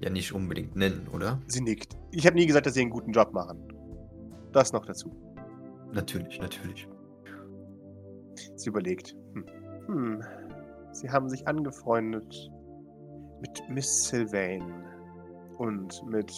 ja 0.00 0.10
nicht 0.10 0.32
unbedingt 0.32 0.76
nennen, 0.76 1.08
oder? 1.12 1.40
Sie 1.46 1.60
nickt. 1.60 1.96
Ich 2.10 2.26
habe 2.26 2.36
nie 2.36 2.46
gesagt, 2.46 2.66
dass 2.66 2.74
Sie 2.74 2.80
einen 2.80 2.90
guten 2.90 3.12
Job 3.12 3.32
machen. 3.32 3.58
Das 4.52 4.72
noch 4.72 4.86
dazu. 4.86 5.10
Natürlich, 5.92 6.40
natürlich. 6.40 6.88
Sie 8.56 8.68
überlegt. 8.68 9.16
Hm. 9.34 9.46
hm. 9.86 10.22
Sie 10.92 11.10
haben 11.10 11.28
sich 11.28 11.46
angefreundet 11.48 12.50
mit 13.40 13.62
Miss 13.68 14.08
Sylvain 14.08 14.62
und 15.58 16.02
mit 16.06 16.32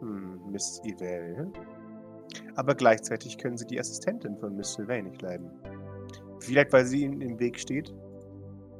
hm, 0.00 0.40
Miss 0.50 0.80
Yvelle. 0.84 1.52
Aber 2.56 2.74
gleichzeitig 2.74 3.38
können 3.38 3.56
Sie 3.56 3.66
die 3.66 3.78
Assistentin 3.78 4.36
von 4.36 4.56
Miss 4.56 4.74
Sylvain 4.74 5.04
nicht 5.04 5.22
leiden. 5.22 5.50
Vielleicht, 6.40 6.72
weil 6.72 6.86
sie 6.86 7.04
ihnen 7.04 7.20
im 7.20 7.38
Weg 7.38 7.58
steht? 7.58 7.94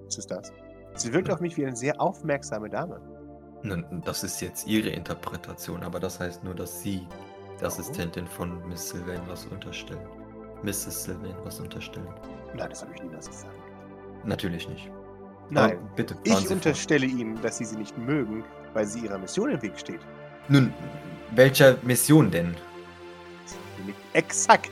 Was 0.05 0.19
ist 0.19 0.31
das? 0.31 0.53
Sie 0.95 1.13
wirkt 1.13 1.31
auf 1.31 1.41
mich 1.41 1.57
wie 1.57 1.67
eine 1.67 1.77
sehr 1.77 2.01
aufmerksame 2.01 2.69
Dame. 2.69 3.01
Nun, 3.63 3.85
das 4.05 4.23
ist 4.23 4.41
jetzt 4.41 4.67
ihre 4.67 4.89
Interpretation, 4.91 5.83
aber 5.83 5.99
das 5.99 6.21
heißt 6.21 6.45
nur, 6.45 6.55
dass 6.55 6.83
sie 6.83 7.07
der. 7.61 7.67
Assistentin 7.69 8.27
von 8.27 8.67
Miss 8.69 8.89
Sylvain 8.91 9.21
was 9.27 9.47
unterstellen. 9.47 10.07
Mrs. 10.63 11.05
Sylvain 11.05 11.35
was 11.45 11.61
unterstellen. 11.61 12.09
Nein, 12.55 12.71
das 12.71 12.83
habe 12.83 12.93
ich 12.95 13.03
niemals 13.03 13.29
gesagt. 13.29 13.55
Natürlich 14.25 14.69
nicht. 14.69 14.91
Nein, 15.51 15.79
Aber 15.79 15.89
bitte, 15.97 16.17
ich 16.25 16.35
Sie 16.37 16.53
unterstelle 16.53 17.07
ihnen, 17.07 17.41
dass 17.41 17.59
sie 17.59 17.65
sie 17.65 17.77
nicht 17.77 17.97
mögen, 17.97 18.45
weil 18.75 18.87
sie 18.87 19.01
ihrer 19.01 19.19
Mission 19.19 19.51
im 19.51 19.63
Weg 19.63 19.79
steht. 19.79 20.01
Nun, 20.49 20.73
welcher 21.31 21.77
Mission 21.83 22.31
denn? 22.31 22.55
Exakt. 24.13 24.71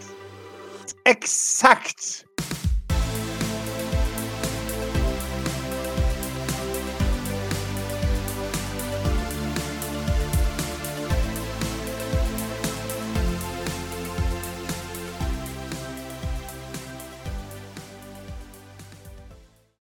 Exakt 1.04 2.25